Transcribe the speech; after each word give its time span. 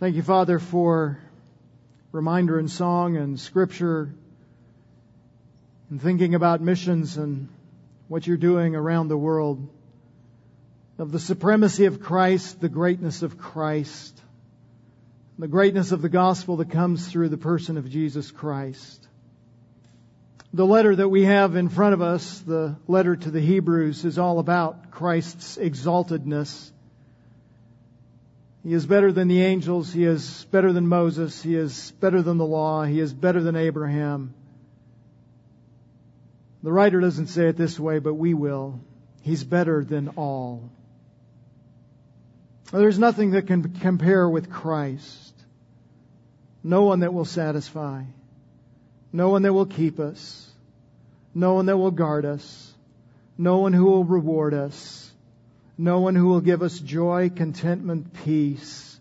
Thank 0.00 0.16
you, 0.16 0.22
Father, 0.22 0.58
for 0.58 1.18
reminder 2.10 2.58
and 2.58 2.70
song 2.70 3.18
and 3.18 3.38
scripture 3.38 4.08
and 5.90 6.00
thinking 6.00 6.34
about 6.34 6.62
missions 6.62 7.18
and 7.18 7.50
what 8.08 8.26
you're 8.26 8.38
doing 8.38 8.74
around 8.74 9.08
the 9.08 9.18
world, 9.18 9.68
of 10.96 11.12
the 11.12 11.18
supremacy 11.18 11.84
of 11.84 12.00
Christ, 12.00 12.62
the 12.62 12.70
greatness 12.70 13.20
of 13.20 13.36
Christ, 13.36 14.18
the 15.38 15.48
greatness 15.48 15.92
of 15.92 16.00
the 16.00 16.08
gospel 16.08 16.56
that 16.56 16.70
comes 16.70 17.06
through 17.06 17.28
the 17.28 17.36
person 17.36 17.76
of 17.76 17.90
Jesus 17.90 18.30
Christ. 18.30 19.06
The 20.54 20.64
letter 20.64 20.96
that 20.96 21.10
we 21.10 21.26
have 21.26 21.56
in 21.56 21.68
front 21.68 21.92
of 21.92 22.00
us, 22.00 22.38
the 22.38 22.74
letter 22.88 23.16
to 23.16 23.30
the 23.30 23.42
Hebrews, 23.42 24.06
is 24.06 24.18
all 24.18 24.38
about 24.38 24.92
Christ's 24.92 25.58
exaltedness. 25.58 26.72
He 28.62 28.74
is 28.74 28.84
better 28.84 29.10
than 29.10 29.28
the 29.28 29.42
angels. 29.42 29.92
He 29.92 30.04
is 30.04 30.46
better 30.50 30.72
than 30.72 30.86
Moses. 30.86 31.42
He 31.42 31.54
is 31.54 31.92
better 31.92 32.20
than 32.20 32.36
the 32.36 32.46
law. 32.46 32.84
He 32.84 33.00
is 33.00 33.12
better 33.12 33.42
than 33.42 33.56
Abraham. 33.56 34.34
The 36.62 36.72
writer 36.72 37.00
doesn't 37.00 37.28
say 37.28 37.48
it 37.48 37.56
this 37.56 37.80
way, 37.80 38.00
but 38.00 38.14
we 38.14 38.34
will. 38.34 38.80
He's 39.22 39.44
better 39.44 39.82
than 39.82 40.08
all. 40.08 40.70
There's 42.70 42.98
nothing 42.98 43.32
that 43.32 43.46
can 43.46 43.78
compare 43.80 44.28
with 44.28 44.50
Christ. 44.50 45.34
No 46.62 46.84
one 46.84 47.00
that 47.00 47.14
will 47.14 47.24
satisfy. 47.24 48.02
No 49.12 49.30
one 49.30 49.42
that 49.42 49.54
will 49.54 49.66
keep 49.66 49.98
us. 49.98 50.48
No 51.34 51.54
one 51.54 51.66
that 51.66 51.78
will 51.78 51.90
guard 51.90 52.24
us. 52.24 52.72
No 53.38 53.58
one 53.58 53.72
who 53.72 53.86
will 53.86 54.04
reward 54.04 54.52
us. 54.52 55.09
No 55.80 56.00
one 56.00 56.14
who 56.14 56.26
will 56.26 56.40
give 56.40 56.62
us 56.62 56.78
joy, 56.78 57.30
contentment, 57.30 58.12
peace 58.24 59.00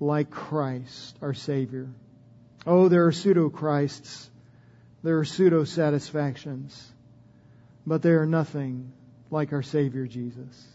like 0.00 0.30
Christ, 0.30 1.16
our 1.22 1.34
Savior. 1.34 1.88
Oh, 2.66 2.88
there 2.88 3.06
are 3.06 3.12
pseudo 3.12 3.48
Christs 3.48 4.28
there 5.02 5.18
are 5.18 5.24
pseudo 5.24 5.64
satisfactions, 5.64 6.90
but 7.86 8.02
they 8.02 8.10
are 8.10 8.26
nothing 8.26 8.92
like 9.30 9.52
our 9.52 9.62
Savior 9.62 10.06
Jesus. 10.06 10.66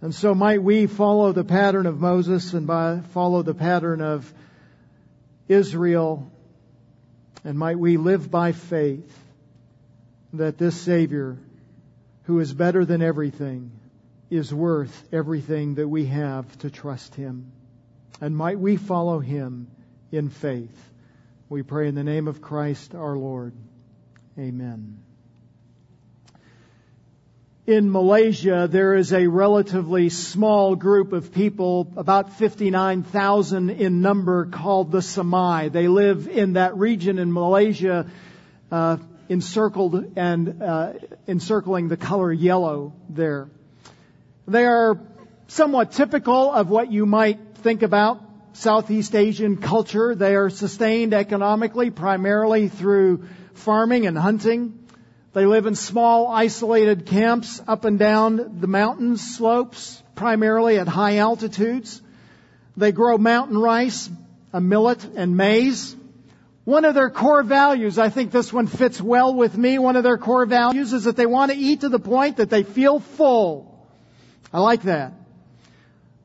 And 0.00 0.14
so 0.14 0.34
might 0.34 0.62
we 0.62 0.86
follow 0.86 1.32
the 1.32 1.44
pattern 1.44 1.86
of 1.86 2.00
Moses 2.00 2.52
and 2.52 2.66
by, 2.66 3.00
follow 3.12 3.42
the 3.42 3.54
pattern 3.54 4.02
of 4.02 4.32
Israel, 5.48 6.30
and 7.44 7.58
might 7.58 7.78
we 7.78 7.96
live 7.96 8.30
by 8.30 8.52
faith 8.52 9.18
that 10.34 10.58
this 10.58 10.78
Savior, 10.80 11.38
who 12.24 12.40
is 12.40 12.52
better 12.52 12.84
than 12.84 13.00
everything, 13.00 13.70
is 14.32 14.52
worth 14.52 15.08
everything 15.12 15.74
that 15.74 15.86
we 15.86 16.06
have 16.06 16.46
to 16.60 16.70
trust 16.70 17.14
Him. 17.14 17.52
And 18.18 18.34
might 18.34 18.58
we 18.58 18.78
follow 18.78 19.18
Him 19.18 19.66
in 20.10 20.30
faith. 20.30 20.74
We 21.50 21.62
pray 21.62 21.86
in 21.88 21.94
the 21.94 22.02
name 22.02 22.28
of 22.28 22.40
Christ 22.40 22.94
our 22.94 23.14
Lord. 23.14 23.52
Amen. 24.38 25.02
In 27.66 27.92
Malaysia, 27.92 28.68
there 28.70 28.94
is 28.94 29.12
a 29.12 29.26
relatively 29.26 30.08
small 30.08 30.76
group 30.76 31.12
of 31.12 31.34
people, 31.34 31.92
about 31.98 32.32
59,000 32.32 33.68
in 33.68 34.00
number, 34.00 34.46
called 34.46 34.92
the 34.92 35.00
Semai. 35.00 35.70
They 35.70 35.88
live 35.88 36.26
in 36.26 36.54
that 36.54 36.78
region 36.78 37.18
in 37.18 37.30
Malaysia, 37.34 38.10
uh, 38.70 38.96
encircled 39.28 40.16
and 40.16 40.62
uh, 40.62 40.94
encircling 41.28 41.88
the 41.88 41.98
color 41.98 42.32
yellow 42.32 42.94
there. 43.10 43.50
They 44.46 44.64
are 44.64 44.98
somewhat 45.46 45.92
typical 45.92 46.50
of 46.50 46.68
what 46.68 46.90
you 46.90 47.06
might 47.06 47.56
think 47.58 47.82
about 47.82 48.20
Southeast 48.54 49.14
Asian 49.14 49.56
culture. 49.56 50.14
They 50.14 50.34
are 50.34 50.50
sustained 50.50 51.14
economically 51.14 51.90
primarily 51.90 52.68
through 52.68 53.24
farming 53.54 54.06
and 54.06 54.18
hunting. 54.18 54.78
They 55.32 55.46
live 55.46 55.66
in 55.66 55.74
small 55.74 56.26
isolated 56.26 57.06
camps 57.06 57.62
up 57.66 57.84
and 57.84 57.98
down 57.98 58.60
the 58.60 58.66
mountain 58.66 59.16
slopes, 59.16 60.02
primarily 60.14 60.78
at 60.78 60.88
high 60.88 61.18
altitudes. 61.18 62.02
They 62.76 62.92
grow 62.92 63.16
mountain 63.18 63.56
rice, 63.56 64.10
a 64.52 64.60
millet, 64.60 65.04
and 65.14 65.36
maize. 65.36 65.96
One 66.64 66.84
of 66.84 66.94
their 66.94 67.10
core 67.10 67.42
values, 67.42 67.98
I 67.98 68.08
think 68.08 68.30
this 68.32 68.52
one 68.52 68.66
fits 68.66 69.00
well 69.00 69.34
with 69.34 69.56
me, 69.56 69.78
one 69.78 69.96
of 69.96 70.02
their 70.02 70.18
core 70.18 70.46
values 70.46 70.92
is 70.92 71.04
that 71.04 71.16
they 71.16 71.26
want 71.26 71.52
to 71.52 71.56
eat 71.56 71.80
to 71.80 71.88
the 71.88 71.98
point 71.98 72.36
that 72.36 72.50
they 72.50 72.62
feel 72.62 73.00
full. 73.00 73.71
I 74.52 74.60
like 74.60 74.82
that. 74.82 75.14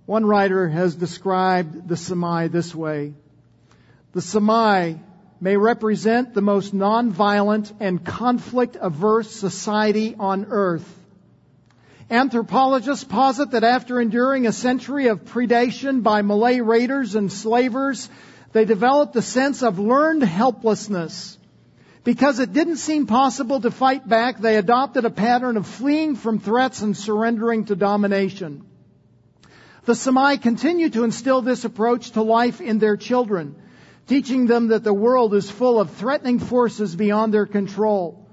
One 0.06 0.26
writer 0.26 0.68
has 0.68 0.96
described 0.96 1.88
the 1.88 1.96
Semai 1.96 2.52
this 2.52 2.76
way. 2.76 3.14
The 4.14 4.20
Semai 4.20 5.00
may 5.40 5.58
represent 5.58 6.34
the 6.34 6.42
most 6.42 6.74
nonviolent 6.74 7.74
and 7.80 8.04
conflict 8.04 8.78
averse 8.80 9.32
society 9.32 10.16
on 10.18 10.48
earth. 10.50 10.94
Anthropologists 12.10 13.04
posit 13.04 13.52
that 13.52 13.64
after 13.64 14.00
enduring 14.00 14.48
a 14.48 14.54
century 14.54 15.08
of 15.08 15.26
predation 15.26 16.04
by 16.04 16.22
Malay 16.22 16.62
raiders 16.62 17.16
and 17.16 17.32
slavers, 17.32 18.10
they 18.54 18.66
developed 18.66 19.16
a 19.16 19.22
sense 19.22 19.62
of 19.62 19.78
learned 19.78 20.24
helplessness. 20.24 21.37
Because 22.08 22.40
it 22.40 22.54
didn't 22.54 22.78
seem 22.78 23.06
possible 23.06 23.60
to 23.60 23.70
fight 23.70 24.08
back, 24.08 24.40
they 24.40 24.56
adopted 24.56 25.04
a 25.04 25.10
pattern 25.10 25.58
of 25.58 25.68
fleeing 25.68 26.16
from 26.16 26.40
threats 26.40 26.82
and 26.82 26.96
surrendering 26.96 27.66
to 27.66 27.76
domination. 27.76 28.64
The 29.84 29.92
Semai 29.92 30.42
continue 30.42 30.90
to 30.92 31.04
instill 31.04 31.42
this 31.42 31.66
approach 31.66 32.12
to 32.12 32.22
life 32.22 32.62
in 32.62 32.80
their 32.80 32.96
children, 32.96 33.62
teaching 34.08 34.48
them 34.48 34.70
that 34.70 34.86
the 34.86 34.94
world 34.94 35.34
is 35.34 35.52
full 35.52 35.82
of 35.82 35.92
threatening 35.96 36.40
forces 36.40 36.96
beyond 36.96 37.34
their 37.34 37.46
control. 37.46 38.26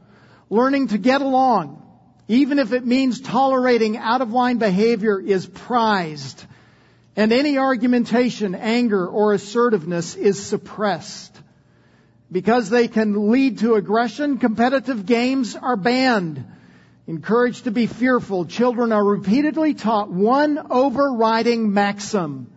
Learning 0.50 0.86
to 0.86 0.96
get 0.96 1.20
along, 1.20 1.82
even 2.28 2.60
if 2.60 2.72
it 2.72 2.86
means 2.86 3.20
tolerating 3.20 3.96
out 3.96 4.20
of 4.20 4.30
line 4.30 4.58
behavior, 4.58 5.18
is 5.18 5.46
prized. 5.46 6.44
And 7.16 7.32
any 7.32 7.58
argumentation, 7.58 8.54
anger, 8.54 9.04
or 9.04 9.32
assertiveness 9.32 10.14
is 10.14 10.40
suppressed. 10.40 11.36
Because 12.34 12.68
they 12.68 12.88
can 12.88 13.30
lead 13.30 13.58
to 13.58 13.76
aggression, 13.76 14.38
competitive 14.38 15.06
games 15.06 15.54
are 15.54 15.76
banned. 15.76 16.44
Encouraged 17.06 17.62
to 17.62 17.70
be 17.70 17.86
fearful, 17.86 18.44
children 18.44 18.90
are 18.90 19.04
repeatedly 19.04 19.74
taught 19.74 20.10
one 20.10 20.58
overriding 20.68 21.72
maxim. 21.72 22.50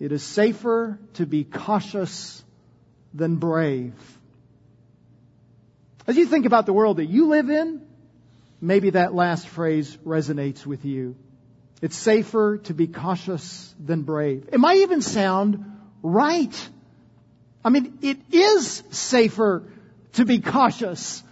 It 0.00 0.12
is 0.12 0.22
safer 0.22 0.98
to 1.14 1.26
be 1.26 1.44
cautious 1.44 2.42
than 3.12 3.36
brave. 3.36 3.92
As 6.06 6.16
you 6.16 6.24
think 6.24 6.46
about 6.46 6.64
the 6.64 6.72
world 6.72 6.96
that 6.96 7.10
you 7.10 7.26
live 7.26 7.50
in, 7.50 7.82
maybe 8.62 8.88
that 8.90 9.14
last 9.14 9.46
phrase 9.46 9.94
resonates 10.06 10.64
with 10.64 10.86
you. 10.86 11.16
It's 11.82 11.96
safer 11.96 12.56
to 12.64 12.72
be 12.72 12.86
cautious 12.86 13.74
than 13.78 14.04
brave. 14.04 14.48
It 14.50 14.58
might 14.58 14.78
even 14.78 15.02
sound 15.02 15.66
right. 16.02 16.70
I 17.64 17.70
mean, 17.70 17.98
it 18.02 18.18
is 18.30 18.82
safer 18.90 19.64
to 20.14 20.24
be 20.24 20.40
cautious 20.40 21.22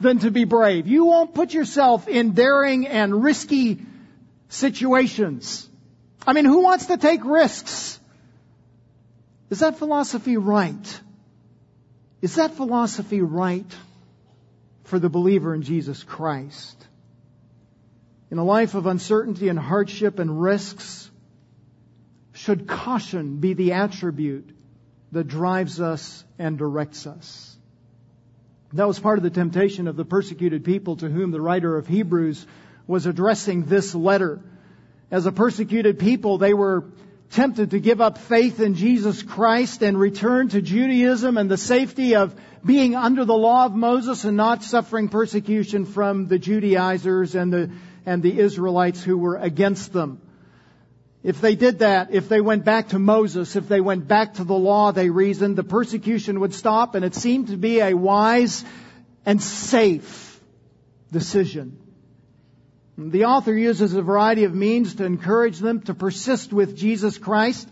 than 0.00 0.18
to 0.20 0.30
be 0.30 0.44
brave. 0.44 0.86
You 0.86 1.06
won't 1.06 1.34
put 1.34 1.54
yourself 1.54 2.08
in 2.08 2.32
daring 2.32 2.86
and 2.86 3.22
risky 3.22 3.80
situations. 4.48 5.68
I 6.26 6.32
mean, 6.32 6.44
who 6.44 6.62
wants 6.62 6.86
to 6.86 6.96
take 6.96 7.24
risks? 7.24 7.98
Is 9.48 9.60
that 9.60 9.78
philosophy 9.78 10.36
right? 10.36 11.00
Is 12.20 12.34
that 12.34 12.54
philosophy 12.54 13.20
right 13.20 13.72
for 14.84 14.98
the 14.98 15.08
believer 15.08 15.54
in 15.54 15.62
Jesus 15.62 16.02
Christ? 16.02 16.84
In 18.30 18.38
a 18.38 18.44
life 18.44 18.74
of 18.74 18.86
uncertainty 18.86 19.48
and 19.48 19.58
hardship 19.58 20.18
and 20.18 20.42
risks, 20.42 21.08
should 22.32 22.66
caution 22.66 23.38
be 23.38 23.54
the 23.54 23.72
attribute 23.72 24.55
that 25.16 25.28
drives 25.28 25.80
us 25.80 26.24
and 26.38 26.58
directs 26.58 27.06
us? 27.06 27.56
That 28.74 28.86
was 28.86 28.98
part 28.98 29.16
of 29.18 29.24
the 29.24 29.30
temptation 29.30 29.88
of 29.88 29.96
the 29.96 30.04
persecuted 30.04 30.62
people 30.62 30.96
to 30.96 31.08
whom 31.08 31.30
the 31.30 31.40
writer 31.40 31.78
of 31.78 31.86
Hebrews 31.86 32.46
was 32.86 33.06
addressing 33.06 33.64
this 33.64 33.94
letter. 33.94 34.40
As 35.10 35.24
a 35.24 35.32
persecuted 35.32 35.98
people, 35.98 36.36
they 36.36 36.52
were 36.52 36.84
tempted 37.30 37.70
to 37.70 37.80
give 37.80 38.02
up 38.02 38.18
faith 38.18 38.60
in 38.60 38.74
Jesus 38.74 39.22
Christ 39.22 39.82
and 39.82 39.98
return 39.98 40.50
to 40.50 40.60
Judaism 40.60 41.38
and 41.38 41.50
the 41.50 41.56
safety 41.56 42.14
of 42.14 42.34
being 42.62 42.94
under 42.94 43.24
the 43.24 43.34
law 43.34 43.64
of 43.64 43.74
Moses 43.74 44.24
and 44.24 44.36
not 44.36 44.62
suffering 44.62 45.08
persecution 45.08 45.86
from 45.86 46.26
the 46.26 46.38
Judaizers 46.38 47.34
and 47.34 47.50
the, 47.50 47.70
and 48.04 48.22
the 48.22 48.38
Israelites 48.38 49.02
who 49.02 49.16
were 49.16 49.36
against 49.36 49.94
them. 49.94 50.20
If 51.26 51.40
they 51.40 51.56
did 51.56 51.80
that, 51.80 52.12
if 52.12 52.28
they 52.28 52.40
went 52.40 52.64
back 52.64 52.90
to 52.90 53.00
Moses, 53.00 53.56
if 53.56 53.66
they 53.66 53.80
went 53.80 54.06
back 54.06 54.34
to 54.34 54.44
the 54.44 54.54
law, 54.54 54.92
they 54.92 55.10
reasoned, 55.10 55.56
the 55.56 55.64
persecution 55.64 56.38
would 56.38 56.54
stop, 56.54 56.94
and 56.94 57.04
it 57.04 57.16
seemed 57.16 57.48
to 57.48 57.56
be 57.56 57.80
a 57.80 57.94
wise 57.94 58.64
and 59.24 59.42
safe 59.42 60.40
decision. 61.10 61.78
The 62.96 63.24
author 63.24 63.58
uses 63.58 63.92
a 63.92 64.02
variety 64.02 64.44
of 64.44 64.54
means 64.54 64.94
to 64.94 65.04
encourage 65.04 65.58
them 65.58 65.80
to 65.82 65.94
persist 65.94 66.52
with 66.52 66.76
Jesus 66.76 67.18
Christ 67.18 67.68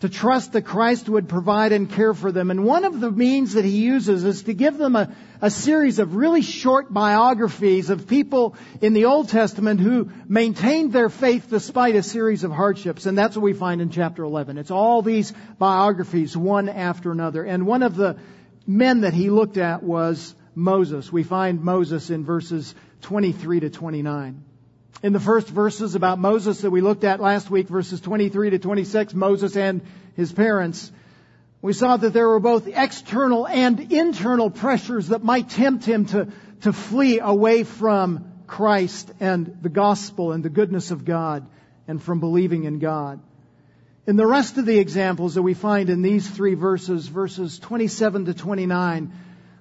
to 0.00 0.08
trust 0.08 0.52
that 0.52 0.62
Christ 0.62 1.08
would 1.08 1.28
provide 1.28 1.72
and 1.72 1.90
care 1.90 2.14
for 2.14 2.30
them. 2.30 2.50
And 2.52 2.64
one 2.64 2.84
of 2.84 3.00
the 3.00 3.10
means 3.10 3.54
that 3.54 3.64
he 3.64 3.78
uses 3.78 4.22
is 4.22 4.44
to 4.44 4.54
give 4.54 4.78
them 4.78 4.94
a, 4.94 5.12
a 5.40 5.50
series 5.50 5.98
of 5.98 6.14
really 6.14 6.42
short 6.42 6.92
biographies 6.92 7.90
of 7.90 8.06
people 8.06 8.54
in 8.80 8.92
the 8.92 9.06
Old 9.06 9.28
Testament 9.28 9.80
who 9.80 10.10
maintained 10.28 10.92
their 10.92 11.08
faith 11.08 11.48
despite 11.50 11.96
a 11.96 12.04
series 12.04 12.44
of 12.44 12.52
hardships. 12.52 13.06
And 13.06 13.18
that's 13.18 13.34
what 13.34 13.42
we 13.42 13.54
find 13.54 13.80
in 13.80 13.90
chapter 13.90 14.22
11. 14.22 14.56
It's 14.56 14.70
all 14.70 15.02
these 15.02 15.32
biographies, 15.58 16.36
one 16.36 16.68
after 16.68 17.10
another. 17.10 17.42
And 17.42 17.66
one 17.66 17.82
of 17.82 17.96
the 17.96 18.18
men 18.68 19.00
that 19.00 19.14
he 19.14 19.30
looked 19.30 19.56
at 19.56 19.82
was 19.82 20.32
Moses. 20.54 21.12
We 21.12 21.24
find 21.24 21.64
Moses 21.64 22.10
in 22.10 22.24
verses 22.24 22.72
23 23.02 23.60
to 23.60 23.70
29 23.70 24.44
in 25.02 25.12
the 25.12 25.20
first 25.20 25.48
verses 25.48 25.94
about 25.94 26.18
Moses 26.18 26.62
that 26.62 26.70
we 26.70 26.80
looked 26.80 27.04
at 27.04 27.20
last 27.20 27.50
week, 27.50 27.68
verses 27.68 28.00
23 28.00 28.50
to 28.50 28.58
26, 28.58 29.14
Moses 29.14 29.56
and 29.56 29.82
his 30.16 30.32
parents, 30.32 30.90
we 31.62 31.72
saw 31.72 31.96
that 31.96 32.12
there 32.12 32.28
were 32.28 32.40
both 32.40 32.66
external 32.68 33.46
and 33.46 33.92
internal 33.92 34.50
pressures 34.50 35.08
that 35.08 35.22
might 35.22 35.48
tempt 35.50 35.84
him 35.84 36.06
to, 36.06 36.28
to 36.62 36.72
flee 36.72 37.20
away 37.20 37.64
from 37.64 38.32
Christ 38.46 39.12
and 39.20 39.58
the 39.62 39.68
gospel 39.68 40.32
and 40.32 40.44
the 40.44 40.50
goodness 40.50 40.90
of 40.90 41.04
God 41.04 41.46
and 41.86 42.02
from 42.02 42.20
believing 42.20 42.64
in 42.64 42.78
God. 42.78 43.20
In 44.06 44.16
the 44.16 44.26
rest 44.26 44.56
of 44.56 44.66
the 44.66 44.78
examples 44.78 45.34
that 45.34 45.42
we 45.42 45.54
find 45.54 45.90
in 45.90 46.00
these 46.00 46.28
three 46.28 46.54
verses, 46.54 47.06
verses 47.06 47.58
27 47.58 48.24
to 48.26 48.34
29, 48.34 49.12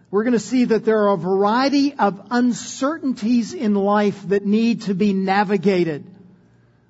we're 0.09 0.23
going 0.23 0.33
to 0.33 0.39
see 0.39 0.65
that 0.65 0.85
there 0.85 1.07
are 1.07 1.13
a 1.13 1.17
variety 1.17 1.93
of 1.93 2.27
uncertainties 2.31 3.53
in 3.53 3.75
life 3.75 4.27
that 4.29 4.45
need 4.45 4.83
to 4.83 4.93
be 4.93 5.13
navigated. 5.13 6.05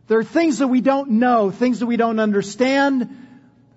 There 0.07 0.19
are 0.19 0.23
things 0.23 0.59
that 0.59 0.67
we 0.67 0.81
don't 0.81 1.11
know, 1.11 1.49
things 1.49 1.79
that 1.79 1.87
we 1.87 1.97
don't 1.97 2.19
understand, 2.19 3.27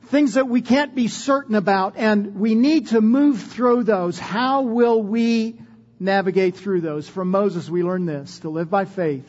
things 0.06 0.34
that 0.34 0.48
we 0.48 0.60
can't 0.60 0.94
be 0.94 1.08
certain 1.08 1.54
about, 1.54 1.96
and 1.96 2.37
we 2.38 2.54
need 2.54 2.88
to 2.88 3.00
move 3.00 3.40
through 3.40 3.84
those. 3.84 4.19
How 4.19 4.62
will 4.62 5.02
we 5.02 5.58
navigate 5.98 6.56
through 6.56 6.82
those? 6.82 7.08
From 7.08 7.31
Moses, 7.31 7.70
we 7.70 7.82
learn 7.82 8.04
this 8.04 8.40
to 8.40 8.50
live 8.50 8.69
by 8.69 8.84
faith, 8.84 9.26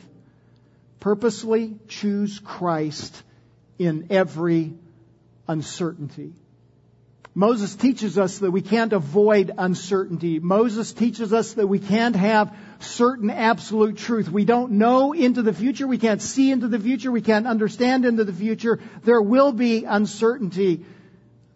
purposely 0.99 1.75
choose 1.87 2.39
Christ 2.39 3.23
in 3.79 4.07
every 4.09 4.73
uncertainty. 5.47 6.33
Moses 7.33 7.75
teaches 7.75 8.18
us 8.18 8.39
that 8.39 8.51
we 8.51 8.62
can't 8.62 8.92
avoid 8.92 9.51
uncertainty. 9.57 10.39
Moses 10.39 10.92
teaches 10.92 11.31
us 11.31 11.54
that 11.54 11.68
we 11.68 11.80
can't 11.80 12.16
have 12.16 12.54
certain 12.80 13.30
absolute 13.30 13.98
truth. 13.98 14.30
We 14.30 14.44
don't 14.44 14.74
know 14.74 15.13
into 15.13 15.42
the 15.42 15.54
future. 15.54 15.88
We 15.88 15.98
can't 15.98 16.22
see 16.22 16.51
into 16.51 16.68
the 16.68 16.80
future. 16.80 17.10
We 17.10 17.22
can't 17.22 17.48
understand 17.48 18.04
into 18.04 18.25
the 18.25 18.33
future. 18.33 18.80
There 19.04 19.22
will 19.22 19.54
be 19.54 19.86
uncertainty. 19.86 20.86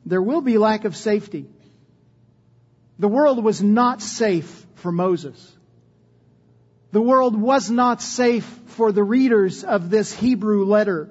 There 0.06 0.22
will 0.22 0.42
be 0.42 0.58
lack 0.58 0.86
of 0.86 0.96
safety. 0.96 1.46
The 2.98 3.10
world 3.10 3.44
was 3.44 3.62
not 3.62 4.02
safe 4.02 4.66
for 4.76 4.94
Moses. 4.94 5.52
The 6.94 7.02
world 7.02 7.36
was 7.36 7.70
not 7.70 8.02
safe 8.02 8.46
for 8.68 8.94
the 8.94 9.04
readers 9.04 9.66
of 9.66 9.90
this 9.90 10.14
Hebrew 10.14 10.64
letter. 10.64 11.10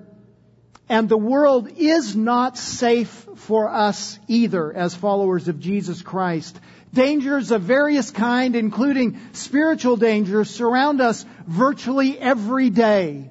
And 0.89 1.09
the 1.09 1.17
world 1.17 1.69
is 1.77 2.15
not 2.15 2.59
safe 2.59 3.27
for 3.37 3.69
us 3.69 4.19
either 4.29 4.73
as 4.73 4.95
followers 4.95 5.49
of 5.49 5.59
Jesus 5.59 6.03
Christ. 6.03 6.59
Dangers 6.93 7.51
of 7.51 7.63
various 7.63 8.11
kind, 8.11 8.55
including 8.55 9.21
spiritual 9.33 9.97
dangers, 9.97 10.51
surround 10.51 11.01
us 11.01 11.25
virtually 11.47 12.19
every 12.19 12.71
day. 12.71 13.31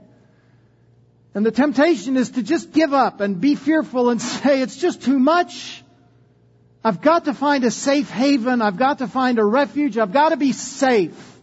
And 1.36 1.46
the 1.46 1.52
temptation 1.52 2.18
is 2.18 2.32
to 2.32 2.44
just 2.44 2.72
give 2.72 2.94
up 2.94 3.22
and 3.22 3.40
be 3.40 3.56
fearful 3.56 4.10
and 4.10 4.22
say, 4.22 4.62
it's 4.62 4.78
just 4.78 5.04
too 5.04 5.20
much. 5.20 5.84
I've 6.84 7.02
got 7.02 7.26
to 7.26 7.34
find 7.34 7.64
a 7.64 7.72
safe 7.72 8.10
haven. 8.10 8.62
I've 8.62 8.78
got 8.78 8.98
to 8.98 9.08
find 9.08 9.40
a 9.40 9.46
refuge. 9.46 9.98
I've 9.98 10.12
got 10.12 10.30
to 10.30 10.38
be 10.38 10.52
safe. 10.52 11.40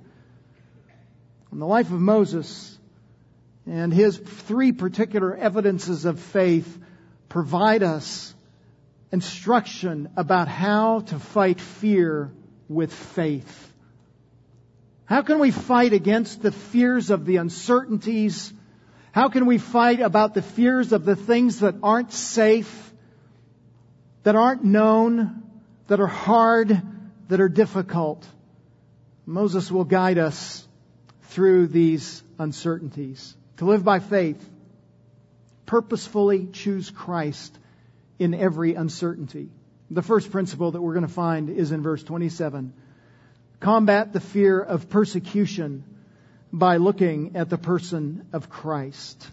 In 1.51 1.59
the 1.59 1.67
life 1.67 1.91
of 1.91 2.01
Moses, 2.01 2.79
and 3.67 3.93
his 3.93 4.17
three 4.17 4.73
particular 4.73 5.37
evidences 5.37 6.05
of 6.05 6.19
faith 6.19 6.79
provide 7.29 7.83
us 7.83 8.35
instruction 9.12 10.11
about 10.17 10.49
how 10.49 11.01
to 11.01 11.19
fight 11.19 11.61
fear 11.61 12.33
with 12.69 12.93
faith. 12.93 13.73
How 15.05 15.23
can 15.23 15.41
we 15.41 15.51
fight 15.51 15.93
against 15.93 16.41
the 16.41 16.53
fears 16.53 17.11
of 17.11 17.27
the 17.27 17.37
uncertainties? 17.37 18.53
How 19.12 19.29
can 19.29 19.47
we 19.47 19.59
fight 19.59 20.01
about 20.01 20.35
the 20.35 20.43
fears 20.43 20.93
of 20.93 21.05
the 21.05 21.17
things 21.17 21.61
that 21.61 21.75
aren't 21.83 22.13
safe, 22.13 22.93
that 24.23 24.37
aren't 24.37 24.63
known, 24.63 25.43
that 25.89 26.01
are 26.01 26.06
hard, 26.06 26.81
that 27.29 27.41
are 27.41 27.49
difficult? 27.49 28.25
Moses 29.27 29.71
will 29.71 29.85
guide 29.85 30.19
us 30.19 30.67
through 31.23 31.67
these 31.67 32.23
uncertainties 32.39 33.37
to 33.61 33.67
live 33.67 33.85
by 33.85 33.99
faith, 33.99 34.43
purposefully 35.67 36.49
choose 36.51 36.89
Christ 36.89 37.59
in 38.19 38.33
every 38.33 38.75
uncertainty. 38.75 39.51
The 39.91 40.01
first 40.01 40.31
principle 40.31 40.71
that 40.71 40.81
we're 40.81 40.95
going 40.95 41.07
to 41.07 41.12
find 41.12 41.51
is 41.51 41.71
in 41.71 41.83
verse 41.83 42.03
27. 42.03 42.73
Combat 43.61 44.15
the 44.15 44.21
fear 44.21 44.59
of 44.62 44.89
persecution 44.89 45.85
by 46.51 46.79
looking 46.79 47.37
at 47.37 47.51
the 47.51 47.59
person 47.59 48.27
of 48.33 48.49
Christ. 48.49 49.31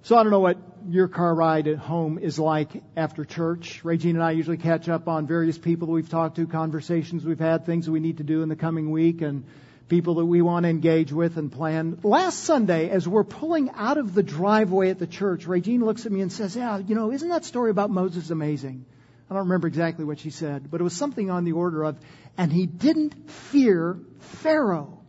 So 0.00 0.16
I 0.16 0.22
don't 0.22 0.32
know 0.32 0.40
what 0.40 0.56
your 0.88 1.08
car 1.08 1.34
ride 1.34 1.68
at 1.68 1.76
home 1.76 2.18
is 2.18 2.38
like 2.38 2.82
after 2.96 3.26
church. 3.26 3.84
Regine 3.84 4.16
and 4.16 4.24
I 4.24 4.30
usually 4.30 4.56
catch 4.56 4.88
up 4.88 5.06
on 5.06 5.26
various 5.26 5.58
people 5.58 5.88
that 5.88 5.92
we've 5.92 6.08
talked 6.08 6.36
to, 6.36 6.46
conversations 6.46 7.26
we've 7.26 7.38
had, 7.38 7.66
things 7.66 7.84
that 7.84 7.92
we 7.92 8.00
need 8.00 8.16
to 8.18 8.24
do 8.24 8.42
in 8.42 8.48
the 8.48 8.56
coming 8.56 8.90
week, 8.90 9.20
and 9.20 9.44
people 9.88 10.14
that 10.14 10.24
we 10.24 10.40
want 10.42 10.64
to 10.64 10.70
engage 10.70 11.12
with 11.12 11.36
and 11.36 11.52
plan. 11.52 11.98
Last 12.02 12.40
Sunday, 12.44 12.90
as 12.90 13.06
we're 13.06 13.24
pulling 13.24 13.70
out 13.70 13.98
of 13.98 14.14
the 14.14 14.22
driveway 14.22 14.90
at 14.90 14.98
the 14.98 15.06
church, 15.06 15.46
Regine 15.46 15.84
looks 15.84 16.06
at 16.06 16.12
me 16.12 16.20
and 16.20 16.32
says, 16.32 16.56
Yeah, 16.56 16.78
you 16.78 16.94
know, 16.94 17.12
isn't 17.12 17.28
that 17.28 17.44
story 17.44 17.70
about 17.70 17.90
Moses 17.90 18.30
amazing? 18.30 18.84
I 19.28 19.34
don't 19.34 19.44
remember 19.44 19.68
exactly 19.68 20.04
what 20.04 20.18
she 20.18 20.30
said, 20.30 20.70
but 20.70 20.80
it 20.80 20.84
was 20.84 20.94
something 20.94 21.30
on 21.30 21.44
the 21.44 21.52
order 21.52 21.82
of, 21.84 21.98
and 22.36 22.52
he 22.52 22.66
didn't 22.66 23.30
fear 23.30 23.98
Pharaoh. 24.20 25.00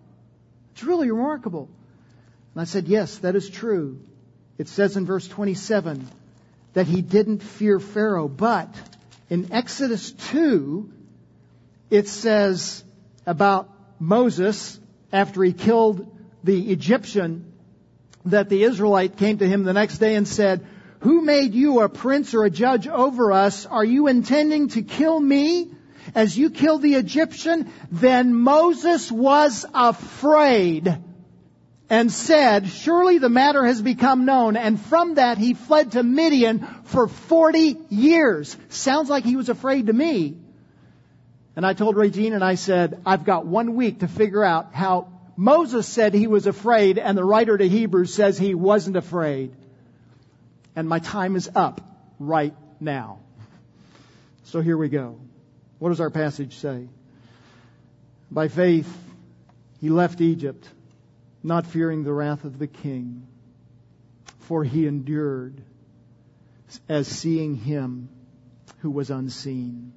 It's 0.74 0.84
really 0.84 1.12
remarkable. 1.12 1.70
And 2.54 2.62
I 2.62 2.66
said, 2.66 2.88
Yes, 2.88 3.18
that 3.20 3.36
is 3.36 3.50
true. 3.50 4.02
It 4.58 4.68
says 4.68 4.98
in 4.98 5.06
verse 5.06 5.28
27 5.28 6.08
that 6.74 6.88
he 6.88 7.02
didn't 7.02 7.44
fear 7.44 7.80
Pharaoh, 7.80 8.28
but 8.28 8.74
in 9.30 9.52
Exodus 9.52 10.12
2, 10.12 10.92
it 11.90 12.08
says 12.08 12.84
about 13.26 13.70
Moses, 14.00 14.80
after 15.12 15.44
he 15.44 15.54
killed 15.54 16.08
the 16.44 16.72
Egyptian, 16.72 17.52
that 18.26 18.50
the 18.50 18.64
Israelite 18.64 19.18
came 19.18 19.38
to 19.38 19.48
him 19.48 19.64
the 19.64 19.74
next 19.74 20.00
day 20.00 20.16
and 20.16 20.28
said, 20.28 20.66
Who 21.00 21.22
made 21.22 21.54
you 21.54 21.82
a 21.82 21.90
prince 21.90 22.34
or 22.34 22.44
a 22.44 22.50
judge 22.50 22.88
over 22.88 23.32
us? 23.32 23.66
Are 23.66 23.86
you 23.86 24.08
intending 24.08 24.70
to 24.70 24.82
kill 24.82 25.20
me 25.20 25.72
as 26.14 26.38
you 26.38 26.50
killed 26.50 26.82
the 26.82 26.96
Egyptian? 26.96 27.72
Then 27.92 28.34
Moses 28.34 29.12
was 29.12 29.66
afraid 29.74 30.98
and 31.90 32.12
said, 32.12 32.68
Surely 32.68 33.20
the 33.20 33.30
matter 33.30 33.64
has 33.64 33.82
become 33.82 34.26
known. 34.26 34.58
And 34.58 34.80
from 34.80 35.16
that 35.16 35.38
he 35.38 35.54
fled 35.54 35.92
to 35.92 36.04
Midian 36.04 36.66
for 36.86 37.08
40 37.08 37.78
years. 37.90 38.58
Sounds 38.70 39.10
like 39.10 39.24
he 39.24 39.36
was 39.36 39.50
afraid 39.50 39.88
to 39.88 39.94
me. 39.94 40.38
And 41.56 41.66
I 41.66 41.74
told 41.74 41.96
Regine 41.96 42.34
and 42.34 42.44
I 42.44 42.56
said, 42.56 43.02
I've 43.06 43.24
got 43.24 43.46
one 43.46 43.76
week 43.76 44.00
to 44.00 44.08
figure 44.08 44.44
out 44.44 44.74
how 44.74 45.08
Moses 45.38 45.88
said 45.88 46.14
he 46.14 46.28
was 46.28 46.48
afraid 46.48 46.98
and 46.98 47.18
the 47.18 47.24
writer 47.24 47.58
to 47.58 47.68
Hebrews 47.68 48.14
says 48.14 48.38
he 48.38 48.56
wasn't 48.56 48.98
afraid. 48.98 49.54
And 50.76 50.90
my 50.90 51.00
time 51.00 51.36
is 51.38 51.50
up 51.56 51.82
right 52.20 52.54
now. 52.82 53.20
So 54.44 54.60
here 54.62 54.78
we 54.78 54.90
go. 54.90 55.18
What 55.80 55.90
does 55.90 56.02
our 56.02 56.10
passage 56.10 56.58
say? 56.58 56.88
By 58.30 58.50
faith, 58.50 58.92
he 59.80 59.90
left 59.90 60.20
Egypt, 60.20 60.68
not 61.42 61.66
fearing 61.66 62.04
the 62.04 62.12
wrath 62.12 62.44
of 62.44 62.60
the 62.60 62.68
king, 62.68 63.28
for 64.40 64.64
he 64.64 64.88
endured 64.88 65.62
as 66.90 67.08
seeing 67.08 67.56
him 67.56 68.10
who 68.80 68.92
was 68.92 69.10
unseen 69.10 69.94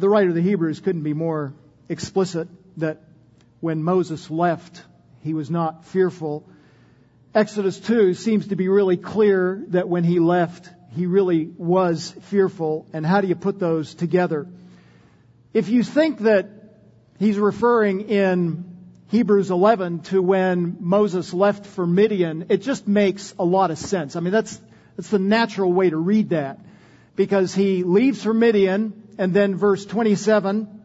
the 0.00 0.08
writer 0.08 0.30
of 0.30 0.34
the 0.34 0.42
Hebrews 0.42 0.80
couldn't 0.80 1.02
be 1.02 1.14
more 1.14 1.52
explicit 1.88 2.48
that 2.78 3.02
when 3.60 3.82
Moses 3.82 4.30
left, 4.30 4.82
he 5.22 5.34
was 5.34 5.50
not 5.50 5.84
fearful. 5.84 6.48
Exodus 7.34 7.78
2 7.78 8.14
seems 8.14 8.48
to 8.48 8.56
be 8.56 8.68
really 8.68 8.96
clear 8.96 9.64
that 9.68 9.88
when 9.88 10.02
he 10.04 10.18
left, 10.18 10.68
he 10.92 11.06
really 11.06 11.46
was 11.56 12.14
fearful. 12.22 12.86
And 12.92 13.06
how 13.06 13.20
do 13.20 13.28
you 13.28 13.36
put 13.36 13.58
those 13.58 13.94
together? 13.94 14.46
If 15.52 15.68
you 15.68 15.82
think 15.82 16.20
that 16.20 16.48
he's 17.18 17.38
referring 17.38 18.08
in 18.08 18.64
Hebrews 19.08 19.50
11 19.50 20.00
to 20.04 20.22
when 20.22 20.78
Moses 20.80 21.34
left 21.34 21.66
for 21.66 21.86
Midian, 21.86 22.46
it 22.48 22.62
just 22.62 22.88
makes 22.88 23.34
a 23.38 23.44
lot 23.44 23.70
of 23.70 23.78
sense. 23.78 24.16
I 24.16 24.20
mean, 24.20 24.32
that's, 24.32 24.60
That's 24.96 25.10
the 25.10 25.18
natural 25.18 25.72
way 25.72 25.88
to 25.88 25.96
read 25.96 26.28
that. 26.30 26.58
Because 27.16 27.54
he 27.54 27.84
leaves 27.84 28.22
for 28.22 28.34
Midian, 28.34 28.99
and 29.20 29.34
then 29.34 29.54
verse 29.54 29.84
27 29.84 30.82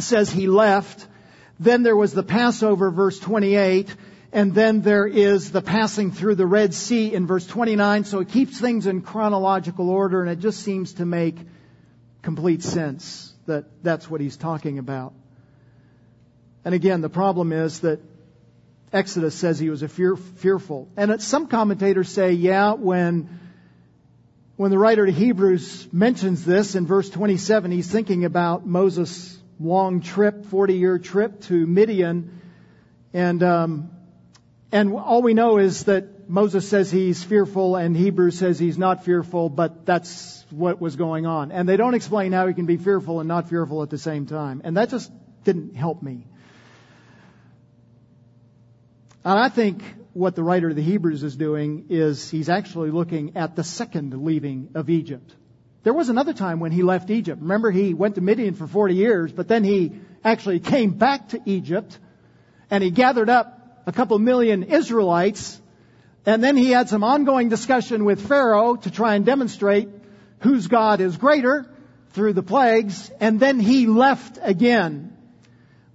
says 0.00 0.28
he 0.28 0.48
left. 0.48 1.06
Then 1.60 1.84
there 1.84 1.94
was 1.94 2.12
the 2.12 2.24
Passover, 2.24 2.90
verse 2.90 3.20
28, 3.20 3.94
and 4.32 4.52
then 4.52 4.80
there 4.80 5.06
is 5.06 5.52
the 5.52 5.62
passing 5.62 6.10
through 6.10 6.34
the 6.34 6.46
Red 6.46 6.74
Sea 6.74 7.14
in 7.14 7.28
verse 7.28 7.46
29. 7.46 8.02
So 8.04 8.18
it 8.18 8.28
keeps 8.30 8.60
things 8.60 8.88
in 8.88 9.02
chronological 9.02 9.88
order, 9.88 10.20
and 10.20 10.28
it 10.28 10.40
just 10.40 10.64
seems 10.64 10.94
to 10.94 11.06
make 11.06 11.36
complete 12.22 12.64
sense 12.64 13.32
that 13.46 13.66
that's 13.84 14.10
what 14.10 14.20
he's 14.20 14.36
talking 14.36 14.80
about. 14.80 15.12
And 16.64 16.74
again, 16.74 17.02
the 17.02 17.08
problem 17.08 17.52
is 17.52 17.80
that 17.80 18.00
Exodus 18.92 19.36
says 19.36 19.60
he 19.60 19.70
was 19.70 19.84
a 19.84 19.88
fear, 19.88 20.16
fearful. 20.16 20.88
And 20.96 21.22
some 21.22 21.46
commentators 21.46 22.08
say, 22.08 22.32
yeah, 22.32 22.72
when, 22.72 23.38
when 24.60 24.70
the 24.70 24.76
writer 24.76 25.06
to 25.06 25.10
Hebrews 25.10 25.88
mentions 25.90 26.44
this 26.44 26.74
in 26.74 26.86
verse 26.86 27.08
27, 27.08 27.70
he's 27.70 27.90
thinking 27.90 28.26
about 28.26 28.66
Moses' 28.66 29.38
long 29.58 30.02
trip, 30.02 30.44
40 30.44 30.74
year 30.74 30.98
trip 30.98 31.40
to 31.44 31.66
Midian. 31.66 32.42
And, 33.14 33.42
um, 33.42 33.90
and 34.70 34.92
all 34.92 35.22
we 35.22 35.32
know 35.32 35.56
is 35.56 35.84
that 35.84 36.28
Moses 36.28 36.68
says 36.68 36.90
he's 36.90 37.24
fearful 37.24 37.76
and 37.76 37.96
Hebrews 37.96 38.38
says 38.38 38.58
he's 38.58 38.76
not 38.76 39.02
fearful, 39.02 39.48
but 39.48 39.86
that's 39.86 40.44
what 40.50 40.78
was 40.78 40.94
going 40.94 41.24
on. 41.24 41.52
And 41.52 41.66
they 41.66 41.78
don't 41.78 41.94
explain 41.94 42.32
how 42.32 42.46
he 42.46 42.52
can 42.52 42.66
be 42.66 42.76
fearful 42.76 43.20
and 43.20 43.28
not 43.28 43.48
fearful 43.48 43.82
at 43.82 43.88
the 43.88 43.96
same 43.96 44.26
time. 44.26 44.60
And 44.62 44.76
that 44.76 44.90
just 44.90 45.10
didn't 45.42 45.74
help 45.74 46.02
me. 46.02 46.26
And 49.24 49.38
I 49.38 49.48
think 49.48 49.82
what 50.12 50.34
the 50.34 50.42
writer 50.42 50.70
of 50.70 50.76
the 50.76 50.82
Hebrews 50.82 51.22
is 51.22 51.36
doing 51.36 51.86
is 51.88 52.30
he's 52.30 52.48
actually 52.48 52.90
looking 52.90 53.36
at 53.36 53.54
the 53.56 53.64
second 53.64 54.24
leaving 54.24 54.70
of 54.74 54.90
Egypt. 54.90 55.34
There 55.82 55.94
was 55.94 56.08
another 56.08 56.32
time 56.32 56.60
when 56.60 56.72
he 56.72 56.82
left 56.82 57.10
Egypt. 57.10 57.40
Remember, 57.40 57.70
he 57.70 57.94
went 57.94 58.16
to 58.16 58.20
Midian 58.20 58.54
for 58.54 58.66
40 58.66 58.94
years, 58.94 59.32
but 59.32 59.48
then 59.48 59.64
he 59.64 59.92
actually 60.22 60.60
came 60.60 60.90
back 60.90 61.28
to 61.28 61.40
Egypt 61.46 61.98
and 62.70 62.84
he 62.84 62.90
gathered 62.90 63.30
up 63.30 63.82
a 63.86 63.92
couple 63.92 64.18
million 64.18 64.64
Israelites 64.64 65.60
and 66.26 66.44
then 66.44 66.56
he 66.56 66.70
had 66.70 66.88
some 66.88 67.02
ongoing 67.02 67.48
discussion 67.48 68.04
with 68.04 68.26
Pharaoh 68.26 68.76
to 68.76 68.90
try 68.90 69.14
and 69.14 69.24
demonstrate 69.24 69.88
whose 70.40 70.66
God 70.66 71.00
is 71.00 71.16
greater 71.16 71.66
through 72.10 72.34
the 72.34 72.42
plagues 72.42 73.10
and 73.20 73.40
then 73.40 73.58
he 73.58 73.86
left 73.86 74.38
again. 74.42 75.16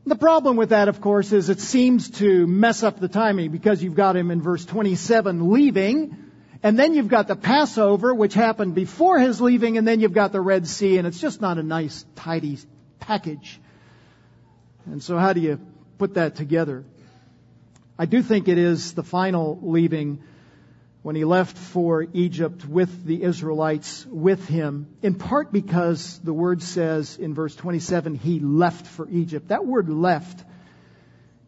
The 0.08 0.16
problem 0.16 0.56
with 0.56 0.70
that, 0.70 0.88
of 0.88 1.02
course, 1.02 1.32
is 1.32 1.50
it 1.50 1.60
seems 1.60 2.12
to 2.20 2.46
mess 2.46 2.84
up 2.84 3.00
the 3.00 3.08
timing 3.08 3.52
because 3.52 3.82
you've 3.82 3.96
got 3.96 4.16
him 4.16 4.30
in 4.30 4.40
verse 4.40 4.64
27 4.64 5.50
leaving, 5.50 6.16
and 6.62 6.78
then 6.78 6.94
you've 6.94 7.08
got 7.08 7.28
the 7.28 7.36
Passover, 7.36 8.14
which 8.14 8.36
happened 8.36 8.76
before 8.76 9.18
his 9.18 9.42
leaving, 9.42 9.80
and 9.80 9.88
then 9.88 10.00
you've 10.00 10.14
got 10.14 10.32
the 10.32 10.42
Red 10.42 10.68
Sea, 10.68 11.00
and 11.00 11.08
it's 11.08 11.20
just 11.20 11.42
not 11.42 11.58
a 11.58 11.64
nice, 11.64 12.06
tidy 12.16 12.60
package. 13.00 13.60
And 14.86 15.02
so 15.02 15.18
how 15.18 15.34
do 15.34 15.40
you 15.40 15.60
put 15.98 16.14
that 16.14 16.36
together? 16.36 16.84
I 17.98 18.06
do 18.06 18.22
think 18.22 18.48
it 18.48 18.60
is 18.60 18.94
the 18.94 19.04
final 19.04 19.58
leaving 19.64 20.22
when 21.06 21.16
he 21.16 21.24
left 21.24 21.56
for 21.56 22.08
Egypt 22.14 22.66
with 22.66 23.06
the 23.06 23.22
Israelites 23.22 24.08
with 24.08 24.48
him, 24.48 24.88
in 25.04 25.14
part 25.14 25.52
because 25.52 26.18
the 26.24 26.34
word 26.34 26.64
says 26.64 27.18
in 27.18 27.36
verse 27.36 27.56
27, 27.56 28.16
he 28.16 28.40
left 28.40 28.88
for 28.88 29.08
Egypt. 29.10 29.50
That 29.50 29.68
word 29.68 29.88
left 29.88 30.44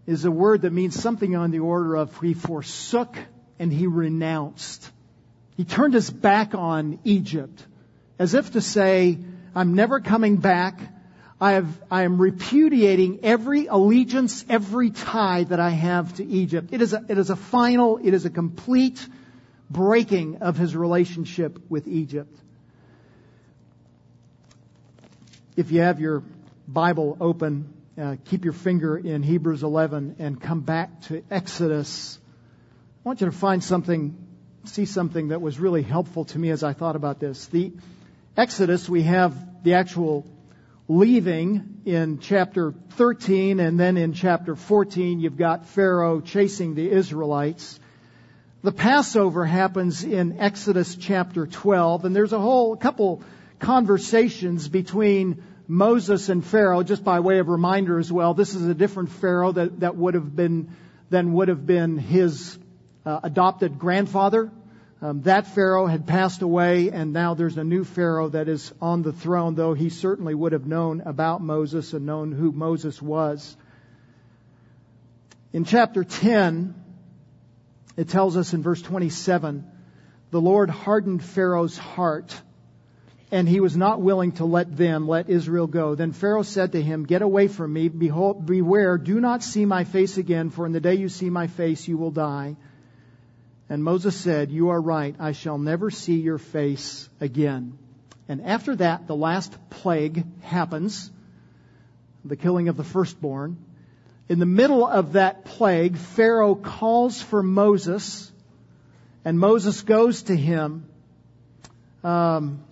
is 0.06 0.26
a 0.26 0.30
word 0.30 0.62
that 0.62 0.72
means 0.72 1.02
something 1.02 1.36
on 1.36 1.50
the 1.50 1.58
order 1.58 1.96
of 1.96 2.16
he 2.22 2.36
forsook 2.36 3.18
and 3.58 3.74
he 3.74 3.88
renounced. 3.88 4.92
He 5.56 5.66
turned 5.66 5.96
his 5.96 6.12
back 6.12 6.54
on 6.54 7.00
Egypt 7.04 7.66
as 8.20 8.36
if 8.36 8.52
to 8.52 8.62
say, 8.62 9.18
I'm 9.56 9.74
never 9.74 10.02
coming 10.02 10.38
back. 10.38 10.80
I, 11.42 11.54
have, 11.54 11.82
I 11.90 12.04
am 12.04 12.22
repudiating 12.22 13.22
every 13.24 13.66
allegiance, 13.66 14.46
every 14.50 14.92
tie 14.92 15.46
that 15.46 15.60
I 15.60 15.72
have 15.72 16.14
to 16.18 16.24
Egypt. 16.24 16.70
It 16.74 16.84
is 16.84 16.94
a, 16.94 17.04
it 17.10 17.18
is 17.18 17.32
a 17.32 17.36
final, 17.36 17.98
it 17.98 18.14
is 18.14 18.26
a 18.26 18.30
complete 18.30 19.04
breaking 19.70 20.38
of 20.38 20.58
his 20.58 20.76
relationship 20.76 21.60
with 21.70 21.88
Egypt. 21.88 22.36
If 25.56 25.72
you 25.72 25.82
have 25.82 26.00
your 26.00 26.24
Bible 26.68 27.18
open, 27.20 27.74
uh, 28.00 28.18
keep 28.26 28.44
your 28.44 28.54
finger 28.54 28.98
in 28.98 29.24
Hebrews 29.24 29.64
11 29.64 30.18
and 30.20 30.40
come 30.40 30.62
back 30.62 31.02
to 31.04 31.24
Exodus. 31.32 32.20
I 33.04 33.10
want 33.10 33.22
you 33.22 33.26
to 33.28 33.32
find 33.32 33.64
something, 33.64 34.16
see 34.66 34.86
something 34.86 35.30
that 35.30 35.42
was 35.42 35.60
really 35.60 35.82
helpful 35.82 36.26
to 36.26 36.38
me 36.40 36.52
as 36.52 36.64
I 36.64 36.74
thought 36.74 36.96
about 36.96 37.20
this. 37.20 37.48
The 37.48 37.72
Exodus, 38.36 38.88
we 38.88 39.04
have 39.04 39.64
the 39.64 39.74
actual 39.74 40.26
leaving 40.88 41.82
in 41.86 42.20
chapter 42.20 42.74
13, 42.92 43.60
and 43.60 43.80
then 43.80 43.98
in 43.98 44.14
chapter 44.14 44.56
14, 44.56 45.20
you've 45.20 45.38
got 45.38 45.66
Pharaoh 45.66 46.22
chasing 46.22 46.76
the 46.76 46.90
Israelites. 46.90 47.80
The 48.64 48.72
Passover 48.72 49.46
happens 49.46 50.04
in 50.04 50.40
Exodus 50.40 50.96
chapter 50.96 51.46
12, 51.46 52.06
and 52.06 52.16
there's 52.16 52.34
a 52.34 52.40
whole 52.40 52.76
couple 52.76 53.22
conversations 53.60 54.68
between 54.68 55.44
Moses 55.68 56.30
and 56.30 56.44
Pharaoh, 56.44 56.82
just 56.82 57.04
by 57.04 57.20
way 57.20 57.38
of 57.38 57.50
reminder 57.50 58.00
as 58.00 58.12
well. 58.12 58.34
This 58.34 58.56
is 58.56 58.66
a 58.66 58.74
different 58.74 59.10
Pharaoh 59.10 59.52
that, 59.52 59.82
that 59.82 59.96
would 59.96 60.16
have 60.16 60.36
been, 60.36 60.76
than 61.12 61.34
would 61.34 61.50
have 61.50 61.68
been 61.68 62.00
his 62.00 62.58
uh, 63.06 63.20
adopted 63.22 63.78
grandfather. 63.78 64.50
Um, 65.04 65.22
that 65.22 65.46
Pharaoh 65.46 65.86
had 65.86 66.08
passed 66.08 66.42
away, 66.42 66.90
and 66.90 67.14
now 67.14 67.36
there's 67.36 67.58
a 67.60 67.64
new 67.64 67.84
Pharaoh 67.84 68.30
that 68.30 68.48
is 68.50 68.74
on 68.82 69.04
the 69.04 69.14
throne, 69.14 69.54
though 69.54 69.76
he 69.76 69.90
certainly 69.90 70.34
would 70.34 70.54
have 70.54 70.66
known 70.66 71.02
about 71.02 71.44
Moses 71.44 71.94
and 71.94 72.08
known 72.08 72.32
who 72.32 72.52
Moses 72.52 73.00
was. 73.00 73.56
In 75.54 75.64
chapter 75.64 76.04
10, 76.04 76.74
it 77.98 78.10
tells 78.10 78.38
us 78.38 78.54
in 78.54 78.62
verse 78.62 78.82
27, 78.82 79.66
the 80.30 80.40
Lord 80.40 80.70
hardened 80.70 81.24
Pharaoh's 81.24 81.78
heart, 81.78 82.40
and 83.32 83.50
he 83.50 83.60
was 83.60 83.76
not 83.76 84.02
willing 84.02 84.34
to 84.34 84.46
let 84.46 84.78
them, 84.78 85.08
let 85.08 85.30
Israel 85.30 85.68
go. 85.68 85.96
Then 85.96 86.12
Pharaoh 86.12 86.44
said 86.44 86.74
to 86.74 86.82
him, 86.82 87.06
Get 87.06 87.24
away 87.24 87.48
from 87.48 87.74
me, 87.74 87.90
behold, 87.90 88.46
beware, 88.46 88.98
do 88.98 89.20
not 89.20 89.44
see 89.44 89.66
my 89.66 89.84
face 89.84 90.18
again, 90.18 90.52
for 90.52 90.66
in 90.66 90.74
the 90.74 90.80
day 90.80 90.96
you 90.96 91.10
see 91.10 91.30
my 91.30 91.48
face 91.48 91.88
you 91.88 91.98
will 91.98 92.12
die. 92.12 92.56
And 93.68 93.84
Moses 93.84 94.16
said, 94.16 94.52
You 94.52 94.70
are 94.70 94.80
right, 94.80 95.16
I 95.20 95.32
shall 95.32 95.58
never 95.58 95.90
see 95.90 96.20
your 96.20 96.38
face 96.38 97.10
again. 97.20 97.78
And 98.30 98.42
after 98.42 98.76
that, 98.76 99.08
the 99.08 99.16
last 99.16 99.58
plague 99.70 100.24
happens, 100.42 101.10
the 102.24 102.36
killing 102.36 102.68
of 102.68 102.78
the 102.78 102.84
firstborn. 102.84 103.58
In 104.30 104.40
the 104.40 104.46
middle 104.46 104.86
of 104.86 105.14
that 105.14 105.46
plague, 105.46 105.96
Pharaoh 105.96 106.56
calls 106.56 107.22
for 107.22 107.42
Moses, 107.42 108.30
and 109.24 109.40
Moses 109.40 109.82
goes 109.84 110.24
to 110.24 110.36
him. 110.36 110.90
Um, 112.04 112.64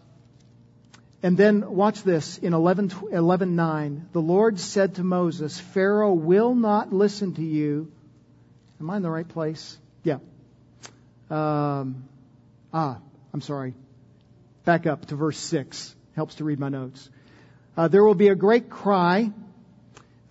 and 1.23 1.37
then 1.37 1.71
watch 1.71 2.03
this 2.03 2.37
in 2.37 2.53
11, 2.53 2.91
11 3.11 3.55
9. 3.55 4.09
The 4.11 4.21
Lord 4.21 4.59
said 4.59 4.95
to 4.95 5.03
Moses, 5.03 5.59
Pharaoh 5.59 6.13
will 6.13 6.53
not 6.53 6.93
listen 6.93 7.33
to 7.35 7.43
you. 7.43 7.91
Am 8.79 8.89
I 8.89 8.97
in 8.97 9.01
the 9.01 9.09
right 9.09 9.27
place? 9.27 9.77
Yeah. 10.03 10.19
Um, 11.29 12.07
ah, 12.73 12.99
I'm 13.33 13.41
sorry. 13.41 13.73
Back 14.65 14.85
up 14.85 15.05
to 15.07 15.15
verse 15.15 15.37
6. 15.37 15.95
Helps 16.15 16.35
to 16.35 16.43
read 16.43 16.59
my 16.59 16.69
notes. 16.69 17.09
Uh, 17.77 17.87
there 17.87 18.03
will 18.03 18.13
be 18.13 18.27
a 18.27 18.35
great 18.35 18.69
cry 18.69 19.31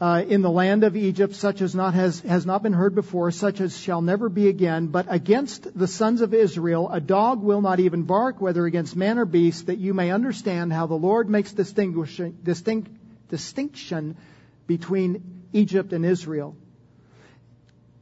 uh, 0.04 0.20
in 0.20 0.42
the 0.42 0.50
land 0.50 0.84
of 0.84 0.96
Egypt, 0.96 1.34
such 1.34 1.62
as 1.62 1.74
not 1.74 1.94
has, 1.94 2.20
has 2.20 2.44
not 2.44 2.62
been 2.62 2.74
heard 2.74 2.94
before, 2.94 3.30
such 3.30 3.62
as 3.62 3.74
shall 3.80 4.02
never 4.02 4.28
be 4.28 4.48
again. 4.48 4.88
But 4.88 5.06
against 5.08 5.78
the 5.78 5.86
sons 5.86 6.20
of 6.20 6.34
Israel, 6.34 6.90
a 6.92 7.00
dog 7.00 7.42
will 7.42 7.62
not 7.62 7.80
even 7.80 8.02
bark, 8.02 8.38
whether 8.38 8.66
against 8.66 8.96
man 8.96 9.18
or 9.18 9.24
beast, 9.24 9.68
that 9.68 9.78
you 9.78 9.94
may 9.94 10.10
understand 10.10 10.74
how 10.74 10.86
the 10.86 10.94
Lord 10.94 11.30
makes 11.30 11.52
distinction, 11.52 12.36
distinct, 12.42 12.90
distinction 13.30 14.18
between 14.66 15.46
Egypt 15.54 15.94
and 15.94 16.04
Israel. 16.04 16.54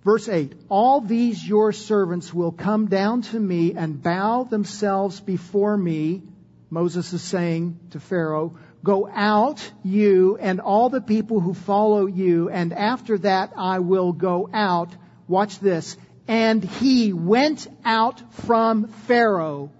Verse 0.02 0.28
8, 0.28 0.54
all 0.68 1.02
these 1.02 1.47
your 1.47 1.71
servants 1.71 2.35
will 2.35 2.50
come 2.50 2.88
down 2.88 3.23
to 3.23 3.38
me 3.38 3.75
and 3.75 4.02
bow 4.02 4.42
themselves 4.42 5.21
before 5.21 5.76
me. 5.76 6.23
Moses 6.68 7.12
is 7.12 7.23
saying 7.23 7.78
to 7.90 8.00
Pharaoh, 8.00 8.56
Go 8.85 9.09
out, 9.09 9.71
you 9.85 10.37
and 10.39 10.61
all 10.61 10.89
the 10.89 11.01
people 11.01 11.41
who 11.41 11.55
follow 11.55 12.07
you, 12.07 12.51
and 12.51 12.73
after 12.73 13.19
that 13.19 13.53
I 13.57 13.79
will 13.79 14.12
go 14.12 14.49
out. 14.53 14.91
Watch 15.29 15.61
this. 15.61 15.97
And 16.27 16.65
he 16.65 17.12
went 17.12 17.69
out 17.85 18.35
from 18.47 18.89
Pharaoh. 18.89 19.71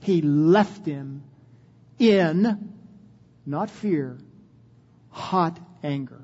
He 0.00 0.22
left 0.22 0.86
him 0.86 1.24
in, 1.98 2.74
not 3.44 3.70
fear, 3.70 4.18
hot 5.10 5.58
anger. 5.82 6.22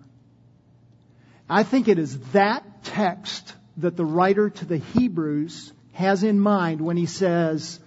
I 1.48 1.62
think 1.62 1.88
it 1.88 1.98
is 1.98 2.18
that 2.32 2.84
text 2.84 3.54
that 3.78 3.96
the 3.96 4.04
writer 4.04 4.50
to 4.50 4.64
the 4.64 4.78
Hebrews 4.78 5.72
has 5.92 6.22
in 6.22 6.38
mind 6.40 6.80
when 6.80 6.96
he 6.96 7.06
says, 7.06 7.80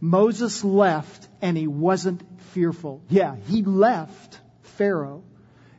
Moses 0.00 0.64
left 0.64 1.28
and 1.46 1.56
he 1.56 1.68
wasn't 1.68 2.24
fearful. 2.54 3.00
Yeah, 3.08 3.36
he 3.46 3.62
left 3.62 4.40
Pharaoh. 4.62 5.22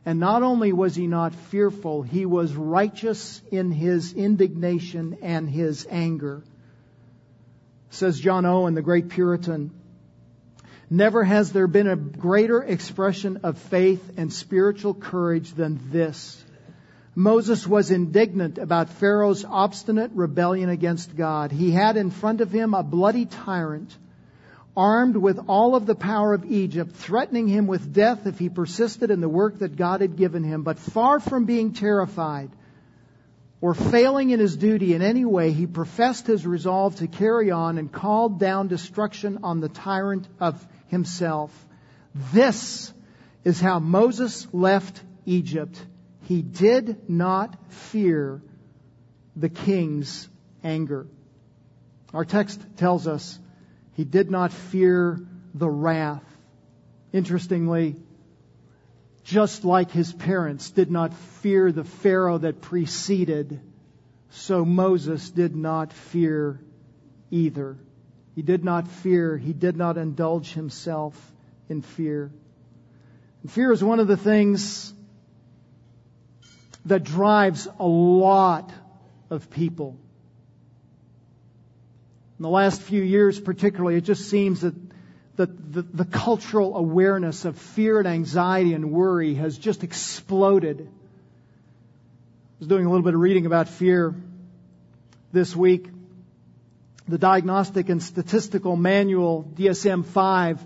And 0.06 0.18
not 0.18 0.42
only 0.42 0.72
was 0.72 0.96
he 0.96 1.08
not 1.08 1.36
fearful, 1.36 2.04
he 2.04 2.26
was 2.26 2.56
righteous 2.56 3.42
in 3.52 3.72
his 3.72 4.14
indignation 4.14 5.18
and 5.22 5.50
his 5.50 5.86
anger. 5.92 6.42
Says 7.90 8.18
John 8.18 8.46
Owen, 8.46 8.76
the 8.76 8.82
great 8.82 9.10
Puritan, 9.10 9.72
Never 10.90 11.26
has 11.26 11.52
there 11.52 11.68
been 11.68 11.88
a 11.88 11.98
greater 11.98 12.64
expression 12.64 13.42
of 13.44 13.58
faith 13.58 14.14
and 14.16 14.32
spiritual 14.32 14.94
courage 14.94 15.54
than 15.54 15.92
this. 15.92 16.42
Moses 17.14 17.68
was 17.68 17.92
indignant 17.92 18.58
about 18.58 18.88
Pharaoh's 18.88 19.44
obstinate 19.44 20.12
rebellion 20.14 20.70
against 20.70 21.14
God. 21.14 21.52
He 21.52 21.72
had 21.72 21.98
in 21.98 22.10
front 22.10 22.40
of 22.40 22.54
him 22.54 22.74
a 22.74 22.84
bloody 22.84 23.26
tyrant 23.26 23.94
armed 24.78 25.18
with 25.18 25.40
all 25.48 25.76
of 25.76 25.88
the 25.88 25.96
power 25.96 26.36
of 26.36 26.46
Egypt, 26.46 26.96
threatening 26.96 27.48
him 27.48 27.66
with 27.66 27.92
death 27.92 28.28
if 28.28 28.38
he 28.38 28.48
persisted 28.48 29.10
in 29.10 29.20
the 29.20 29.28
work 29.28 29.58
that 29.60 29.76
God 29.76 30.02
had 30.02 30.16
given 30.16 30.44
him. 30.44 30.62
But 30.62 30.78
far 30.78 31.20
from 31.20 31.46
being 31.46 31.74
terrified 31.74 32.52
or 33.60 33.74
failing 33.74 34.30
in 34.30 34.40
his 34.40 34.56
duty 34.56 34.94
in 34.94 35.02
any 35.02 35.26
way, 35.26 35.52
he 35.52 35.66
professed 35.66 36.28
his 36.28 36.46
resolve 36.46 36.96
to 36.98 37.08
carry 37.08 37.50
on 37.50 37.80
and 37.80 37.92
called 37.92 38.40
down 38.40 38.68
destruction 38.68 39.40
on 39.42 39.62
the 39.62 39.70
tyrant 39.70 40.28
of 40.40 40.64
himself. 40.90 41.52
This 42.32 42.94
is 43.44 43.60
how 43.60 43.80
Moses 43.80 44.48
left 44.54 45.02
Egypt. 45.26 45.84
He 46.26 46.44
did 46.44 47.10
not 47.10 47.58
fear 47.70 48.44
the 49.36 49.50
king's 49.50 50.30
anger. 50.64 51.08
Our 52.14 52.26
text 52.26 52.62
tells 52.78 53.08
us 53.08 53.40
he 53.98 54.04
did 54.04 54.30
not 54.30 54.54
fear 54.54 55.20
the 55.56 55.68
wrath. 55.68 56.24
Interestingly, 57.12 57.96
just 59.24 59.66
like 59.66 59.90
his 59.90 60.14
parents 60.14 60.70
did 60.70 60.92
not 60.92 61.16
fear 61.42 61.72
the 61.72 61.84
Pharaoh 61.84 62.38
that 62.38 62.62
preceded, 62.62 63.60
so 64.30 64.64
Moses 64.64 65.32
did 65.32 65.56
not 65.56 65.94
fear 65.94 66.62
either. 67.32 67.76
He 68.36 68.44
did 68.44 68.64
not 68.64 68.88
fear, 68.88 69.36
he 69.36 69.52
did 69.52 69.76
not 69.76 69.98
indulge 69.98 70.54
himself 70.54 71.20
in 71.68 71.82
fear. 71.82 72.32
And 73.42 73.52
fear 73.52 73.72
is 73.72 73.84
one 73.84 74.00
of 74.00 74.08
the 74.08 74.16
things 74.16 74.94
that 76.86 77.04
drives 77.04 77.68
a 77.80 77.88
lot 77.88 78.72
of 79.32 79.50
people 79.50 79.98
in 82.38 82.44
the 82.44 82.50
last 82.50 82.82
few 82.82 83.02
years, 83.02 83.40
particularly, 83.40 83.98
it 83.98 84.04
just 84.04 84.30
seems 84.30 84.62
that 84.62 84.76
the, 85.38 85.48
the, 85.48 85.82
the, 85.82 86.06
cultural 86.06 86.76
awareness 86.76 87.46
of 87.46 87.58
fear 87.58 88.00
and 88.00 88.08
anxiety 88.08 88.74
and 88.74 88.92
worry 88.92 89.36
has 89.36 89.58
just 89.58 89.84
exploded. 89.84 90.82
I 90.82 90.90
was 92.60 92.68
doing 92.68 92.86
a 92.86 92.90
little 92.90 93.04
bit 93.04 93.14
of 93.14 93.20
reading 93.20 93.46
about 93.46 93.70
fear 93.70 94.16
this 95.32 95.56
week. 95.56 95.90
The 97.08 97.18
Diagnostic 97.18 97.90
and 97.90 98.02
Statistical 98.02 98.76
Manual, 98.76 99.52
DSM 99.56 100.06
5, 100.06 100.64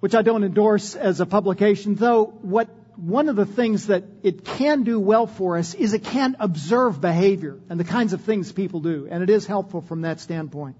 which 0.00 0.14
I 0.14 0.22
don't 0.22 0.44
endorse 0.44 0.94
as 0.96 1.20
a 1.20 1.26
publication, 1.26 1.94
though 1.94 2.24
what 2.24 2.68
one 2.96 3.28
of 3.28 3.36
the 3.36 3.46
things 3.46 3.88
that 3.88 4.04
it 4.22 4.44
can 4.44 4.84
do 4.84 4.98
well 4.98 5.26
for 5.26 5.58
us 5.58 5.74
is 5.74 5.92
it 5.92 6.04
can 6.04 6.36
observe 6.40 7.00
behavior 7.00 7.58
and 7.68 7.78
the 7.78 7.84
kinds 7.84 8.12
of 8.12 8.20
things 8.22 8.52
people 8.52 8.80
do, 8.80 9.08
and 9.10 9.22
it 9.22 9.30
is 9.30 9.46
helpful 9.46 9.80
from 9.80 10.02
that 10.02 10.20
standpoint. 10.20 10.76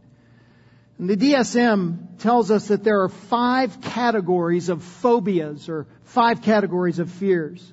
And 0.99 1.11
the 1.11 1.17
DSM 1.17 2.19
tells 2.19 2.51
us 2.51 2.69
that 2.69 2.85
there 2.85 3.03
are 3.03 3.09
five 3.09 3.81
categories 3.81 4.69
of 4.69 4.83
phobias 4.83 5.69
or 5.69 5.87
five 6.04 6.43
categories 6.43 6.99
of 6.99 7.11
fears. 7.11 7.73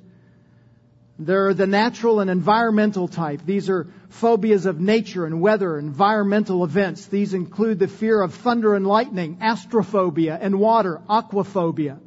There 1.19 1.49
are 1.49 1.53
the 1.53 1.67
natural 1.67 2.19
and 2.19 2.31
environmental 2.31 3.07
type. 3.07 3.41
These 3.45 3.69
are 3.69 3.87
phobias 4.09 4.65
of 4.65 4.79
nature 4.79 5.27
and 5.27 5.39
weather, 5.39 5.77
environmental 5.77 6.63
events. 6.63 7.05
These 7.05 7.35
include 7.35 7.77
the 7.77 7.87
fear 7.87 8.19
of 8.19 8.33
thunder 8.33 8.73
and 8.73 8.87
lightning, 8.87 9.37
astrophobia, 9.37 10.39
and 10.41 10.59
water, 10.59 10.99
aquaphobia. 11.07 11.99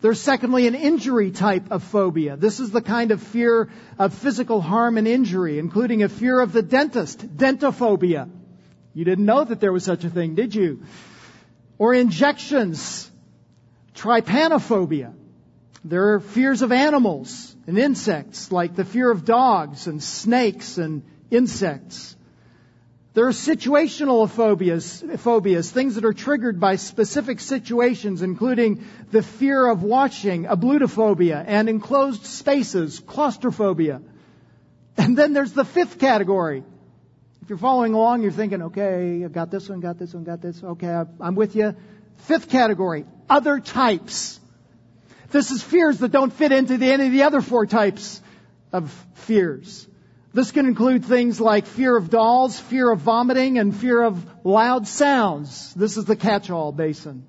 There's 0.00 0.20
secondly 0.20 0.66
an 0.66 0.74
injury 0.74 1.30
type 1.30 1.70
of 1.70 1.84
phobia. 1.84 2.36
This 2.36 2.58
is 2.58 2.72
the 2.72 2.82
kind 2.82 3.12
of 3.12 3.22
fear 3.22 3.68
of 4.00 4.14
physical 4.14 4.60
harm 4.60 4.96
and 4.96 5.06
injury, 5.06 5.60
including 5.60 6.02
a 6.02 6.08
fear 6.08 6.40
of 6.40 6.52
the 6.52 6.62
dentist, 6.62 7.36
dentophobia. 7.36 8.28
You 8.98 9.04
didn't 9.04 9.26
know 9.26 9.44
that 9.44 9.60
there 9.60 9.72
was 9.72 9.84
such 9.84 10.02
a 10.02 10.10
thing, 10.10 10.34
did 10.34 10.56
you? 10.56 10.82
Or 11.78 11.94
injections, 11.94 13.08
trypanophobia. 13.94 15.14
There 15.84 16.14
are 16.14 16.18
fears 16.18 16.62
of 16.62 16.72
animals 16.72 17.54
and 17.68 17.78
insects, 17.78 18.50
like 18.50 18.74
the 18.74 18.84
fear 18.84 19.08
of 19.08 19.24
dogs 19.24 19.86
and 19.86 20.02
snakes 20.02 20.78
and 20.78 21.04
insects. 21.30 22.16
There 23.14 23.28
are 23.28 23.30
situational 23.30 24.28
phobias, 24.28 25.04
phobias, 25.18 25.70
things 25.70 25.94
that 25.94 26.04
are 26.04 26.12
triggered 26.12 26.58
by 26.58 26.74
specific 26.74 27.38
situations, 27.38 28.22
including 28.22 28.84
the 29.12 29.22
fear 29.22 29.64
of 29.68 29.84
watching, 29.84 30.46
ablutophobia, 30.46 31.44
and 31.46 31.68
enclosed 31.68 32.24
spaces, 32.24 32.98
claustrophobia. 32.98 34.02
And 34.96 35.16
then 35.16 35.34
there's 35.34 35.52
the 35.52 35.64
fifth 35.64 36.00
category, 36.00 36.64
if 37.48 37.50
you're 37.52 37.56
following 37.56 37.94
along, 37.94 38.20
you're 38.20 38.30
thinking, 38.30 38.60
okay, 38.60 39.24
I've 39.24 39.32
got 39.32 39.50
this 39.50 39.70
one, 39.70 39.80
got 39.80 39.98
this 39.98 40.12
one, 40.12 40.22
got 40.22 40.42
this. 40.42 40.62
Okay, 40.62 41.02
I'm 41.18 41.34
with 41.34 41.56
you. 41.56 41.74
Fifth 42.18 42.50
category, 42.50 43.06
other 43.26 43.58
types. 43.58 44.38
This 45.30 45.50
is 45.50 45.62
fears 45.62 45.96
that 46.00 46.12
don't 46.12 46.30
fit 46.30 46.52
into 46.52 46.76
the, 46.76 46.92
any 46.92 47.06
of 47.06 47.12
the 47.12 47.22
other 47.22 47.40
four 47.40 47.64
types 47.64 48.20
of 48.70 48.92
fears. 49.14 49.88
This 50.34 50.52
can 50.52 50.66
include 50.66 51.06
things 51.06 51.40
like 51.40 51.64
fear 51.64 51.96
of 51.96 52.10
dolls, 52.10 52.60
fear 52.60 52.90
of 52.90 52.98
vomiting, 52.98 53.56
and 53.58 53.74
fear 53.74 54.02
of 54.02 54.22
loud 54.44 54.86
sounds. 54.86 55.72
This 55.72 55.96
is 55.96 56.04
the 56.04 56.16
catch-all 56.16 56.72
basin. 56.72 57.26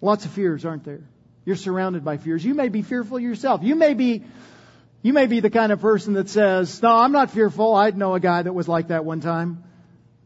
Lots 0.00 0.24
of 0.24 0.30
fears, 0.30 0.64
aren't 0.64 0.84
there? 0.84 1.02
You're 1.44 1.56
surrounded 1.56 2.04
by 2.04 2.16
fears. 2.16 2.44
You 2.44 2.54
may 2.54 2.68
be 2.68 2.82
fearful 2.82 3.18
yourself. 3.18 3.64
You 3.64 3.74
may 3.74 3.94
be 3.94 4.22
you 5.02 5.12
may 5.12 5.26
be 5.26 5.40
the 5.40 5.50
kind 5.50 5.72
of 5.72 5.80
person 5.80 6.14
that 6.14 6.28
says, 6.28 6.82
no, 6.82 6.96
I'm 6.96 7.12
not 7.12 7.30
fearful. 7.30 7.74
I 7.74 7.90
know 7.90 8.14
a 8.14 8.20
guy 8.20 8.42
that 8.42 8.52
was 8.52 8.68
like 8.68 8.88
that 8.88 9.04
one 9.04 9.20
time. 9.20 9.64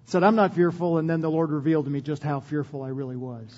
Said, 0.06 0.22
I'm 0.22 0.34
not 0.34 0.54
fearful, 0.54 0.98
and 0.98 1.08
then 1.08 1.20
the 1.20 1.30
Lord 1.30 1.50
revealed 1.50 1.84
to 1.84 1.90
me 1.90 2.00
just 2.00 2.22
how 2.22 2.40
fearful 2.40 2.82
I 2.82 2.88
really 2.88 3.16
was. 3.16 3.54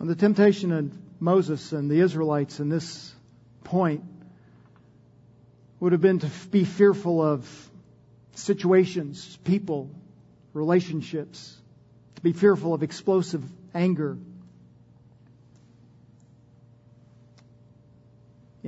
And 0.00 0.08
the 0.08 0.14
temptation 0.14 0.72
of 0.72 0.92
Moses 1.20 1.72
and 1.72 1.90
the 1.90 2.00
Israelites 2.00 2.60
in 2.60 2.68
this 2.68 3.12
point 3.64 4.04
would 5.80 5.92
have 5.92 6.00
been 6.00 6.18
to 6.20 6.30
be 6.50 6.64
fearful 6.64 7.22
of 7.22 7.48
situations, 8.34 9.38
people, 9.44 9.90
relationships, 10.52 11.56
to 12.16 12.22
be 12.22 12.32
fearful 12.32 12.74
of 12.74 12.82
explosive 12.82 13.44
anger, 13.74 14.18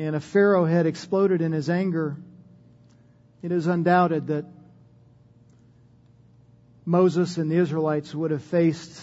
and 0.06 0.16
if 0.16 0.24
Pharaoh 0.24 0.64
had 0.64 0.86
exploded 0.86 1.42
in 1.42 1.52
his 1.52 1.68
anger, 1.68 2.16
it 3.42 3.52
is 3.52 3.66
undoubted 3.66 4.28
that 4.28 4.46
Moses 6.86 7.36
and 7.36 7.50
the 7.50 7.56
Israelites 7.56 8.14
would 8.14 8.30
have 8.30 8.42
faced 8.42 8.98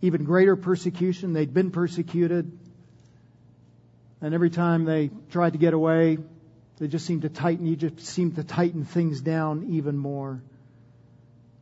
even 0.00 0.22
greater 0.22 0.54
persecution. 0.54 1.32
They'd 1.32 1.52
been 1.52 1.72
persecuted. 1.72 2.56
And 4.20 4.32
every 4.32 4.50
time 4.50 4.84
they 4.84 5.10
tried 5.30 5.54
to 5.54 5.58
get 5.58 5.74
away, 5.74 6.18
they 6.76 6.86
just 6.86 7.04
seemed 7.04 7.22
to 7.22 7.28
tighten, 7.28 7.66
Egypt 7.66 8.00
seemed 8.00 8.36
to 8.36 8.44
tighten 8.44 8.84
things 8.84 9.22
down 9.22 9.66
even 9.70 9.98
more. 9.98 10.40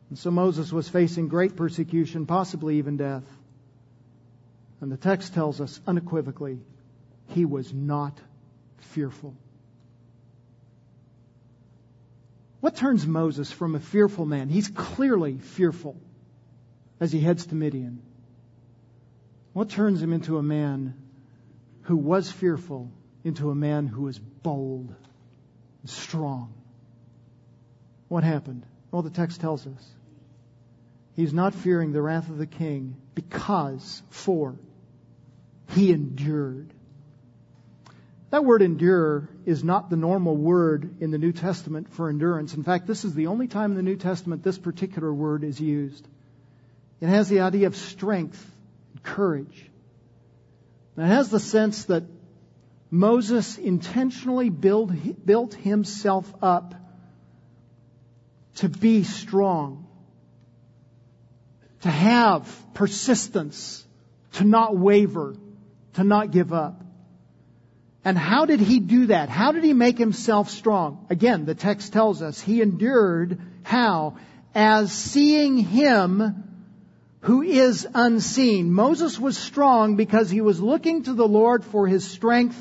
And 0.09 0.19
so 0.19 0.29
Moses 0.29 0.71
was 0.71 0.87
facing 0.87 1.29
great 1.29 1.55
persecution, 1.55 2.27
possibly 2.27 2.77
even 2.77 2.95
death. 2.95 3.23
And 4.81 4.91
the 4.91 4.97
text 4.97 5.33
tells 5.33 5.59
us 5.59 5.81
unequivocally 5.87 6.59
he 7.27 7.45
was 7.45 7.73
not 7.73 8.19
fearful. 8.77 9.35
What 12.59 12.75
turns 12.75 13.05
Moses 13.05 13.51
from 13.51 13.75
a 13.75 13.79
fearful 13.79 14.25
man? 14.25 14.49
He's 14.49 14.69
clearly 14.69 15.37
fearful 15.37 15.99
as 16.99 17.11
he 17.11 17.19
heads 17.19 17.45
to 17.47 17.55
Midian. 17.55 18.01
What 19.51 19.69
turns 19.69 20.01
him 20.01 20.13
into 20.13 20.37
a 20.37 20.43
man 20.43 20.95
who 21.83 21.97
was 21.97 22.31
fearful 22.31 22.89
into 23.23 23.51
a 23.51 23.55
man 23.55 23.87
who 23.87 24.07
is 24.07 24.17
bold 24.17 24.95
and 25.81 25.89
strong? 25.89 26.53
What 28.07 28.23
happened? 28.23 28.65
Well, 28.91 29.01
the 29.01 29.09
text 29.09 29.41
tells 29.41 29.67
us. 29.67 29.91
He's 31.15 31.33
not 31.33 31.53
fearing 31.53 31.91
the 31.91 32.01
wrath 32.01 32.29
of 32.29 32.37
the 32.37 32.47
king 32.47 32.95
because, 33.13 34.01
for, 34.09 34.55
he 35.69 35.91
endured 35.91 36.72
That 38.33 38.45
word 38.45 38.63
endure 38.63 39.29
is 39.45 39.63
not 39.63 39.91
the 39.91 39.95
normal 39.95 40.35
word 40.35 40.95
in 41.01 41.11
the 41.11 41.19
New 41.19 41.33
Testament 41.33 41.93
for 41.93 42.09
endurance. 42.09 42.55
In 42.55 42.63
fact, 42.63 42.87
this 42.87 43.05
is 43.05 43.13
the 43.13 43.27
only 43.27 43.47
time 43.47 43.69
in 43.69 43.77
the 43.77 43.83
New 43.83 43.95
Testament 43.95 44.41
this 44.41 44.57
particular 44.57 45.13
word 45.13 45.43
is 45.43 45.61
used. 45.61 46.07
It 46.99 47.09
has 47.09 47.29
the 47.29 47.41
idea 47.41 47.67
of 47.67 47.75
strength 47.75 48.43
and 48.93 49.03
courage. 49.03 49.69
it 50.97 51.05
has 51.05 51.29
the 51.29 51.39
sense 51.39 51.85
that 51.85 52.05
Moses 52.89 53.59
intentionally 53.59 54.49
build, 54.49 55.23
built 55.23 55.53
himself 55.53 56.33
up 56.41 56.73
to 58.55 58.67
be 58.67 59.03
strong, 59.03 59.85
to 61.81 61.89
have 61.91 62.73
persistence, 62.73 63.85
to 64.31 64.43
not 64.43 64.75
waver, 64.75 65.35
to 65.93 66.03
not 66.03 66.31
give 66.31 66.51
up. 66.51 66.82
And 68.05 68.17
how 68.17 68.45
did 68.45 68.59
he 68.59 68.79
do 68.79 69.07
that? 69.07 69.29
How 69.29 69.51
did 69.51 69.63
he 69.63 69.73
make 69.73 69.97
himself 69.97 70.49
strong? 70.49 71.05
Again, 71.09 71.45
the 71.45 71.55
text 71.55 71.93
tells 71.93 72.21
us 72.21 72.41
he 72.41 72.61
endured 72.61 73.39
how? 73.63 74.17
As 74.53 74.91
seeing 74.91 75.57
him 75.57 76.43
who 77.21 77.41
is 77.41 77.87
unseen. 77.93 78.71
Moses 78.71 79.17
was 79.17 79.37
strong 79.37 79.95
because 79.95 80.29
he 80.29 80.41
was 80.41 80.59
looking 80.59 81.03
to 81.03 81.13
the 81.13 81.27
Lord 81.27 81.63
for 81.63 81.87
his 81.87 82.05
strength 82.05 82.59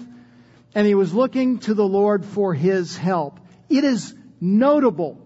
and 0.75 0.87
he 0.87 0.95
was 0.95 1.13
looking 1.13 1.59
to 1.61 1.75
the 1.75 1.87
Lord 1.87 2.25
for 2.25 2.55
his 2.55 2.97
help. 2.97 3.41
It 3.69 3.83
is 3.83 4.15
notable 4.41 5.19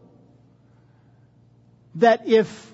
that 1.97 2.27
if 2.27 2.73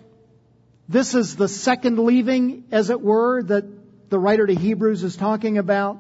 this 0.88 1.14
is 1.14 1.34
the 1.34 1.48
second 1.48 1.98
leaving, 1.98 2.64
as 2.70 2.90
it 2.90 3.00
were, 3.00 3.42
that 3.42 3.64
the 4.10 4.18
writer 4.18 4.46
to 4.46 4.54
Hebrews 4.54 5.02
is 5.02 5.16
talking 5.16 5.58
about, 5.58 5.98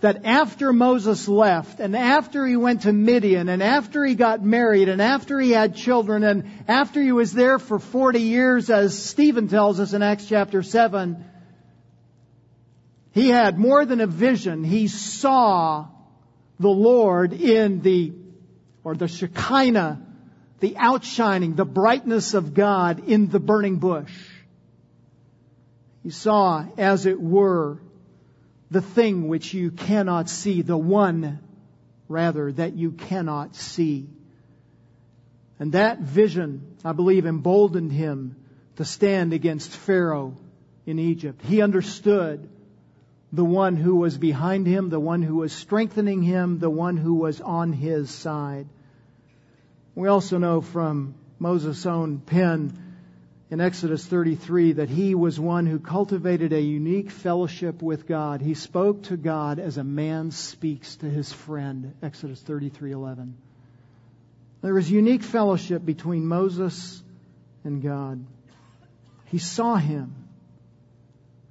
that 0.00 0.24
after 0.24 0.72
Moses 0.72 1.26
left 1.26 1.80
and 1.80 1.96
after 1.96 2.46
he 2.46 2.56
went 2.56 2.82
to 2.82 2.92
Midian 2.92 3.48
and 3.48 3.62
after 3.62 4.04
he 4.04 4.14
got 4.14 4.44
married 4.44 4.88
and 4.88 5.02
after 5.02 5.40
he 5.40 5.50
had 5.50 5.74
children 5.74 6.22
and 6.22 6.48
after 6.68 7.02
he 7.02 7.10
was 7.10 7.32
there 7.32 7.58
for 7.58 7.80
40 7.80 8.20
years, 8.20 8.70
as 8.70 8.96
Stephen 8.96 9.48
tells 9.48 9.80
us 9.80 9.94
in 9.94 10.02
Acts 10.02 10.26
chapter 10.26 10.62
7, 10.62 11.24
he 13.10 13.28
had 13.28 13.58
more 13.58 13.84
than 13.84 14.00
a 14.00 14.06
vision. 14.06 14.62
He 14.62 14.86
saw 14.86 15.88
the 16.60 16.68
Lord 16.68 17.32
in 17.32 17.80
the, 17.82 18.12
or 18.84 18.94
the 18.94 19.08
Shekinah, 19.08 20.00
the 20.60 20.76
outshining, 20.76 21.56
the 21.56 21.64
brightness 21.64 22.34
of 22.34 22.54
God 22.54 23.08
in 23.08 23.28
the 23.28 23.40
burning 23.40 23.78
bush. 23.78 24.12
He 26.04 26.10
saw, 26.10 26.64
as 26.76 27.06
it 27.06 27.20
were, 27.20 27.80
the 28.70 28.82
thing 28.82 29.28
which 29.28 29.54
you 29.54 29.70
cannot 29.70 30.28
see, 30.28 30.62
the 30.62 30.76
one, 30.76 31.40
rather, 32.08 32.52
that 32.52 32.74
you 32.74 32.92
cannot 32.92 33.56
see. 33.56 34.08
And 35.58 35.72
that 35.72 36.00
vision, 36.00 36.76
I 36.84 36.92
believe, 36.92 37.26
emboldened 37.26 37.92
him 37.92 38.36
to 38.76 38.84
stand 38.84 39.32
against 39.32 39.70
Pharaoh 39.70 40.36
in 40.86 40.98
Egypt. 40.98 41.42
He 41.44 41.62
understood 41.62 42.48
the 43.32 43.44
one 43.44 43.76
who 43.76 43.96
was 43.96 44.16
behind 44.16 44.66
him, 44.66 44.88
the 44.88 45.00
one 45.00 45.22
who 45.22 45.36
was 45.36 45.52
strengthening 45.52 46.22
him, 46.22 46.58
the 46.58 46.70
one 46.70 46.96
who 46.96 47.14
was 47.14 47.40
on 47.40 47.72
his 47.72 48.10
side. 48.10 48.66
We 49.94 50.08
also 50.08 50.38
know 50.38 50.60
from 50.60 51.14
Moses' 51.38 51.84
own 51.86 52.18
pen 52.20 52.87
in 53.50 53.60
Exodus 53.60 54.04
33 54.04 54.72
that 54.72 54.90
he 54.90 55.14
was 55.14 55.40
one 55.40 55.66
who 55.66 55.78
cultivated 55.78 56.52
a 56.52 56.60
unique 56.60 57.10
fellowship 57.10 57.80
with 57.80 58.06
God. 58.06 58.42
He 58.42 58.54
spoke 58.54 59.04
to 59.04 59.16
God 59.16 59.58
as 59.58 59.78
a 59.78 59.84
man 59.84 60.30
speaks 60.30 60.96
to 60.96 61.06
his 61.06 61.32
friend. 61.32 61.94
Exodus 62.02 62.42
33:11. 62.42 63.32
There 64.60 64.74
was 64.74 64.90
unique 64.90 65.22
fellowship 65.22 65.84
between 65.84 66.26
Moses 66.26 67.02
and 67.64 67.82
God. 67.82 68.24
He 69.26 69.38
saw 69.38 69.76
him. 69.76 70.14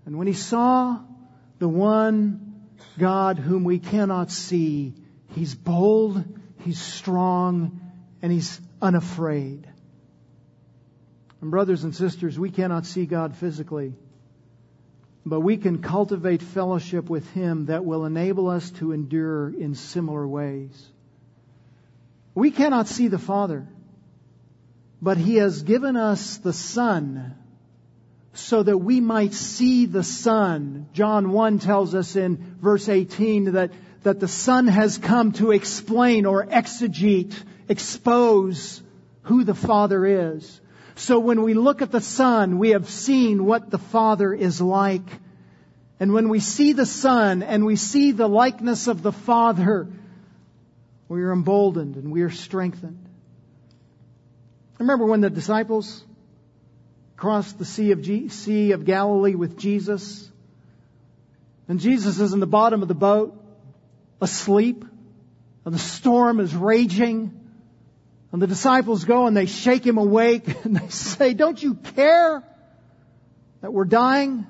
And 0.06 0.18
when 0.18 0.28
he 0.28 0.34
saw 0.34 1.00
the 1.58 1.70
one 1.70 2.68
God 3.00 3.40
whom 3.40 3.64
we 3.64 3.80
cannot 3.80 4.30
see, 4.30 4.94
he's 5.34 5.56
bold, 5.56 6.24
he's 6.60 6.80
strong, 6.80 7.80
and 8.22 8.32
he's 8.32 8.62
unafraid. 8.82 9.68
And 11.42 11.52
brothers 11.52 11.84
and 11.84 11.96
sisters, 11.96 12.40
we 12.40 12.50
cannot 12.50 12.86
see 12.86 13.06
God 13.06 13.36
physically, 13.36 13.94
but 15.26 15.42
we 15.42 15.58
can 15.58 15.82
cultivate 15.82 16.42
fellowship 16.42 17.10
with 17.10 17.30
Him 17.32 17.68
that 17.68 17.86
will 17.86 18.06
enable 18.06 18.50
us 18.50 18.72
to 18.72 18.92
endure 18.92 19.50
in 19.50 19.76
similar 19.76 20.28
ways. 20.28 20.90
We 22.34 22.52
cannot 22.52 22.88
see 22.88 23.08
the 23.08 23.20
Father, 23.20 23.68
but 25.02 25.18
He 25.18 25.36
has 25.36 25.64
given 25.64 25.96
us 25.96 26.38
the 26.38 26.54
Son 26.54 27.36
so 28.34 28.64
that 28.64 28.78
we 28.78 29.00
might 29.00 29.34
see 29.34 29.86
the 29.86 30.04
Son. 30.04 30.88
John 30.94 31.32
1 31.32 31.60
tells 31.60 31.96
us 31.96 32.16
in 32.16 32.58
verse 32.62 32.88
18 32.88 33.54
that, 33.54 33.72
that 34.04 34.20
the 34.20 34.28
Son 34.28 34.68
has 34.68 34.98
come 34.98 35.32
to 35.34 35.52
explain 35.52 36.26
or 36.26 36.46
exegete, 36.46 37.36
expose 37.68 38.82
who 39.24 39.44
the 39.44 39.56
Father 39.56 40.06
is. 40.06 40.62
So 40.98 41.20
when 41.20 41.44
we 41.44 41.54
look 41.54 41.84
at 41.84 41.92
the 41.92 42.02
Son, 42.02 42.58
we 42.58 42.70
have 42.72 42.90
seen 42.90 43.46
what 43.46 43.70
the 43.70 43.78
Father 43.78 44.34
is 44.34 44.60
like. 44.60 45.08
And 46.00 46.12
when 46.12 46.30
we 46.30 46.40
see 46.40 46.74
the 46.74 46.88
Son 46.88 47.44
and 47.44 47.66
we 47.66 47.76
see 47.76 48.12
the 48.12 48.28
likeness 48.28 48.88
of 48.88 49.04
the 49.04 49.12
Father, 49.12 49.88
we 51.08 51.22
are 51.22 51.32
emboldened 51.32 51.98
and 51.98 52.12
we 52.12 52.24
are 52.24 52.32
strengthened. 52.32 53.08
Remember 54.80 55.06
when 55.06 55.22
the 55.22 55.30
disciples 55.30 56.04
crossed 57.16 57.60
the 57.60 57.66
sea 57.66 57.92
of, 57.92 58.02
G- 58.02 58.30
sea 58.30 58.72
of 58.72 58.84
Galilee 58.84 59.36
with 59.36 59.58
Jesus? 59.58 60.30
And 61.68 61.80
Jesus 61.80 62.20
is 62.20 62.34
in 62.34 62.40
the 62.40 62.48
bottom 62.48 62.82
of 62.82 62.88
the 62.88 62.96
boat, 62.96 63.40
asleep, 64.20 64.84
and 65.64 65.76
the 65.76 65.80
storm 65.80 66.40
is 66.40 66.56
raging. 66.56 67.47
And 68.32 68.42
the 68.42 68.48
disciples 68.48 69.06
go 69.06 69.26
and 69.26 69.36
they 69.36 69.46
shake 69.46 69.86
him 69.86 69.98
awake 69.98 70.48
and 70.66 70.76
they 70.76 70.90
say, 70.90 71.34
Don't 71.34 71.62
you 71.62 71.76
care 71.76 72.44
that 73.62 73.72
we're 73.72 73.86
dying? 73.86 74.46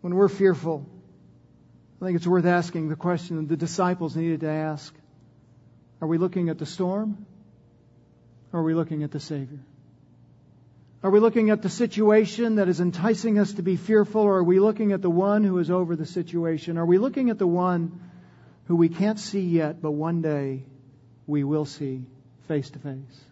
When 0.00 0.14
we're 0.14 0.28
fearful, 0.28 0.86
I 2.00 2.04
think 2.04 2.16
it's 2.16 2.26
worth 2.26 2.46
asking 2.46 2.88
the 2.88 2.96
question 2.96 3.46
the 3.48 3.56
disciples 3.56 4.16
needed 4.16 4.40
to 4.40 4.48
ask 4.48 4.94
Are 6.00 6.08
we 6.08 6.18
looking 6.18 6.48
at 6.48 6.58
the 6.58 6.66
storm? 6.66 7.26
Or 8.52 8.60
are 8.60 8.62
we 8.62 8.74
looking 8.74 9.02
at 9.02 9.10
the 9.10 9.20
Savior? 9.20 9.58
Are 11.02 11.10
we 11.10 11.20
looking 11.20 11.50
at 11.50 11.60
the 11.60 11.68
situation 11.68 12.56
that 12.56 12.68
is 12.68 12.80
enticing 12.80 13.38
us 13.38 13.52
to 13.54 13.62
be 13.62 13.76
fearful, 13.76 14.22
or 14.22 14.36
are 14.36 14.44
we 14.44 14.60
looking 14.60 14.92
at 14.92 15.02
the 15.02 15.10
one 15.10 15.44
who 15.44 15.58
is 15.58 15.70
over 15.70 15.94
the 15.94 16.06
situation? 16.06 16.78
Are 16.78 16.86
we 16.86 16.98
looking 16.98 17.28
at 17.28 17.38
the 17.38 17.46
one 17.46 18.00
who 18.66 18.76
we 18.76 18.88
can't 18.88 19.18
see 19.18 19.42
yet, 19.42 19.82
but 19.82 19.92
one 19.92 20.22
day 20.22 20.64
we 21.26 21.44
will 21.44 21.64
see 21.64 22.04
face 22.48 22.70
to 22.70 22.78
face. 22.78 23.24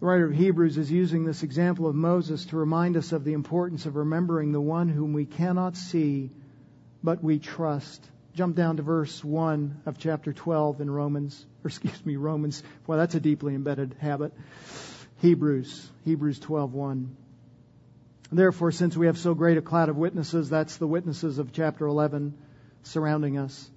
The 0.00 0.06
writer 0.06 0.26
of 0.26 0.34
Hebrews 0.34 0.78
is 0.78 0.90
using 0.90 1.24
this 1.24 1.42
example 1.42 1.86
of 1.86 1.94
Moses 1.94 2.46
to 2.46 2.56
remind 2.56 2.96
us 2.96 3.12
of 3.12 3.22
the 3.22 3.34
importance 3.34 3.86
of 3.86 3.94
remembering 3.94 4.50
the 4.50 4.60
one 4.60 4.88
whom 4.88 5.12
we 5.12 5.24
cannot 5.24 5.76
see, 5.76 6.30
but 7.04 7.22
we 7.22 7.38
trust. 7.38 8.04
Jump 8.34 8.56
down 8.56 8.78
to 8.78 8.82
verse 8.82 9.22
1 9.22 9.82
of 9.86 9.98
chapter 9.98 10.32
12 10.32 10.80
in 10.80 10.90
Romans, 10.90 11.46
or 11.62 11.68
excuse 11.68 12.04
me, 12.04 12.16
Romans. 12.16 12.62
Well, 12.86 12.98
that's 12.98 13.14
a 13.14 13.20
deeply 13.20 13.54
embedded 13.54 13.94
habit. 14.00 14.32
Hebrews, 15.18 15.88
Hebrews 16.04 16.40
12:1. 16.40 17.14
Therefore, 18.32 18.72
since 18.72 18.96
we 18.96 19.06
have 19.06 19.18
so 19.18 19.34
great 19.34 19.58
a 19.58 19.62
cloud 19.62 19.88
of 19.88 19.96
witnesses, 19.96 20.48
that's 20.48 20.78
the 20.78 20.86
witnesses 20.86 21.38
of 21.38 21.52
chapter 21.52 21.86
11 21.86 22.34
surrounding 22.82 23.38
us. 23.38 23.70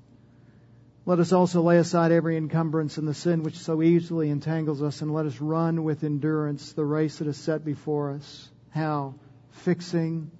Let 1.08 1.20
us 1.20 1.32
also 1.32 1.62
lay 1.62 1.78
aside 1.78 2.12
every 2.12 2.36
encumbrance 2.36 2.98
and 2.98 3.08
the 3.08 3.14
sin 3.14 3.44
which 3.44 3.60
so 3.60 3.84
easily 3.84 4.30
entangles 4.30 4.82
us, 4.82 5.02
and 5.02 5.14
let 5.14 5.28
us 5.28 5.40
run 5.40 5.84
with 5.84 6.04
endurance 6.04 6.74
the 6.74 6.84
race 6.84 7.20
that 7.20 7.28
is 7.28 7.38
set 7.38 7.64
before 7.64 8.12
us. 8.12 8.50
How? 8.72 9.14
Fixing 9.52 10.32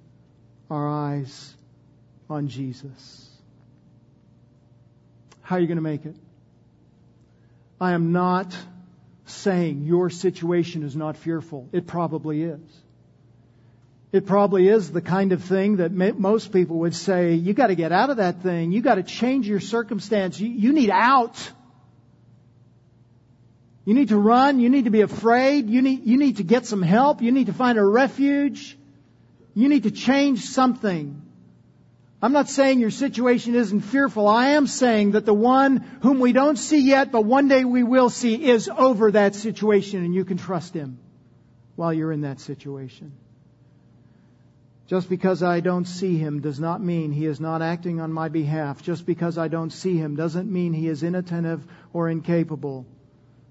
our 0.68 0.88
eyes 0.88 1.56
on 2.28 2.48
Jesus. 2.48 3.30
How 5.40 5.56
are 5.56 5.60
you 5.60 5.68
going 5.68 5.76
to 5.76 5.82
make 5.82 6.04
it? 6.04 6.16
I 7.80 7.92
am 7.92 8.10
not 8.10 8.56
saying 9.26 9.84
your 9.84 10.10
situation 10.10 10.82
is 10.82 10.96
not 10.96 11.16
fearful. 11.16 11.68
It 11.72 11.86
probably 11.86 12.42
is. 12.42 12.60
It 14.12 14.24
probably 14.26 14.68
is 14.68 14.90
the 14.90 15.02
kind 15.02 15.32
of 15.32 15.42
thing 15.44 15.76
that 15.76 15.92
most 15.92 16.52
people 16.52 16.78
would 16.80 16.94
say, 16.94 17.34
you 17.34 17.54
got 17.54 17.66
to 17.68 17.74
get 17.74 17.92
out 17.92 18.10
of 18.10 18.18
that 18.18 18.42
thing. 18.42 18.72
You 18.72 18.80
got 18.80 18.94
to 18.94 19.02
change 19.02 19.48
your 19.48 19.60
circumstance. 19.60 20.38
You, 20.38 20.48
you 20.48 20.72
need 20.72 20.90
out. 20.90 21.36
You 23.84 23.94
need 23.94 24.08
to 24.08 24.16
run. 24.16 24.60
You 24.60 24.68
need 24.68 24.84
to 24.84 24.90
be 24.90 25.00
afraid. 25.00 25.68
You 25.68 25.82
need, 25.82 26.06
you 26.06 26.18
need 26.18 26.36
to 26.36 26.44
get 26.44 26.66
some 26.66 26.82
help. 26.82 27.20
You 27.20 27.32
need 27.32 27.46
to 27.46 27.52
find 27.52 27.78
a 27.78 27.84
refuge. 27.84 28.78
You 29.54 29.68
need 29.68 29.82
to 29.82 29.90
change 29.90 30.40
something. 30.40 31.22
I'm 32.22 32.32
not 32.32 32.48
saying 32.48 32.80
your 32.80 32.90
situation 32.90 33.54
isn't 33.54 33.82
fearful. 33.82 34.26
I 34.26 34.50
am 34.50 34.66
saying 34.66 35.12
that 35.12 35.26
the 35.26 35.34
one 35.34 35.78
whom 36.00 36.20
we 36.20 36.32
don't 36.32 36.56
see 36.56 36.80
yet, 36.80 37.12
but 37.12 37.22
one 37.22 37.48
day 37.48 37.64
we 37.64 37.82
will 37.82 38.08
see, 38.08 38.50
is 38.50 38.68
over 38.68 39.12
that 39.12 39.34
situation 39.34 40.04
and 40.04 40.14
you 40.14 40.24
can 40.24 40.38
trust 40.38 40.74
him 40.74 40.98
while 41.74 41.92
you're 41.92 42.12
in 42.12 42.22
that 42.22 42.40
situation. 42.40 43.12
Just 44.86 45.08
because 45.08 45.42
I 45.42 45.60
don't 45.60 45.84
see 45.84 46.16
him 46.16 46.40
does 46.40 46.60
not 46.60 46.80
mean 46.80 47.10
he 47.10 47.26
is 47.26 47.40
not 47.40 47.60
acting 47.60 48.00
on 48.00 48.12
my 48.12 48.28
behalf. 48.28 48.82
Just 48.82 49.04
because 49.04 49.36
I 49.36 49.48
don't 49.48 49.72
see 49.72 49.96
him 49.96 50.14
doesn't 50.14 50.50
mean 50.50 50.72
he 50.72 50.88
is 50.88 51.02
inattentive 51.02 51.66
or 51.92 52.08
incapable. 52.08 52.86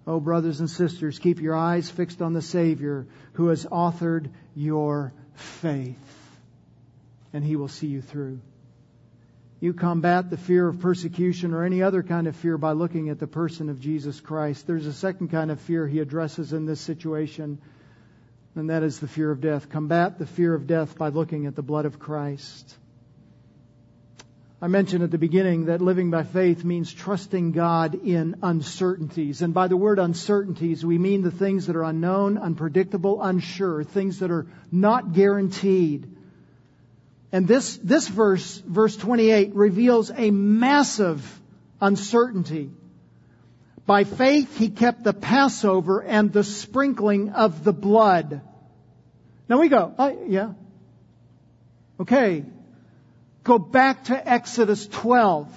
Oh, 0.08 0.20
brothers 0.20 0.62
and 0.62 0.70
sisters, 0.70 1.20
keep 1.20 1.42
your 1.42 1.56
eyes 1.56 1.90
fixed 1.90 2.22
on 2.22 2.34
the 2.34 2.42
Savior 2.42 3.08
who 3.34 3.48
has 3.48 3.66
authored 3.66 4.30
your 4.56 5.14
faith, 5.34 5.98
and 7.34 7.44
he 7.44 7.58
will 7.58 7.68
see 7.68 7.88
you 7.88 8.02
through. 8.02 8.40
You 9.60 9.74
combat 9.74 10.30
the 10.30 10.38
fear 10.38 10.68
of 10.68 10.80
persecution 10.80 11.54
or 11.54 11.64
any 11.64 11.82
other 11.82 12.04
kind 12.04 12.28
of 12.28 12.36
fear 12.36 12.58
by 12.58 12.74
looking 12.74 13.10
at 13.10 13.20
the 13.20 13.28
person 13.28 13.70
of 13.70 13.80
Jesus 13.82 14.22
Christ. 14.22 14.68
There's 14.68 14.86
a 14.86 14.94
second 14.94 15.30
kind 15.30 15.50
of 15.50 15.60
fear 15.60 15.88
he 15.88 16.00
addresses 16.00 16.54
in 16.54 16.66
this 16.66 16.80
situation 16.80 17.60
and 18.56 18.70
that 18.70 18.84
is 18.84 19.00
the 19.00 19.08
fear 19.08 19.32
of 19.32 19.42
death. 19.42 19.70
Combat 19.70 20.18
the 20.18 20.26
fear 20.26 20.54
of 20.54 20.66
death 20.66 20.98
by 20.98 21.10
looking 21.10 21.46
at 21.46 21.56
the 21.56 21.62
blood 21.62 21.86
of 21.86 22.00
Christ. 22.00 22.76
I 24.62 24.68
mentioned 24.68 25.04
at 25.04 25.12
the 25.12 25.18
beginning 25.18 25.66
that 25.66 25.82
living 25.82 26.10
by 26.10 26.24
faith 26.24 26.64
means 26.64 26.92
trusting 26.92 27.52
God 27.52 27.94
in 27.94 28.38
uncertainties. 28.42 29.42
And 29.42 29.54
by 29.54 29.68
the 29.68 29.76
word 29.76 30.00
uncertainties, 30.00 30.86
we 30.86 30.98
mean 30.98 31.22
the 31.22 31.32
things 31.32 31.68
that 31.68 31.76
are 31.76 31.84
unknown, 31.84 32.38
unpredictable, 32.38 33.22
unsure, 33.22 33.84
things 33.84 34.20
that 34.20 34.32
are 34.32 34.48
not 34.72 35.12
guaranteed. 35.12 36.16
And 37.34 37.48
this, 37.48 37.78
this 37.84 38.08
verse, 38.08 38.64
verse 38.66 38.96
28, 38.96 39.54
reveals 39.54 40.10
a 40.10 40.32
massive 40.32 41.42
uncertainty. 41.82 42.72
By 43.86 44.04
faith, 44.04 44.58
he 44.58 44.70
kept 44.70 45.04
the 45.04 45.14
Passover 45.14 46.02
and 46.02 46.34
the 46.34 46.44
sprinkling 46.44 47.30
of 47.32 47.64
the 47.64 47.74
blood. 47.74 48.42
Now 49.48 49.60
we 49.60 49.70
go, 49.70 49.94
uh, 49.98 50.12
yeah. 50.28 50.54
Okay. 52.00 52.46
Go 53.44 53.60
back 53.60 54.06
to 54.06 54.30
Exodus 54.30 54.88
12 54.88 55.48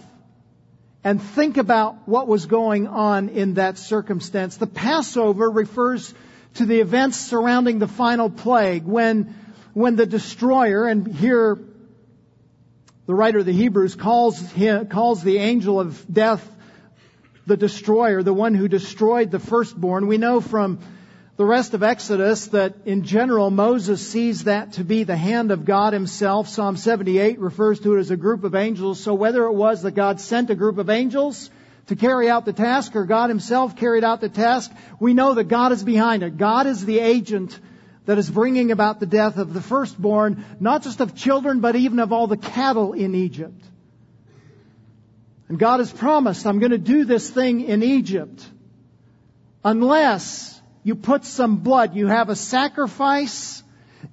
and 1.03 1.23
think 1.23 1.57
about 1.57 2.07
what 2.07 2.29
was 2.29 2.45
going 2.45 2.87
on 2.87 3.31
in 3.31 3.55
that 3.55 3.79
circumstance. 3.79 4.59
The 4.59 4.67
Passover 4.67 5.51
refers 5.51 6.13
to 6.55 6.67
the 6.67 6.81
events 6.81 7.17
surrounding 7.17 7.79
the 7.79 7.89
final 7.89 8.29
plague 8.29 8.85
when, 8.85 9.35
when 9.73 9.97
the 9.97 10.05
destroyer, 10.05 10.87
and 10.87 11.07
here 11.07 11.59
the 13.07 13.15
writer 13.15 13.39
of 13.39 13.47
the 13.47 13.53
Hebrews 13.53 13.95
calls, 13.95 14.39
him, 14.39 14.89
calls 14.89 15.23
the 15.23 15.39
angel 15.39 15.81
of 15.81 16.05
death 16.13 16.47
the 17.49 17.57
destroyer, 17.57 18.23
the 18.23 18.33
one 18.33 18.55
who 18.55 18.69
destroyed 18.69 19.31
the 19.31 19.39
firstborn. 19.39 20.07
We 20.07 20.19
know 20.19 20.41
from 20.41 20.79
the 21.37 21.45
rest 21.45 21.73
of 21.73 21.83
Exodus 21.83 22.49
that 22.49 22.75
in 22.85 23.05
general 23.05 23.51
Moses 23.51 24.07
sees 24.07 24.45
that 24.45 24.75
to 24.75 24.85
be 24.85 25.05
the 25.05 25.17
hand 25.17 25.51
of 25.51 25.65
God 25.65 25.93
himself. 25.93 26.49
Psalm 26.49 26.77
78 26.77 27.39
refers 27.39 27.81
to 27.81 27.97
it 27.97 28.01
as 28.01 28.11
a 28.11 28.17
group 28.17 28.45
of 28.45 28.55
angels. 28.55 29.01
So 29.01 29.15
whether 29.15 29.45
it 29.45 29.53
was 29.53 29.83
that 29.83 29.93
God 29.93 30.21
sent 30.21 30.51
a 30.51 30.55
group 30.55 30.79
of 30.79 30.91
angels 30.91 31.49
to 31.87 31.97
carry 31.97 32.29
out 32.29 32.45
the 32.45 32.53
task 32.53 32.95
or 32.95 33.07
God 33.07 33.31
himself 33.31 33.77
carried 33.77 34.05
out 34.05 34.21
the 34.21 34.29
task, 34.29 34.71
we 35.01 35.15
know 35.15 35.35
that 35.35 35.45
God 35.45 35.73
is 35.73 35.83
behind 35.83 36.23
it. 36.23 36.37
God 36.37 36.67
is 36.67 36.85
the 36.85 36.99
agent 36.99 37.59
that 38.05 38.19
is 38.19 38.29
bringing 38.31 38.73
about 38.73 39.01
the 39.01 39.07
death 39.07 39.39
of 39.39 39.55
the 39.55 39.63
firstborn, 39.63 40.45
not 40.61 40.83
just 40.83 41.01
of 41.01 41.15
children, 41.15 41.61
but 41.61 41.77
even 41.77 41.99
of 41.99 42.13
all 42.13 42.27
the 42.27 42.37
cattle 42.37 42.93
in 42.93 43.15
Egypt. 43.15 43.65
And 45.49 45.59
God 45.59 45.81
has 45.81 45.91
promised, 45.91 46.47
I'm 46.47 46.59
going 46.59 46.73
to 46.73 46.79
do 46.79 47.05
this 47.05 47.31
thing 47.31 47.63
in 47.63 47.83
Egypt. 47.83 48.47
Unless 49.65 50.61
you 50.85 50.95
put 50.95 51.25
some 51.25 51.57
blood, 51.59 51.95
you 51.95 52.07
have 52.07 52.29
a 52.29 52.37
sacrifice 52.37 53.63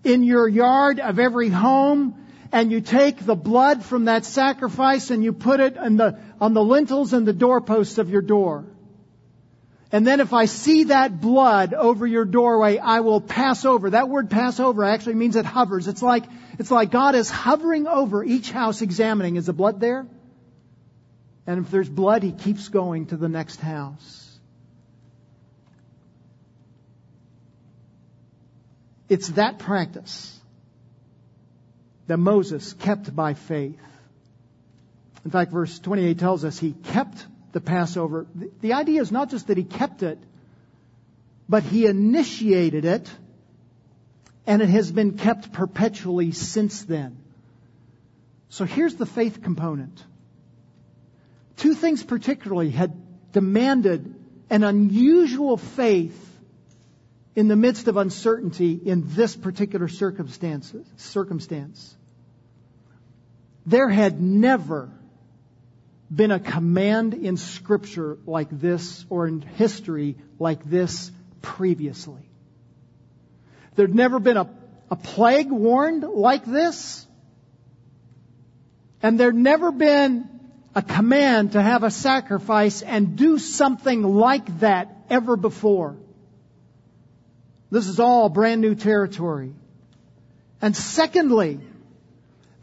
in 0.03 0.23
your 0.23 0.47
yard 0.47 0.99
of 0.99 1.19
every 1.19 1.49
home, 1.49 2.15
and 2.51 2.71
you 2.71 2.79
take 2.79 3.25
the 3.25 3.35
blood 3.35 3.83
from 3.83 4.05
that 4.05 4.23
sacrifice 4.23 5.11
and 5.11 5.23
you 5.23 5.33
put 5.33 5.59
it 5.59 5.75
the, 5.75 6.19
on 6.39 6.53
the 6.53 6.63
lintels 6.63 7.11
and 7.11 7.27
the 7.27 7.33
doorposts 7.33 7.97
of 7.97 8.09
your 8.09 8.21
door. 8.21 8.65
And 9.91 10.05
then 10.05 10.19
if 10.19 10.33
I 10.33 10.45
see 10.45 10.85
that 10.85 11.21
blood 11.21 11.73
over 11.73 12.07
your 12.07 12.25
doorway, 12.25 12.77
I 12.77 13.01
will 13.01 13.21
pass 13.21 13.65
over. 13.65 13.89
That 13.89 14.09
word 14.09 14.29
pass 14.29 14.59
over 14.59 14.83
actually 14.83 15.15
means 15.15 15.35
it 15.35 15.45
hovers. 15.45 15.87
It's 15.87 16.01
like, 16.01 16.23
it's 16.57 16.71
like 16.71 16.91
God 16.91 17.15
is 17.15 17.29
hovering 17.29 17.87
over 17.87 18.23
each 18.23 18.51
house 18.51 18.81
examining, 18.81 19.35
is 19.35 19.45
the 19.45 19.53
blood 19.53 19.79
there? 19.79 20.07
And 21.47 21.63
if 21.63 21.71
there's 21.71 21.89
blood, 21.89 22.23
he 22.23 22.31
keeps 22.31 22.69
going 22.69 23.07
to 23.07 23.17
the 23.17 23.29
next 23.29 23.59
house. 23.59 24.21
It's 29.07 29.29
that 29.29 29.59
practice 29.59 30.39
that 32.07 32.17
Moses 32.17 32.73
kept 32.73 33.15
by 33.15 33.35
faith. 33.35 33.79
In 35.23 35.31
fact, 35.31 35.51
verse 35.51 35.79
28 35.79 36.17
tells 36.19 36.43
us 36.43 36.57
he 36.57 36.71
kept 36.71 37.25
the 37.51 37.61
Passover. 37.61 38.27
The 38.61 38.73
idea 38.73 39.01
is 39.01 39.11
not 39.11 39.29
just 39.29 39.47
that 39.47 39.57
he 39.57 39.63
kept 39.63 40.03
it, 40.03 40.19
but 41.47 41.63
he 41.63 41.85
initiated 41.85 42.85
it, 42.85 43.09
and 44.47 44.61
it 44.61 44.69
has 44.69 44.91
been 44.91 45.17
kept 45.17 45.51
perpetually 45.51 46.31
since 46.31 46.83
then. 46.83 47.17
So 48.49 48.65
here's 48.65 48.95
the 48.95 49.05
faith 49.05 49.41
component. 49.41 50.03
Two 51.57 51.73
things 51.73 52.03
particularly 52.03 52.69
had 52.69 52.93
demanded 53.31 54.13
an 54.49 54.63
unusual 54.63 55.57
faith 55.57 56.21
in 57.35 57.47
the 57.47 57.55
midst 57.55 57.87
of 57.87 57.97
uncertainty 57.97 58.73
in 58.73 59.03
this 59.07 59.35
particular 59.35 59.87
circumstance. 59.87 60.73
There 63.65 63.89
had 63.89 64.21
never 64.21 64.91
been 66.13 66.31
a 66.31 66.39
command 66.39 67.13
in 67.13 67.35
scripture 67.35 68.17
like 68.25 68.49
this 68.49 69.05
or 69.09 69.27
in 69.27 69.41
history 69.41 70.17
like 70.39 70.63
this 70.63 71.11
previously. 71.41 72.29
There'd 73.75 73.95
never 73.95 74.19
been 74.19 74.37
a, 74.37 74.49
a 74.91 74.95
plague 74.95 75.51
warned 75.51 76.03
like 76.03 76.45
this. 76.45 77.05
And 79.01 79.19
there'd 79.19 79.35
never 79.35 79.71
been 79.71 80.34
a 80.75 80.81
command 80.81 81.53
to 81.53 81.61
have 81.61 81.83
a 81.83 81.89
sacrifice 81.89 82.81
and 82.81 83.15
do 83.15 83.39
something 83.39 84.03
like 84.03 84.59
that 84.59 84.93
ever 85.09 85.37
before. 85.37 85.95
This 87.71 87.87
is 87.87 87.99
all 87.99 88.27
brand 88.27 88.61
new 88.61 88.75
territory. 88.75 89.53
And 90.61 90.75
secondly, 90.75 91.59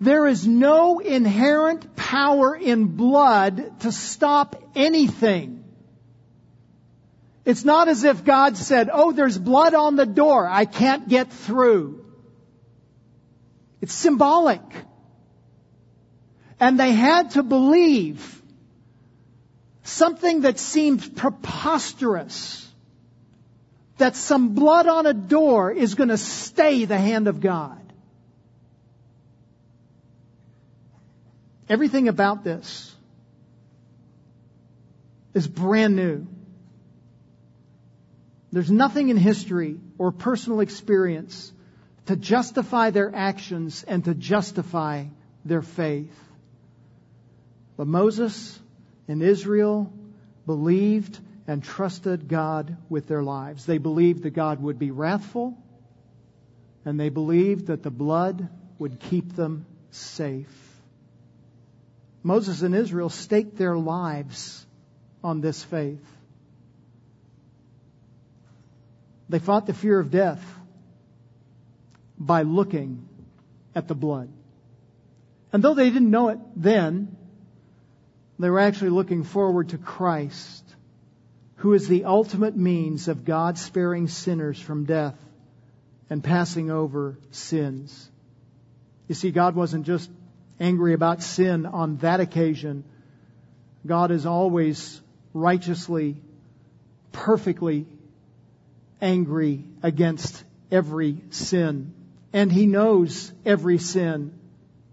there 0.01 0.27
is 0.27 0.47
no 0.47 0.99
inherent 0.99 1.97
power 1.97 2.55
in 2.55 2.87
blood 2.97 3.81
to 3.81 3.93
stop 3.93 4.63
anything. 4.75 5.65
It's 7.45 7.65
not 7.65 7.89
as 7.89 8.05
if 8.05 8.25
God 8.25 8.57
said, 8.57 8.91
oh, 8.93 9.13
there's 9.13 9.39
blood 9.39 9.75
on 9.75 9.97
the 9.97 10.07
door. 10.07 10.47
I 10.47 10.65
can't 10.65 11.09
get 11.09 11.33
through. 11.33 12.05
It's 13.81 13.95
symbolic. 13.95 14.61
And 16.63 16.79
they 16.79 16.93
had 16.93 17.33
to 17.33 17.43
believe 17.43 18.41
something 19.83 20.43
that 20.43 20.61
seemed 20.61 21.17
preposterous 21.17 22.65
that 23.99 24.15
some 24.15 24.55
blood 24.55 24.87
on 24.87 25.07
a 25.07 25.13
door 25.13 25.73
is 25.73 25.97
going 25.97 26.11
to 26.11 26.17
stay 26.17 26.85
the 26.85 26.97
hand 26.97 27.27
of 27.27 27.41
God. 27.41 27.81
Everything 31.69 32.07
about 32.07 32.45
this 32.45 32.95
is 35.35 35.49
brand 35.49 35.97
new. 35.97 36.29
There's 38.53 38.71
nothing 38.71 39.09
in 39.09 39.17
history 39.17 39.81
or 39.99 40.13
personal 40.13 40.61
experience 40.61 41.53
to 42.07 42.15
justify 42.15 42.91
their 42.91 43.13
actions 43.13 43.83
and 43.83 44.05
to 44.05 44.15
justify 44.15 45.07
their 45.45 45.63
faith. 45.63 46.22
But 47.77 47.87
Moses 47.87 48.59
and 49.09 49.23
Israel 49.23 49.93
believed 50.47 51.19
and 51.47 51.63
trusted 51.63 52.29
God 52.29 52.77
with 52.89 53.07
their 53.07 53.23
lives. 53.23 53.67
They 53.67 53.79
believed 53.79 54.23
that 54.23 54.31
God 54.31 54.63
would 54.63 54.79
be 54.79 54.91
wrathful, 54.91 55.57
and 56.85 56.99
they 56.99 57.09
believed 57.09 57.67
that 57.67 57.83
the 57.83 57.91
blood 57.91 58.49
would 58.79 59.01
keep 59.01 59.35
them 59.35 59.67
safe. 59.91 60.59
Moses 62.23 62.63
and 62.63 62.75
Israel 62.75 63.09
staked 63.09 63.57
their 63.57 63.77
lives 63.77 64.65
on 65.25 65.41
this 65.41 65.63
faith. 65.63 66.05
They 69.29 69.39
fought 69.39 69.67
the 69.67 69.75
fear 69.75 69.99
of 69.99 70.11
death 70.11 70.45
by 72.19 72.43
looking 72.43 73.09
at 73.75 73.89
the 73.89 73.95
blood. 73.95 74.29
And 75.53 75.63
though 75.63 75.75
they 75.75 75.91
didn't 75.91 76.11
know 76.11 76.29
it 76.29 76.39
then, 76.55 77.17
they 78.39 78.51
were 78.51 78.61
actually 78.61 78.91
looking 78.91 79.25
forward 79.25 79.71
to 79.71 79.79
Christ, 79.79 80.65
who 81.57 81.75
is 81.75 81.87
the 81.87 82.05
ultimate 82.05 82.57
means 82.57 83.09
of 83.09 83.25
God 83.25 83.59
sparing 83.59 84.09
sinners 84.09 84.61
from 84.61 84.85
death 84.85 85.17
and 86.11 86.23
passing 86.23 86.71
over 86.71 87.19
sins. 87.31 88.11
You 89.09 89.15
see, 89.15 89.31
God 89.31 89.55
wasn't 89.55 89.87
just 89.87 90.11
angry 90.59 90.95
about 90.95 91.23
sin 91.23 91.67
on 91.67 91.97
that 91.99 92.21
occasion. 92.21 92.85
God 93.87 94.11
is 94.11 94.27
always 94.27 95.01
righteously, 95.35 96.17
perfectly 97.11 97.87
angry 99.01 99.65
against 99.83 100.45
every 100.71 101.19
sin. 101.31 101.95
And 102.33 102.51
He 102.51 102.67
knows 102.67 103.33
every 103.45 103.79
sin. 103.79 104.39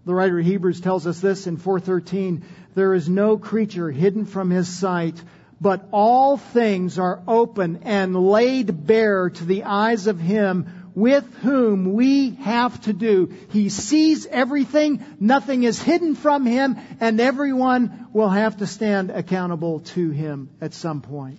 The 0.04 0.14
writer 0.14 0.38
of 0.38 0.46
Hebrews 0.46 0.80
tells 0.80 1.06
us 1.06 1.20
this 1.20 1.46
in 1.46 1.56
413, 1.56 2.44
there 2.74 2.94
is 2.94 3.08
no 3.08 3.36
creature 3.36 3.90
hidden 3.90 4.24
from 4.24 4.50
His 4.50 4.68
sight, 4.68 5.22
but 5.60 5.88
all 5.92 6.36
things 6.36 6.98
are 6.98 7.22
open 7.28 7.80
and 7.82 8.16
laid 8.16 8.86
bare 8.86 9.30
to 9.30 9.44
the 9.44 9.64
eyes 9.64 10.06
of 10.06 10.18
Him 10.18 10.80
with 10.94 11.34
whom 11.36 11.92
we 11.92 12.30
have 12.30 12.80
to 12.82 12.92
do. 12.92 13.32
He 13.50 13.68
sees 13.68 14.26
everything, 14.26 15.04
nothing 15.20 15.62
is 15.62 15.80
hidden 15.80 16.14
from 16.14 16.46
him, 16.46 16.76
and 17.00 17.20
everyone 17.20 18.08
will 18.12 18.28
have 18.28 18.56
to 18.58 18.66
stand 18.66 19.10
accountable 19.10 19.80
to 19.80 20.10
him 20.10 20.50
at 20.60 20.74
some 20.74 21.00
point. 21.00 21.38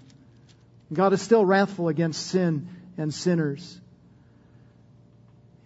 God 0.93 1.13
is 1.13 1.21
still 1.21 1.45
wrathful 1.45 1.87
against 1.87 2.27
sin 2.27 2.67
and 2.97 3.13
sinners. 3.13 3.80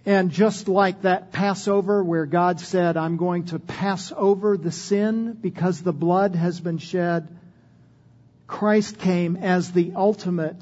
And 0.06 0.30
just 0.30 0.68
like 0.68 1.02
that 1.02 1.32
Passover 1.32 2.04
where 2.04 2.28
God 2.28 2.60
said, 2.60 2.96
I'm 2.96 3.18
going 3.18 3.46
to 3.46 3.60
pass 3.60 4.14
over 4.16 4.56
the 4.56 4.72
sin 4.72 5.34
because 5.34 5.82
the 5.82 5.94
blood 5.94 6.36
has 6.36 6.60
been 6.60 6.78
shed, 6.78 7.28
Christ 8.46 9.00
came 9.00 9.36
as 9.36 9.72
the 9.72 9.94
ultimate 9.96 10.62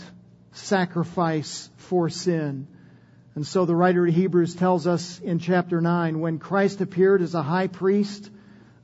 sacrifice 0.54 1.70
for 1.76 2.10
sin. 2.10 2.68
And 3.36 3.46
so 3.46 3.66
the 3.66 3.76
writer 3.76 4.08
of 4.08 4.14
Hebrews 4.14 4.56
tells 4.56 4.88
us 4.88 5.20
in 5.20 5.40
chapter 5.40 5.82
9, 5.82 6.22
when 6.22 6.40
Christ 6.40 6.80
appeared 6.80 7.22
as 7.22 7.36
a 7.36 7.42
high 7.42 7.68
priest 7.68 8.30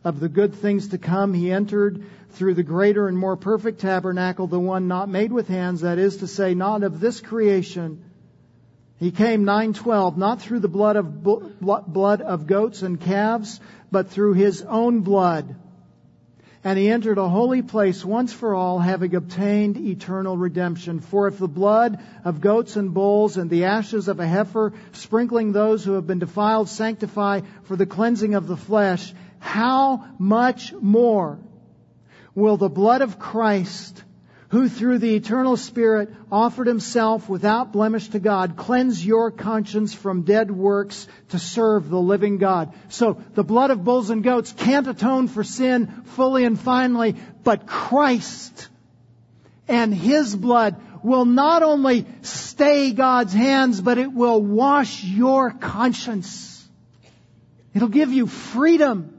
of 0.04 0.20
the 0.20 0.28
good 0.28 0.56
things 0.56 0.90
to 0.90 0.98
come, 0.98 1.34
he 1.34 1.52
entered 1.52 2.04
through 2.32 2.56
the 2.56 2.64
greater 2.64 3.08
and 3.08 3.18
more 3.18 3.38
perfect 3.38 3.80
tabernacle, 3.80 4.48
the 4.48 4.60
one 4.60 4.88
not 4.88 5.08
made 5.08 5.32
with 5.32 5.48
hands, 5.48 5.82
that 5.82 6.00
is 6.00 6.18
to 6.18 6.28
say, 6.28 6.54
not 6.54 6.84
of 6.84 7.00
this 7.00 7.22
creation. 7.22 8.04
He 9.00 9.12
came 9.12 9.46
912, 9.46 10.18
not 10.18 10.42
through 10.42 10.60
the 10.60 10.68
blood 10.68 10.96
of, 10.96 11.24
blood 11.24 12.22
of 12.22 12.48
goats 12.48 12.84
and 12.84 13.00
calves, 13.00 13.60
but 13.92 14.10
through 14.10 14.34
his 14.34 14.62
own 14.62 15.02
blood 15.02 15.56
and 16.64 16.78
he 16.78 16.90
entered 16.90 17.18
a 17.18 17.30
holy 17.30 17.62
place 17.62 18.04
once 18.04 18.34
for 18.34 18.54
all, 18.54 18.80
having 18.80 19.16
obtained 19.16 19.78
eternal 19.78 20.36
redemption. 20.36 21.00
For 21.00 21.28
if 21.28 21.38
the 21.38 21.48
blood 21.48 22.00
of 22.26 22.42
goats 22.42 22.76
and 22.76 22.94
bulls 22.94 23.38
and 23.38 23.50
the 23.50 23.66
ashes 23.66 24.10
of 24.10 24.20
a 24.20 24.28
heifer, 24.28 24.74
sprinkling 24.92 25.54
those 25.54 25.86
who 25.86 25.94
have 25.94 26.06
been 26.06 26.20
defiled, 26.20 26.68
sanctify 26.68 27.42
for 27.64 27.78
the 27.78 27.86
cleansing 27.86 28.36
of 28.36 28.48
the 28.48 28.58
flesh, 28.58 29.14
how 29.40 30.06
much 30.20 30.74
more 30.74 31.40
will 32.36 32.58
the 32.58 32.70
blood 32.70 33.02
of 33.02 33.20
Christ, 33.20 34.04
who 34.50 34.68
through 34.68 34.98
the 34.98 35.16
eternal 35.16 35.58
Spirit 35.58 36.14
offered 36.32 36.68
himself 36.68 37.30
without 37.30 37.72
blemish 37.72 38.08
to 38.10 38.20
God, 38.20 38.58
cleanse 38.58 39.06
your 39.06 39.30
conscience 39.30 39.94
from 39.94 40.24
dead 40.24 40.50
works 40.50 41.08
to 41.30 41.40
serve 41.40 41.90
the 41.90 42.00
living 42.00 42.38
God. 42.38 42.74
So 42.90 43.22
the 43.36 43.44
blood 43.44 43.70
of 43.70 43.84
bulls 43.84 44.10
and 44.10 44.24
goats 44.24 44.52
can't 44.52 44.88
atone 44.88 45.28
for 45.28 45.44
sin 45.44 46.04
fully 46.06 46.46
and 46.46 46.60
finally, 46.60 47.16
but 47.44 47.68
Christ 47.68 48.70
and 49.68 49.94
his 49.94 50.36
blood 50.36 50.82
will 51.04 51.26
not 51.26 51.62
only 51.62 52.08
stay 52.24 52.92
God's 52.92 53.34
hands, 53.34 53.80
but 53.80 54.00
it 54.00 54.12
will 54.12 54.42
wash 54.42 55.04
your 55.04 55.52
conscience. 55.52 56.68
It'll 57.76 57.88
give 57.88 58.12
you 58.12 58.26
freedom 58.26 59.19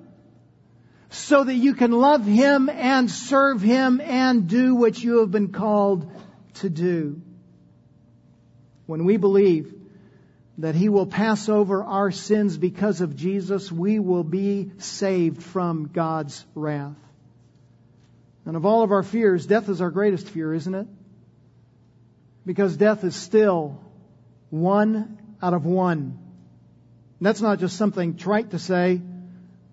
so 1.10 1.42
that 1.42 1.54
you 1.54 1.74
can 1.74 1.90
love 1.90 2.24
Him 2.24 2.68
and 2.68 3.10
serve 3.10 3.60
Him 3.60 4.00
and 4.00 4.48
do 4.48 4.76
what 4.76 5.02
you 5.02 5.18
have 5.18 5.30
been 5.30 5.52
called 5.52 6.10
to 6.54 6.70
do. 6.70 7.20
When 8.86 9.04
we 9.04 9.16
believe 9.16 9.74
that 10.58 10.76
He 10.76 10.88
will 10.88 11.06
pass 11.06 11.48
over 11.48 11.82
our 11.82 12.12
sins 12.12 12.56
because 12.56 13.00
of 13.00 13.16
Jesus, 13.16 13.72
we 13.72 13.98
will 13.98 14.22
be 14.22 14.70
saved 14.78 15.42
from 15.42 15.90
God's 15.92 16.44
wrath. 16.54 16.96
And 18.46 18.56
of 18.56 18.64
all 18.64 18.82
of 18.82 18.92
our 18.92 19.02
fears, 19.02 19.46
death 19.46 19.68
is 19.68 19.80
our 19.80 19.90
greatest 19.90 20.28
fear, 20.28 20.54
isn't 20.54 20.74
it? 20.74 20.86
Because 22.46 22.76
death 22.76 23.02
is 23.04 23.16
still 23.16 23.80
one 24.48 25.18
out 25.42 25.54
of 25.54 25.66
one. 25.66 26.18
And 27.18 27.26
that's 27.26 27.40
not 27.40 27.58
just 27.58 27.76
something 27.76 28.16
trite 28.16 28.50
to 28.50 28.58
say. 28.58 29.02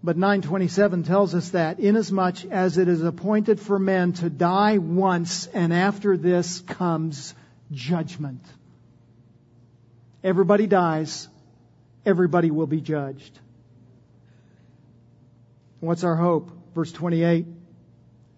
But 0.08 0.16
927 0.16 1.04
tells 1.04 1.36
us 1.36 1.50
that 1.50 1.82
inasmuch 1.82 2.46
as 2.46 2.78
it 2.78 2.88
is 2.88 3.04
appointed 3.04 3.60
for 3.60 3.78
men 3.78 4.14
to 4.14 4.30
die 4.30 4.78
once 4.78 5.48
and 5.48 5.74
after 5.74 6.16
this 6.16 6.62
comes 6.62 7.36
judgment. 7.72 8.42
Everybody 10.24 10.66
dies. 10.66 11.28
Everybody 12.06 12.52
will 12.52 12.68
be 12.68 12.80
judged. 12.80 13.38
What's 15.82 16.06
our 16.06 16.16
hope? 16.16 16.52
Verse 16.74 16.94
28. 16.94 17.46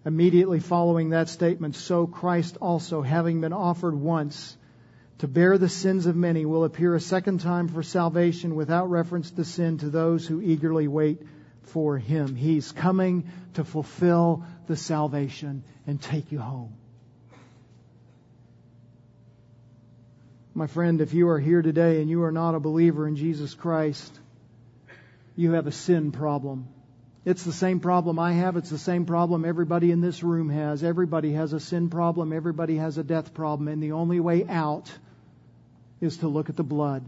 Immediately 0.04 0.58
following 0.58 1.10
that 1.10 1.28
statement, 1.28 1.76
so 1.76 2.08
Christ 2.08 2.56
also, 2.60 3.00
having 3.00 3.40
been 3.40 3.52
offered 3.52 3.94
once 3.94 4.56
to 5.18 5.28
bear 5.28 5.56
the 5.56 5.68
sins 5.68 6.06
of 6.06 6.16
many, 6.16 6.44
will 6.46 6.64
appear 6.64 6.96
a 6.96 7.00
second 7.00 7.38
time 7.38 7.68
for 7.68 7.84
salvation 7.84 8.56
without 8.56 8.90
reference 8.90 9.30
to 9.30 9.44
sin 9.44 9.78
to 9.78 9.88
those 9.88 10.26
who 10.26 10.40
eagerly 10.40 10.88
wait 10.88 11.22
for 11.62 11.98
him. 11.98 12.34
He's 12.34 12.72
coming 12.72 13.30
to 13.54 13.64
fulfill 13.64 14.44
the 14.66 14.76
salvation 14.76 15.62
and 15.86 16.00
take 16.00 16.32
you 16.32 16.38
home. 16.38 16.74
My 20.54 20.66
friend, 20.66 21.00
if 21.00 21.14
you 21.14 21.28
are 21.28 21.38
here 21.38 21.62
today 21.62 22.00
and 22.00 22.10
you 22.10 22.24
are 22.24 22.32
not 22.32 22.54
a 22.54 22.60
believer 22.60 23.06
in 23.06 23.16
Jesus 23.16 23.54
Christ, 23.54 24.18
you 25.36 25.52
have 25.52 25.66
a 25.66 25.72
sin 25.72 26.12
problem. 26.12 26.68
It's 27.24 27.44
the 27.44 27.52
same 27.52 27.80
problem 27.80 28.18
I 28.18 28.32
have. 28.32 28.56
It's 28.56 28.70
the 28.70 28.78
same 28.78 29.04
problem 29.04 29.44
everybody 29.44 29.90
in 29.90 30.00
this 30.00 30.22
room 30.22 30.48
has. 30.48 30.82
Everybody 30.82 31.32
has 31.32 31.52
a 31.52 31.60
sin 31.60 31.88
problem. 31.88 32.32
Everybody 32.32 32.76
has 32.76 32.98
a 32.98 33.04
death 33.04 33.34
problem. 33.34 33.68
And 33.68 33.82
the 33.82 33.92
only 33.92 34.20
way 34.20 34.46
out 34.48 34.90
is 36.00 36.18
to 36.18 36.28
look 36.28 36.48
at 36.48 36.56
the 36.56 36.64
blood 36.64 37.04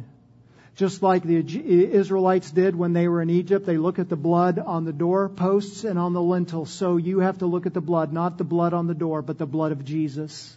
just 0.75 1.03
like 1.03 1.23
the 1.23 1.37
Israelites 1.37 2.51
did 2.51 2.75
when 2.75 2.93
they 2.93 3.07
were 3.07 3.21
in 3.21 3.29
Egypt. 3.29 3.67
They 3.67 3.77
look 3.77 3.99
at 3.99 4.09
the 4.09 4.17
blood 4.17 4.59
on 4.59 4.85
the 4.85 4.93
doorposts 4.93 5.85
and 5.85 5.99
on 5.99 6.13
the 6.15 6.23
lintel. 6.23 6.65
So 6.65 6.97
you 6.97 7.21
have 7.21 7.39
to 7.39 7.47
look 7.47 7.67
at 7.67 7.75
the 7.75 7.81
blood, 7.81 8.13
not 8.13 8.39
the 8.39 8.45
blood 8.45 8.73
on 8.73 8.87
the 8.87 8.95
door, 8.95 9.21
but 9.21 9.39
the 9.39 9.47
blood 9.47 9.73
of 9.73 9.85
Jesus 9.85 10.57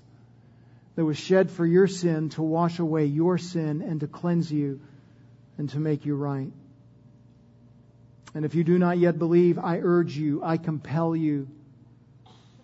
that 0.96 1.04
was 1.04 1.18
shed 1.18 1.52
for 1.52 1.66
your 1.66 1.88
sin 1.88 2.30
to 2.30 2.42
wash 2.42 2.80
away 2.80 3.06
your 3.06 3.38
sin 3.38 3.82
and 3.82 4.00
to 4.00 4.08
cleanse 4.08 4.50
you 4.52 4.80
and 5.58 5.70
to 5.72 5.80
make 5.80 6.06
you 6.06 6.16
right. 6.16 6.52
And 8.34 8.46
if 8.46 8.56
you 8.56 8.64
do 8.64 8.78
not 8.78 8.98
yet 8.98 9.20
believe, 9.20 9.60
I 9.60 9.80
urge 9.80 10.16
you, 10.16 10.42
I 10.44 10.58
compel 10.58 11.16
you 11.16 11.48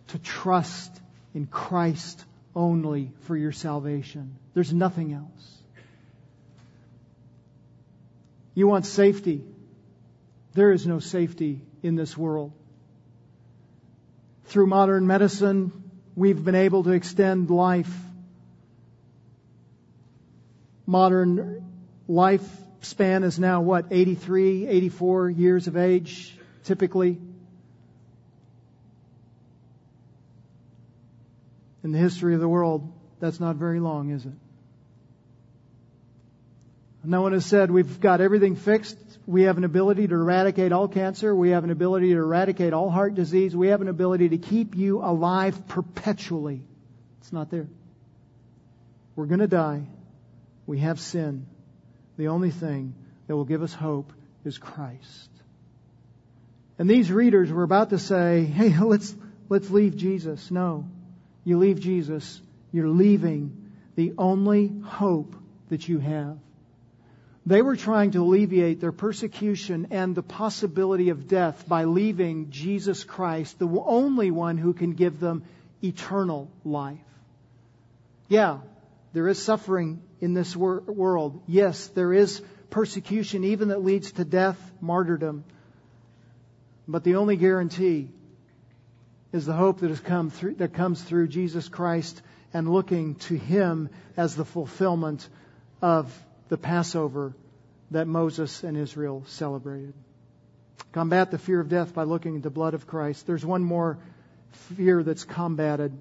to 0.07 0.19
trust 0.19 0.91
in 1.33 1.47
Christ 1.47 2.23
only 2.55 3.11
for 3.21 3.35
your 3.35 3.51
salvation. 3.51 4.37
There's 4.53 4.73
nothing 4.73 5.13
else. 5.13 5.60
You 8.53 8.67
want 8.67 8.85
safety. 8.85 9.43
There 10.53 10.71
is 10.71 10.85
no 10.85 10.99
safety 10.99 11.61
in 11.81 11.95
this 11.95 12.17
world. 12.17 12.51
Through 14.45 14.67
modern 14.67 15.07
medicine, 15.07 15.71
we've 16.15 16.43
been 16.43 16.55
able 16.55 16.83
to 16.83 16.91
extend 16.91 17.49
life. 17.49 17.91
Modern 20.85 21.63
lifespan 22.09 23.23
is 23.23 23.39
now 23.39 23.61
what, 23.61 23.85
83, 23.91 24.67
84 24.67 25.29
years 25.29 25.67
of 25.67 25.77
age, 25.77 26.37
typically. 26.65 27.17
In 31.83 31.91
the 31.93 31.97
history 31.97 32.33
of 32.33 32.41
the 32.41 32.49
world, 32.49 32.91
that's 33.21 33.39
not 33.39 33.55
very 33.55 33.79
long, 33.79 34.11
is 34.11 34.25
it? 34.25 34.33
No 37.03 37.21
one 37.21 37.33
has 37.33 37.45
said 37.45 37.71
we've 37.71 37.99
got 37.99 38.21
everything 38.21 38.55
fixed. 38.55 38.97
We 39.25 39.43
have 39.43 39.57
an 39.57 39.63
ability 39.63 40.07
to 40.07 40.13
eradicate 40.13 40.71
all 40.71 40.87
cancer. 40.87 41.35
We 41.35 41.49
have 41.49 41.63
an 41.63 41.71
ability 41.71 42.09
to 42.09 42.17
eradicate 42.17 42.73
all 42.73 42.89
heart 42.89 43.15
disease. 43.15 43.55
We 43.55 43.69
have 43.69 43.81
an 43.81 43.87
ability 43.87 44.29
to 44.29 44.37
keep 44.37 44.75
you 44.75 45.03
alive 45.03 45.67
perpetually. 45.67 46.61
It's 47.21 47.33
not 47.33 47.49
there. 47.49 47.67
We're 49.15 49.25
going 49.25 49.39
to 49.39 49.47
die. 49.47 49.83
We 50.67 50.79
have 50.79 50.99
sin. 50.99 51.47
The 52.17 52.27
only 52.27 52.51
thing 52.51 52.93
that 53.27 53.35
will 53.35 53.45
give 53.45 53.63
us 53.63 53.73
hope 53.73 54.13
is 54.45 54.57
Christ. 54.57 55.29
And 56.77 56.89
these 56.89 57.11
readers 57.11 57.51
were 57.51 57.63
about 57.63 57.91
to 57.91 57.99
say, 57.99 58.43
hey, 58.43 58.77
let's, 58.81 59.15
let's 59.49 59.69
leave 59.69 59.95
Jesus. 59.95 60.51
No. 60.51 60.85
You 61.43 61.57
leave 61.57 61.79
Jesus, 61.79 62.39
you're 62.71 62.87
leaving 62.87 63.71
the 63.95 64.13
only 64.17 64.71
hope 64.83 65.35
that 65.69 65.87
you 65.87 65.97
have. 65.97 66.37
They 67.45 67.61
were 67.61 67.75
trying 67.75 68.11
to 68.11 68.23
alleviate 68.23 68.79
their 68.79 68.91
persecution 68.91 69.87
and 69.91 70.13
the 70.13 70.23
possibility 70.23 71.09
of 71.09 71.27
death 71.27 71.67
by 71.67 71.85
leaving 71.85 72.51
Jesus 72.51 73.03
Christ, 73.03 73.57
the 73.57 73.67
only 73.67 74.29
one 74.29 74.57
who 74.57 74.73
can 74.73 74.93
give 74.93 75.19
them 75.19 75.43
eternal 75.83 76.51
life. 76.63 76.99
Yeah, 78.27 78.59
there 79.13 79.27
is 79.27 79.41
suffering 79.41 80.01
in 80.19 80.33
this 80.35 80.55
wor- 80.55 80.81
world. 80.81 81.41
Yes, 81.47 81.87
there 81.87 82.13
is 82.13 82.41
persecution, 82.69 83.43
even 83.43 83.69
that 83.69 83.83
leads 83.83 84.11
to 84.13 84.23
death, 84.23 84.59
martyrdom. 84.79 85.43
But 86.87 87.03
the 87.03 87.15
only 87.15 87.37
guarantee 87.37 88.09
is 89.33 89.45
the 89.45 89.53
hope 89.53 89.79
that 89.79 89.89
has 89.89 89.99
come 89.99 90.29
through, 90.29 90.55
that 90.55 90.73
comes 90.73 91.01
through 91.01 91.27
Jesus 91.27 91.67
Christ 91.69 92.21
and 92.53 92.71
looking 92.71 93.15
to 93.15 93.35
Him 93.35 93.89
as 94.15 94.35
the 94.35 94.45
fulfillment 94.45 95.27
of 95.81 96.13
the 96.51 96.57
Passover 96.57 97.33
that 97.91 98.09
Moses 98.09 98.61
and 98.65 98.75
Israel 98.75 99.23
celebrated. 99.25 99.93
Combat 100.91 101.31
the 101.31 101.37
fear 101.37 101.61
of 101.61 101.69
death 101.69 101.93
by 101.93 102.03
looking 102.03 102.35
at 102.35 102.43
the 102.43 102.49
blood 102.49 102.73
of 102.73 102.85
Christ. 102.85 103.25
There's 103.25 103.45
one 103.45 103.63
more 103.63 103.99
fear 104.75 105.01
that's 105.01 105.23
combated, 105.23 105.97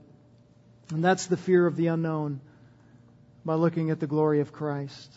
and 0.92 1.04
that's 1.04 1.26
the 1.26 1.36
fear 1.36 1.68
of 1.68 1.76
the 1.76 1.86
unknown 1.86 2.40
by 3.44 3.54
looking 3.54 3.90
at 3.90 4.00
the 4.00 4.08
glory 4.08 4.40
of 4.40 4.52
Christ. 4.52 5.12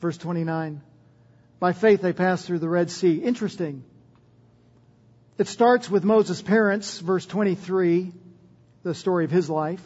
Verse 0.00 0.18
29. 0.18 0.80
By 1.58 1.72
faith 1.72 2.00
they 2.00 2.12
passed 2.12 2.46
through 2.46 2.60
the 2.60 2.68
Red 2.68 2.92
Sea. 2.92 3.16
Interesting. 3.16 3.82
It 5.36 5.48
starts 5.48 5.90
with 5.90 6.04
Moses' 6.04 6.42
parents, 6.42 7.00
verse 7.00 7.26
23, 7.26 8.12
the 8.84 8.94
story 8.94 9.24
of 9.24 9.32
his 9.32 9.50
life. 9.50 9.82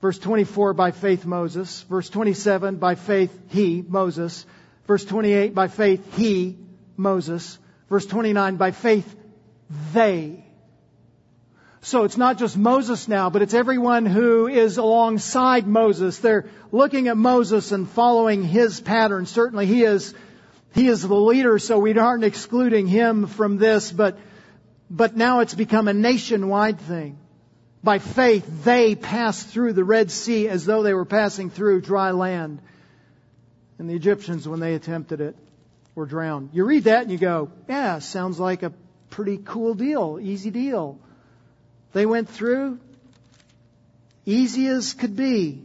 Verse 0.00 0.18
24, 0.18 0.72
by 0.72 0.92
faith 0.92 1.26
Moses. 1.26 1.82
Verse 1.82 2.08
27, 2.08 2.76
by 2.76 2.94
faith 2.94 3.38
he, 3.48 3.84
Moses. 3.86 4.46
Verse 4.86 5.04
28, 5.04 5.54
by 5.54 5.68
faith 5.68 6.16
he, 6.16 6.56
Moses. 6.96 7.58
Verse 7.88 8.06
29, 8.06 8.56
by 8.56 8.70
faith 8.70 9.14
they. 9.92 10.44
So 11.82 12.04
it's 12.04 12.16
not 12.16 12.38
just 12.38 12.56
Moses 12.56 13.08
now, 13.08 13.30
but 13.30 13.42
it's 13.42 13.54
everyone 13.54 14.04
who 14.04 14.48
is 14.48 14.76
alongside 14.76 15.66
Moses. 15.66 16.18
They're 16.18 16.46
looking 16.72 17.08
at 17.08 17.16
Moses 17.16 17.72
and 17.72 17.88
following 17.88 18.42
his 18.42 18.80
pattern. 18.80 19.26
Certainly 19.26 19.66
he 19.66 19.84
is, 19.84 20.14
he 20.74 20.88
is 20.88 21.02
the 21.02 21.14
leader, 21.14 21.58
so 21.58 21.78
we 21.78 21.98
aren't 21.98 22.24
excluding 22.24 22.86
him 22.86 23.26
from 23.26 23.56
this, 23.56 23.90
but, 23.92 24.18
but 24.90 25.16
now 25.16 25.40
it's 25.40 25.54
become 25.54 25.88
a 25.88 25.94
nationwide 25.94 26.80
thing. 26.80 27.18
By 27.82 27.98
faith, 27.98 28.64
they 28.64 28.94
passed 28.94 29.48
through 29.48 29.72
the 29.72 29.84
Red 29.84 30.10
Sea 30.10 30.48
as 30.48 30.66
though 30.66 30.82
they 30.82 30.92
were 30.92 31.06
passing 31.06 31.48
through 31.50 31.80
dry 31.80 32.10
land. 32.10 32.60
And 33.78 33.88
the 33.88 33.94
Egyptians, 33.94 34.46
when 34.46 34.60
they 34.60 34.74
attempted 34.74 35.20
it, 35.20 35.36
were 35.94 36.04
drowned. 36.04 36.50
You 36.52 36.64
read 36.64 36.84
that 36.84 37.02
and 37.02 37.10
you 37.10 37.18
go, 37.18 37.50
yeah, 37.68 37.98
sounds 37.98 38.38
like 38.38 38.62
a 38.62 38.72
pretty 39.08 39.38
cool 39.38 39.74
deal, 39.74 40.18
easy 40.20 40.50
deal. 40.50 40.98
They 41.92 42.06
went 42.06 42.28
through 42.28 42.78
easy 44.26 44.66
as 44.66 44.92
could 44.92 45.16
be. 45.16 45.62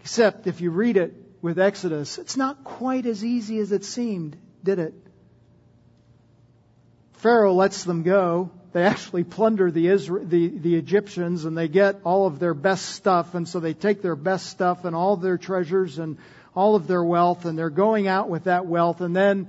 Except 0.00 0.46
if 0.46 0.60
you 0.60 0.70
read 0.70 0.96
it 0.96 1.14
with 1.42 1.58
Exodus, 1.58 2.18
it's 2.18 2.36
not 2.36 2.62
quite 2.64 3.06
as 3.06 3.24
easy 3.24 3.58
as 3.58 3.72
it 3.72 3.84
seemed, 3.84 4.36
did 4.62 4.78
it? 4.78 4.94
Pharaoh 7.14 7.54
lets 7.54 7.84
them 7.84 8.02
go 8.02 8.50
they 8.76 8.82
actually 8.82 9.24
plunder 9.24 9.70
the, 9.70 9.86
Isra- 9.86 10.28
the, 10.28 10.48
the 10.48 10.74
Egyptians 10.74 11.46
and 11.46 11.56
they 11.56 11.66
get 11.66 12.02
all 12.04 12.26
of 12.26 12.38
their 12.38 12.52
best 12.52 12.90
stuff. 12.90 13.34
And 13.34 13.48
so 13.48 13.58
they 13.58 13.72
take 13.72 14.02
their 14.02 14.14
best 14.14 14.50
stuff 14.50 14.84
and 14.84 14.94
all 14.94 15.16
their 15.16 15.38
treasures 15.38 15.98
and 15.98 16.18
all 16.54 16.74
of 16.74 16.86
their 16.86 17.02
wealth 17.02 17.46
and 17.46 17.58
they're 17.58 17.70
going 17.70 18.06
out 18.06 18.28
with 18.28 18.44
that 18.44 18.66
wealth. 18.66 19.00
And 19.00 19.16
then 19.16 19.48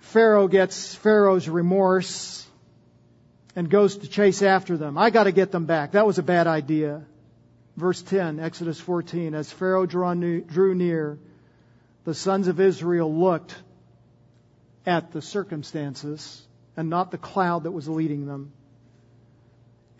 Pharaoh 0.00 0.48
gets 0.48 0.92
Pharaoh's 0.96 1.48
remorse 1.48 2.44
and 3.54 3.70
goes 3.70 3.98
to 3.98 4.08
chase 4.08 4.42
after 4.42 4.76
them. 4.76 4.98
I 4.98 5.10
got 5.10 5.24
to 5.24 5.32
get 5.32 5.52
them 5.52 5.66
back. 5.66 5.92
That 5.92 6.08
was 6.08 6.18
a 6.18 6.24
bad 6.24 6.48
idea. 6.48 7.04
Verse 7.76 8.02
10, 8.02 8.40
Exodus 8.40 8.80
14. 8.80 9.36
As 9.36 9.52
Pharaoh 9.52 9.86
drew 9.86 10.74
near, 10.74 11.16
the 12.02 12.14
sons 12.14 12.48
of 12.48 12.58
Israel 12.58 13.14
looked 13.14 13.54
at 14.84 15.12
the 15.12 15.22
circumstances 15.22 16.44
and 16.80 16.88
not 16.88 17.10
the 17.10 17.18
cloud 17.18 17.64
that 17.64 17.72
was 17.72 17.86
leading 17.86 18.24
them. 18.24 18.52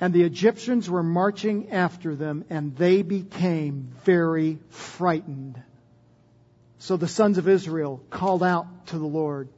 And 0.01 0.15
the 0.15 0.23
Egyptians 0.23 0.89
were 0.89 1.03
marching 1.03 1.73
after 1.73 2.17
them, 2.17 2.47
and 2.49 2.75
they 2.75 3.03
became 3.03 3.93
very 4.05 4.59
frightened. 4.71 5.63
So 6.79 6.97
the 6.97 7.07
sons 7.07 7.37
of 7.37 7.49
Israel 7.49 8.03
called 8.09 8.43
out 8.43 8.87
to 8.87 8.99
the 8.99 9.05
Lord. 9.05 9.51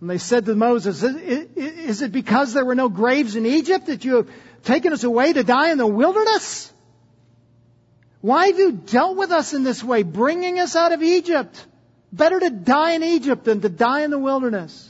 And 0.00 0.08
they 0.08 0.18
said 0.18 0.46
to 0.46 0.54
Moses, 0.54 1.02
Is 1.02 2.00
it 2.00 2.12
because 2.12 2.52
there 2.52 2.64
were 2.64 2.76
no 2.76 2.88
graves 2.88 3.34
in 3.34 3.44
Egypt 3.44 3.86
that 3.86 4.04
you 4.04 4.18
have 4.18 4.30
taken 4.62 4.92
us 4.92 5.02
away 5.02 5.32
to 5.32 5.42
die 5.42 5.72
in 5.72 5.78
the 5.78 5.86
wilderness? 5.86 6.72
Why 8.20 8.46
have 8.46 8.58
you 8.60 8.70
dealt 8.70 9.16
with 9.16 9.32
us 9.32 9.52
in 9.52 9.64
this 9.64 9.82
way, 9.82 10.04
bringing 10.04 10.60
us 10.60 10.76
out 10.76 10.92
of 10.92 11.02
Egypt? 11.02 11.66
Better 12.12 12.38
to 12.38 12.50
die 12.50 12.92
in 12.92 13.02
Egypt 13.02 13.42
than 13.42 13.62
to 13.62 13.68
die 13.68 14.02
in 14.02 14.12
the 14.12 14.18
wilderness. 14.20 14.87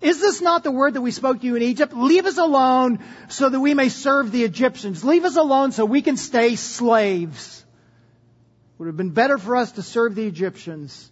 Is 0.00 0.18
this 0.18 0.40
not 0.40 0.64
the 0.64 0.70
word 0.70 0.94
that 0.94 1.02
we 1.02 1.10
spoke 1.10 1.40
to 1.40 1.46
you 1.46 1.56
in 1.56 1.62
Egypt? 1.62 1.92
Leave 1.92 2.24
us 2.24 2.38
alone 2.38 3.00
so 3.28 3.48
that 3.48 3.60
we 3.60 3.74
may 3.74 3.90
serve 3.90 4.32
the 4.32 4.44
Egyptians. 4.44 5.04
Leave 5.04 5.24
us 5.24 5.36
alone 5.36 5.72
so 5.72 5.84
we 5.84 6.00
can 6.00 6.16
stay 6.16 6.56
slaves. 6.56 7.58
It 7.58 8.78
would 8.78 8.86
have 8.86 8.96
been 8.96 9.10
better 9.10 9.36
for 9.36 9.56
us 9.56 9.72
to 9.72 9.82
serve 9.82 10.14
the 10.14 10.26
Egyptians 10.26 11.10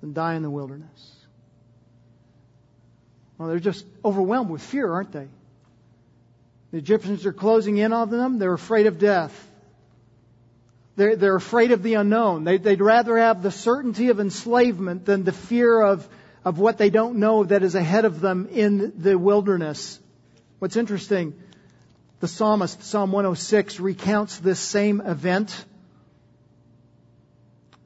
than 0.00 0.12
die 0.12 0.34
in 0.34 0.42
the 0.42 0.50
wilderness. 0.50 1.16
Well, 3.38 3.48
they're 3.48 3.58
just 3.58 3.84
overwhelmed 4.04 4.50
with 4.50 4.62
fear, 4.62 4.92
aren't 4.92 5.12
they? 5.12 5.26
The 6.70 6.78
Egyptians 6.78 7.26
are 7.26 7.32
closing 7.32 7.76
in 7.76 7.92
on 7.92 8.08
them. 8.08 8.38
They're 8.38 8.52
afraid 8.52 8.86
of 8.86 8.98
death. 8.98 9.32
They're, 10.94 11.16
they're 11.16 11.36
afraid 11.36 11.72
of 11.72 11.82
the 11.82 11.94
unknown. 11.94 12.44
They, 12.44 12.56
would 12.56 12.80
rather 12.80 13.18
have 13.18 13.42
the 13.42 13.50
certainty 13.50 14.08
of 14.08 14.20
enslavement 14.20 15.04
than 15.04 15.24
the 15.24 15.32
fear 15.32 15.80
of 15.80 16.08
of 16.46 16.60
what 16.60 16.78
they 16.78 16.90
don't 16.90 17.16
know 17.16 17.42
that 17.42 17.64
is 17.64 17.74
ahead 17.74 18.04
of 18.04 18.20
them 18.20 18.48
in 18.52 18.92
the 18.96 19.18
wilderness. 19.18 19.98
What's 20.60 20.76
interesting, 20.76 21.34
the 22.20 22.28
psalmist, 22.28 22.84
Psalm 22.84 23.10
106, 23.10 23.80
recounts 23.80 24.38
this 24.38 24.60
same 24.60 25.00
event. 25.00 25.64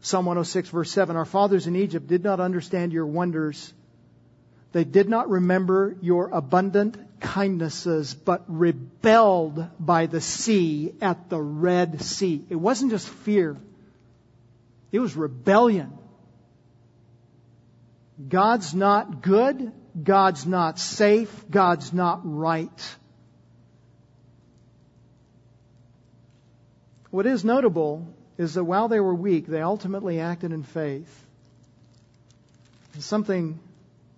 Psalm 0.02 0.26
106 0.26 0.68
verse 0.68 0.90
7, 0.90 1.16
Our 1.16 1.24
fathers 1.24 1.66
in 1.66 1.74
Egypt 1.74 2.06
did 2.06 2.22
not 2.22 2.38
understand 2.38 2.92
your 2.92 3.06
wonders. 3.06 3.72
They 4.72 4.84
did 4.84 5.08
not 5.08 5.30
remember 5.30 5.96
your 6.02 6.28
abundant 6.28 6.98
kindnesses, 7.18 8.12
but 8.12 8.44
rebelled 8.46 9.68
by 9.80 10.04
the 10.04 10.20
sea 10.20 10.92
at 11.00 11.30
the 11.30 11.40
Red 11.40 12.02
Sea. 12.02 12.44
It 12.50 12.56
wasn't 12.56 12.90
just 12.90 13.08
fear. 13.08 13.56
It 14.92 14.98
was 14.98 15.16
rebellion. 15.16 15.96
God's 18.28 18.74
not 18.74 19.22
good. 19.22 19.72
God's 20.02 20.46
not 20.46 20.78
safe. 20.78 21.44
God's 21.50 21.92
not 21.92 22.20
right. 22.24 22.96
What 27.10 27.26
is 27.26 27.44
notable 27.44 28.06
is 28.38 28.54
that 28.54 28.64
while 28.64 28.88
they 28.88 29.00
were 29.00 29.14
weak, 29.14 29.46
they 29.46 29.60
ultimately 29.60 30.20
acted 30.20 30.52
in 30.52 30.62
faith. 30.62 31.26
Something 32.98 33.58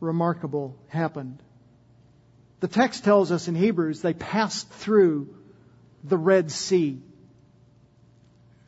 remarkable 0.01 0.77
happened. 0.89 1.39
The 2.61 2.69
text 2.69 3.05
tells 3.05 3.33
us 3.33 3.49
in 3.49 3.55
Hebrews 3.55 4.03
they 4.03 4.15
passed 4.15 4.69
through 4.69 5.35
the 6.05 6.19
Red 6.19 6.51
Sea. 6.51 7.01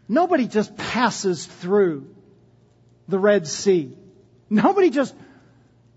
Nobody 0.09 0.47
just 0.47 0.77
passes 0.77 1.47
through 1.47 2.09
the 3.09 3.19
Red 3.19 3.47
Sea. 3.47 3.97
Nobody 4.55 4.91
just 4.91 5.15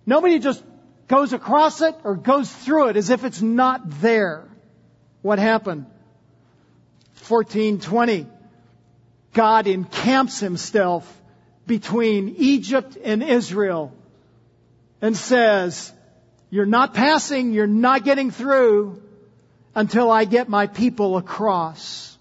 Nobody 0.08 0.40
just 0.40 0.64
goes 1.10 1.34
across 1.34 1.82
it 1.82 1.94
or 2.06 2.16
goes 2.16 2.50
through 2.50 2.88
it 2.88 2.98
as 2.98 3.10
if 3.10 3.26
it's 3.26 3.42
not 3.42 4.00
there. 4.02 4.46
What 5.22 5.38
happened? 5.38 5.86
1420. 7.28 8.26
God 9.34 9.68
encamps 9.68 10.40
himself 10.40 11.22
between 11.68 12.36
Egypt 12.38 12.98
and 13.04 13.22
Israel 13.22 13.94
and 15.02 15.16
says, 15.16 15.92
you're 16.50 16.66
not 16.66 16.94
passing, 16.94 17.52
you're 17.52 17.68
not 17.68 18.06
getting 18.06 18.32
through 18.32 19.02
until 19.76 20.10
I 20.10 20.24
get 20.24 20.48
my 20.48 20.68
people 20.68 21.18
across. 21.18 22.17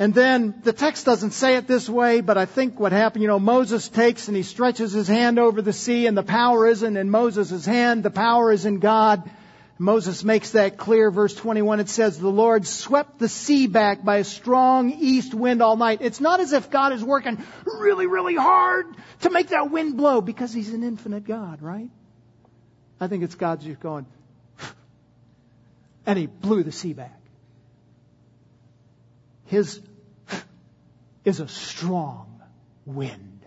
And 0.00 0.14
then 0.14 0.54
the 0.62 0.72
text 0.72 1.04
doesn't 1.04 1.32
say 1.32 1.56
it 1.56 1.66
this 1.66 1.86
way, 1.86 2.22
but 2.22 2.38
I 2.38 2.46
think 2.46 2.80
what 2.80 2.90
happened, 2.90 3.20
you 3.20 3.28
know, 3.28 3.38
Moses 3.38 3.86
takes 3.86 4.28
and 4.28 4.36
he 4.36 4.42
stretches 4.42 4.92
his 4.92 5.06
hand 5.06 5.38
over 5.38 5.60
the 5.60 5.74
sea 5.74 6.06
and 6.06 6.16
the 6.16 6.22
power 6.22 6.66
isn't 6.66 6.96
in 6.96 7.10
Moses' 7.10 7.66
hand, 7.66 8.02
the 8.02 8.10
power 8.10 8.50
is 8.50 8.64
in 8.64 8.78
God. 8.78 9.30
Moses 9.78 10.24
makes 10.24 10.52
that 10.52 10.78
clear. 10.78 11.10
Verse 11.10 11.34
21, 11.34 11.80
it 11.80 11.90
says, 11.90 12.18
the 12.18 12.30
Lord 12.30 12.66
swept 12.66 13.18
the 13.18 13.28
sea 13.28 13.66
back 13.66 14.02
by 14.02 14.16
a 14.16 14.24
strong 14.24 14.90
east 14.90 15.34
wind 15.34 15.60
all 15.60 15.76
night. 15.76 15.98
It's 16.00 16.20
not 16.20 16.40
as 16.40 16.54
if 16.54 16.70
God 16.70 16.94
is 16.94 17.04
working 17.04 17.36
really, 17.66 18.06
really 18.06 18.36
hard 18.36 18.86
to 19.20 19.28
make 19.28 19.48
that 19.48 19.70
wind 19.70 19.98
blow 19.98 20.22
because 20.22 20.50
he's 20.50 20.72
an 20.72 20.82
infinite 20.82 21.26
God, 21.26 21.60
right? 21.60 21.90
I 22.98 23.06
think 23.08 23.22
it's 23.22 23.34
God 23.34 23.60
just 23.60 23.80
going, 23.80 24.06
and 26.06 26.18
he 26.18 26.24
blew 26.26 26.62
the 26.62 26.72
sea 26.72 26.94
back. 26.94 27.18
His 29.44 29.80
is 31.24 31.40
a 31.40 31.48
strong 31.48 32.40
wind 32.86 33.44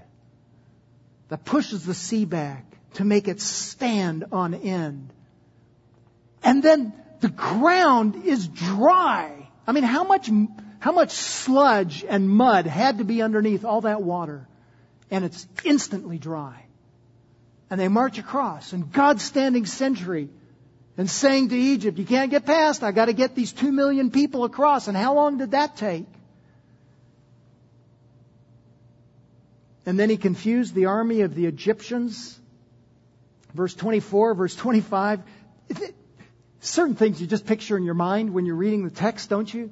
that 1.30 1.46
pushes 1.46 1.86
the 1.86 1.94
sea 1.94 2.26
back 2.26 2.66
to 2.96 3.04
make 3.04 3.28
it 3.28 3.42
stand 3.42 4.26
on 4.32 4.54
end. 4.54 5.12
And 6.44 6.62
then 6.62 6.94
the 7.22 7.30
ground 7.30 8.26
is 8.26 8.48
dry. 8.48 9.50
I 9.66 9.72
mean, 9.72 9.84
how 9.84 10.04
much, 10.04 10.30
how 10.80 10.92
much 10.92 11.12
sludge 11.12 12.06
and 12.08 12.30
mud 12.30 12.68
had 12.68 13.00
to 13.00 13.04
be 13.04 13.22
underneath 13.22 13.66
all 13.66 13.82
that 13.82 14.02
water? 14.02 14.48
And 15.10 15.26
it's 15.26 15.48
instantly 15.64 16.18
dry. 16.18 16.66
And 17.70 17.80
they 17.80 17.88
march 17.88 18.20
across, 18.20 18.74
and 18.74 18.92
God's 18.92 19.24
standing 19.24 19.66
sentry 19.66 20.30
and 20.98 21.10
saying 21.10 21.50
to 21.50 21.58
Egypt, 21.58 21.98
you 21.98 22.06
can't 22.06 22.30
get 22.30 22.46
past, 22.46 22.84
I 22.84 22.92
gotta 22.92 23.14
get 23.14 23.34
these 23.34 23.52
two 23.52 23.72
million 23.72 24.12
people 24.12 24.44
across. 24.44 24.88
And 24.88 24.96
how 24.96 25.16
long 25.16 25.38
did 25.40 25.52
that 25.52 25.78
take? 25.78 26.06
And 29.86 30.00
then 30.00 30.10
he 30.10 30.18
confused 30.18 30.74
the 30.74 30.86
army 30.86 31.22
of 31.22 31.36
the 31.36 31.46
Egyptians. 31.46 32.40
Verse 33.54 33.74
24, 33.74 34.36
verse 34.36 34.56
25. 34.56 35.22
Certain 36.62 36.96
things 36.96 37.20
you 37.20 37.28
just 37.28 37.46
picture 37.46 37.78
in 37.78 37.84
your 37.84 37.94
mind 37.94 38.34
when 38.34 38.46
you're 38.46 38.56
reading 38.56 38.86
the 38.86 38.90
text, 38.90 39.30
don't 39.30 39.54
you? 39.54 39.72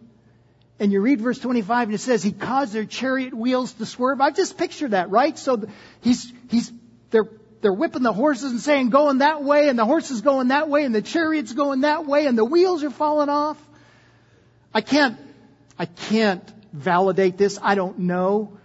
And 0.80 0.91
you 0.91 0.99
read 0.99 1.22
verse 1.22 1.39
25 1.39 1.89
and 1.89 1.95
it 1.95 1.99
says, 1.99 2.24
He 2.24 2.32
caused 2.32 2.74
their 2.74 2.86
chariot 2.86 3.34
wheels 3.34 3.74
to 3.74 3.86
swerve. 3.86 4.20
I 4.20 4.32
just 4.32 4.57
picture 4.57 4.89
that, 4.89 5.09
right? 5.09 5.38
So 5.38 5.64
he's, 6.01 6.34
he's, 6.49 6.72
they're, 7.12 7.30
they're 7.62 7.74
whipping 7.74 8.03
the 8.03 8.12
horses 8.12 8.51
and 8.51 8.59
saying, 8.59 8.89
going 8.89 9.20
that 9.20 9.43
way, 9.43 9.70
and 9.70 9.78
the 9.78 9.86
horses 9.86 10.22
going 10.22 10.49
that 10.49 10.70
way, 10.70 10.84
and 10.84 10.93
the 10.93 11.01
chariot's 11.01 11.53
going 11.53 11.82
that 11.82 12.05
way, 12.05 12.26
and 12.26 12.38
the 12.38 12.45
wheels 12.45 12.84
are 12.84 12.89
falling 12.89 13.30
off. 13.30 13.57
I 14.74 14.82
can't, 14.82 15.18
I 15.78 15.86
can't 15.86 16.43
validate 16.74 17.38
this. 17.38 17.59
I 17.62 17.76
don't 17.76 17.99
know. 17.99 18.57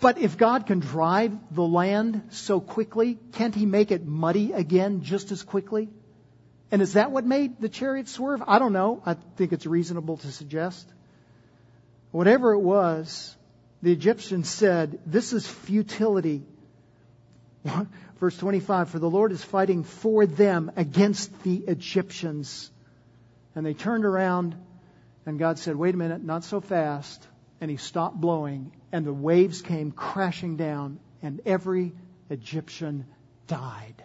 But 0.00 0.18
if 0.18 0.36
God 0.36 0.66
can 0.66 0.80
drive 0.80 1.36
the 1.50 1.62
land 1.62 2.28
so 2.30 2.60
quickly, 2.60 3.18
can't 3.32 3.54
He 3.54 3.66
make 3.66 3.90
it 3.90 4.06
muddy 4.06 4.52
again 4.52 5.02
just 5.02 5.32
as 5.32 5.42
quickly? 5.42 5.88
And 6.70 6.82
is 6.82 6.94
that 6.94 7.10
what 7.10 7.24
made 7.24 7.60
the 7.60 7.68
chariot 7.68 8.08
swerve? 8.08 8.42
I 8.46 8.58
don't 8.58 8.72
know. 8.72 9.02
I 9.06 9.14
think 9.14 9.52
it's 9.52 9.66
reasonable 9.66 10.16
to 10.18 10.32
suggest. 10.32 10.86
Whatever 12.10 12.52
it 12.52 12.60
was, 12.60 13.36
the 13.82 13.92
Egyptians 13.92 14.48
said, 14.48 15.00
This 15.06 15.32
is 15.32 15.46
futility. 15.46 16.42
Verse 18.20 18.36
25 18.36 18.90
For 18.90 18.98
the 18.98 19.10
Lord 19.10 19.32
is 19.32 19.42
fighting 19.42 19.84
for 19.84 20.26
them 20.26 20.72
against 20.76 21.42
the 21.42 21.56
Egyptians. 21.56 22.70
And 23.54 23.64
they 23.64 23.74
turned 23.74 24.04
around, 24.04 24.56
and 25.26 25.38
God 25.38 25.58
said, 25.58 25.76
Wait 25.76 25.94
a 25.94 25.98
minute, 25.98 26.24
not 26.24 26.44
so 26.44 26.60
fast 26.60 27.24
and 27.64 27.70
he 27.70 27.78
stopped 27.78 28.20
blowing, 28.20 28.70
and 28.92 29.06
the 29.06 29.12
waves 29.14 29.62
came 29.62 29.90
crashing 29.90 30.58
down, 30.58 31.00
and 31.22 31.40
every 31.46 31.94
Egyptian 32.28 33.06
died. 33.46 34.04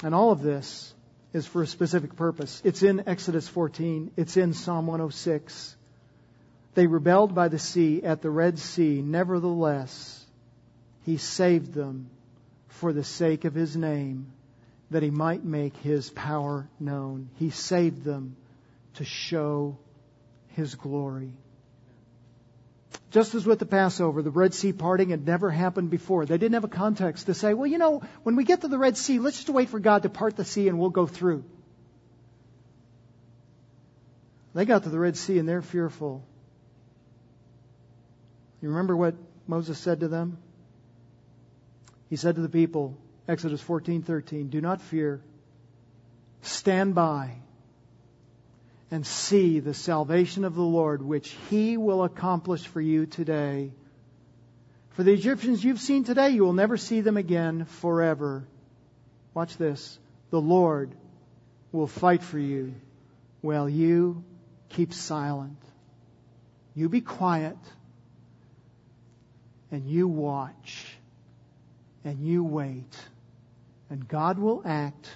And 0.00 0.14
all 0.14 0.30
of 0.30 0.40
this 0.40 0.94
is 1.32 1.44
for 1.44 1.62
a 1.62 1.66
specific 1.66 2.14
purpose. 2.14 2.62
It's 2.64 2.84
in 2.84 3.08
Exodus 3.08 3.48
14, 3.48 4.12
it's 4.16 4.36
in 4.36 4.52
Psalm 4.52 4.86
106. 4.86 5.76
They 6.74 6.86
rebelled 6.86 7.34
by 7.34 7.48
the 7.48 7.58
sea 7.58 8.04
at 8.04 8.22
the 8.22 8.30
Red 8.30 8.60
Sea. 8.60 9.02
Nevertheless, 9.02 10.24
he 11.04 11.16
saved 11.16 11.74
them 11.74 12.10
for 12.68 12.92
the 12.92 13.02
sake 13.02 13.44
of 13.44 13.54
his 13.54 13.76
name, 13.76 14.28
that 14.92 15.02
he 15.02 15.10
might 15.10 15.44
make 15.44 15.76
his 15.78 16.10
power 16.10 16.68
known. 16.78 17.28
He 17.40 17.50
saved 17.50 18.04
them 18.04 18.36
to 18.94 19.04
show 19.04 19.78
his 20.54 20.74
glory. 20.74 21.32
Just 23.10 23.34
as 23.34 23.44
with 23.44 23.58
the 23.58 23.66
Passover, 23.66 24.22
the 24.22 24.30
Red 24.30 24.54
Sea 24.54 24.72
parting 24.72 25.10
had 25.10 25.26
never 25.26 25.50
happened 25.50 25.90
before. 25.90 26.24
They 26.24 26.38
didn't 26.38 26.54
have 26.54 26.64
a 26.64 26.68
context 26.68 27.26
to 27.26 27.34
say, 27.34 27.52
well, 27.52 27.66
you 27.66 27.78
know, 27.78 28.02
when 28.22 28.36
we 28.36 28.44
get 28.44 28.62
to 28.62 28.68
the 28.68 28.78
Red 28.78 28.96
Sea, 28.96 29.18
let's 29.18 29.36
just 29.36 29.50
wait 29.50 29.68
for 29.68 29.78
God 29.78 30.04
to 30.04 30.08
part 30.08 30.36
the 30.36 30.44
sea 30.44 30.68
and 30.68 30.78
we'll 30.78 30.90
go 30.90 31.06
through. 31.06 31.44
They 34.54 34.64
got 34.64 34.84
to 34.84 34.88
the 34.88 34.98
Red 34.98 35.16
Sea 35.16 35.38
and 35.38 35.48
they're 35.48 35.62
fearful. 35.62 36.24
You 38.62 38.68
remember 38.70 38.96
what 38.96 39.14
Moses 39.46 39.78
said 39.78 40.00
to 40.00 40.08
them? 40.08 40.38
He 42.08 42.16
said 42.16 42.36
to 42.36 42.40
the 42.40 42.48
people, 42.48 42.96
Exodus 43.26 43.62
14:13, 43.62 44.50
"Do 44.50 44.60
not 44.60 44.80
fear. 44.80 45.20
Stand 46.42 46.94
by 46.94 47.36
and 48.92 49.06
see 49.06 49.58
the 49.58 49.72
salvation 49.72 50.44
of 50.44 50.54
the 50.54 50.60
Lord, 50.62 51.00
which 51.00 51.34
He 51.48 51.78
will 51.78 52.04
accomplish 52.04 52.66
for 52.66 52.80
you 52.80 53.06
today. 53.06 53.72
For 54.90 55.02
the 55.02 55.14
Egyptians 55.14 55.64
you've 55.64 55.80
seen 55.80 56.04
today, 56.04 56.28
you 56.28 56.44
will 56.44 56.52
never 56.52 56.76
see 56.76 57.00
them 57.00 57.16
again 57.16 57.64
forever. 57.64 58.46
Watch 59.32 59.56
this. 59.56 59.98
The 60.28 60.40
Lord 60.42 60.94
will 61.72 61.86
fight 61.86 62.22
for 62.22 62.38
you 62.38 62.74
while 63.40 63.66
you 63.66 64.24
keep 64.68 64.92
silent. 64.92 65.56
You 66.74 66.90
be 66.90 67.00
quiet 67.00 67.56
and 69.70 69.88
you 69.88 70.06
watch 70.06 70.98
and 72.04 72.20
you 72.20 72.44
wait. 72.44 72.94
And 73.88 74.06
God 74.06 74.38
will 74.38 74.60
act 74.66 75.08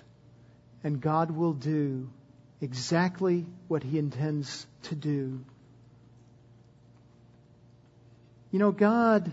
and 0.83 0.99
God 0.99 1.31
will 1.31 1.53
do 1.53 2.09
exactly 2.61 3.47
what 3.69 3.83
he 3.83 3.99
intends 3.99 4.67
to 4.85 4.95
do. 4.95 5.45
You 8.51 8.59
know, 8.59 8.73
God 8.73 9.33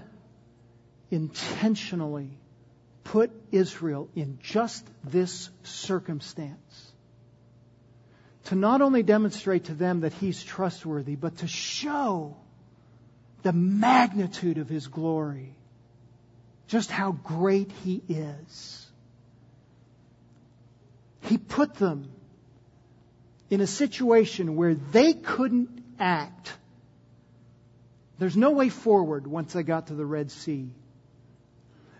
intentionally 1.11 2.31
put 3.03 3.31
Israel 3.51 4.09
in 4.15 4.39
just 4.41 4.85
this 5.03 5.49
circumstance 5.63 6.91
to 8.45 8.55
not 8.55 8.81
only 8.81 9.03
demonstrate 9.03 9.65
to 9.65 9.73
them 9.73 10.01
that 10.01 10.13
he's 10.13 10.43
trustworthy, 10.43 11.15
but 11.15 11.37
to 11.37 11.47
show 11.47 12.35
the 13.43 13.53
magnitude 13.53 14.57
of 14.57 14.67
his 14.67 14.87
glory, 14.87 15.55
just 16.67 16.89
how 16.91 17.11
great 17.11 17.71
he 17.83 18.01
is. 18.09 18.87
He 21.21 21.37
put 21.37 21.75
them 21.75 22.09
in 23.53 23.61
a 23.61 23.67
situation 23.67 24.55
where 24.55 24.73
they 24.73 25.13
couldn't 25.13 25.69
act. 25.99 26.51
There's 28.17 28.35
no 28.35 28.49
way 28.49 28.69
forward 28.69 29.27
once 29.27 29.53
they 29.53 29.61
got 29.61 29.87
to 29.87 29.93
the 29.93 30.07
Red 30.07 30.31
Sea. 30.31 30.71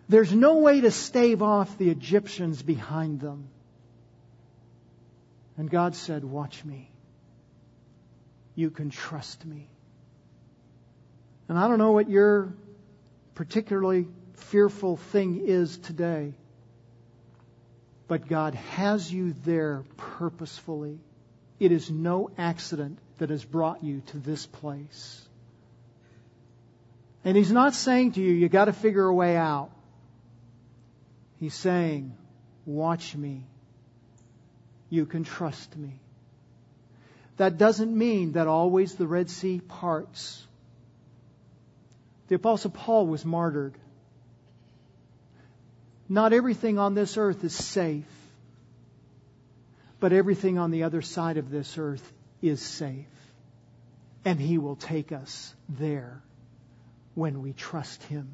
There's 0.10 0.34
no 0.34 0.58
way 0.58 0.82
to 0.82 0.90
stave 0.90 1.44
off 1.44 1.78
the 1.78 1.92
Egyptians 1.92 2.64
behind 2.64 3.20
them. 3.20 3.50
And 5.56 5.70
God 5.70 5.96
said, 5.96 6.24
Watch 6.24 6.66
me. 6.66 6.90
You 8.56 8.72
can 8.72 8.90
trust 8.90 9.46
me. 9.46 9.70
And 11.50 11.60
I 11.60 11.68
don't 11.68 11.78
know 11.78 11.92
what 11.92 12.10
your 12.10 12.52
particularly 13.36 14.08
fearful 14.34 14.98
thing 14.98 15.44
is 15.46 15.78
today, 15.78 16.34
but 18.08 18.28
God 18.28 18.56
has 18.56 19.14
you 19.14 19.36
there 19.46 19.84
purposefully. 19.98 20.98
It 21.60 21.72
is 21.72 21.90
no 21.90 22.30
accident 22.38 23.00
that 23.18 23.30
has 23.30 23.44
brought 23.44 23.84
you 23.84 24.02
to 24.08 24.18
this 24.18 24.46
place. 24.46 25.22
And 27.24 27.38
he's 27.38 27.52
not 27.52 27.74
saying 27.74 28.14
to 28.14 28.22
you, 28.22 28.34
you 28.34 28.50
got 28.50 28.66
to 28.66 28.74
figure 28.74 29.06
a 29.06 29.14
way 29.14 29.38
out. 29.38 29.70
He's 31.40 31.54
saying, 31.54 32.16
watch 32.66 33.16
me. 33.16 33.46
You 34.90 35.06
can 35.06 35.24
trust 35.24 35.76
me. 35.78 36.00
That 37.38 37.58
doesn't 37.58 37.98
mean 37.98 38.34
that 38.34 38.48
always 38.48 38.96
the 38.96 39.08
Red 39.08 39.30
Sea 39.30 39.60
parts. 39.60 40.46
The 42.28 42.36
Apostle 42.36 42.72
Paul 42.72 43.08
was 43.08 43.26
martyred. 43.26 43.74
Not 46.10 46.34
everything 46.34 46.78
on 46.78 46.94
this 46.94 47.18
earth 47.18 47.44
is 47.44 47.54
safe 47.54 48.06
but 50.04 50.12
everything 50.12 50.58
on 50.58 50.70
the 50.70 50.84
other 50.84 51.02
side 51.02 51.38
of 51.38 51.50
this 51.50 51.78
earth 51.78 52.12
is 52.42 52.62
safe. 52.62 53.06
And 54.26 54.38
He 54.38 54.58
will 54.58 54.76
take 54.76 55.14
us 55.14 55.56
there 55.70 56.22
when 57.16 57.42
we 57.42 57.54
trust 57.54 58.04
Him. 58.04 58.34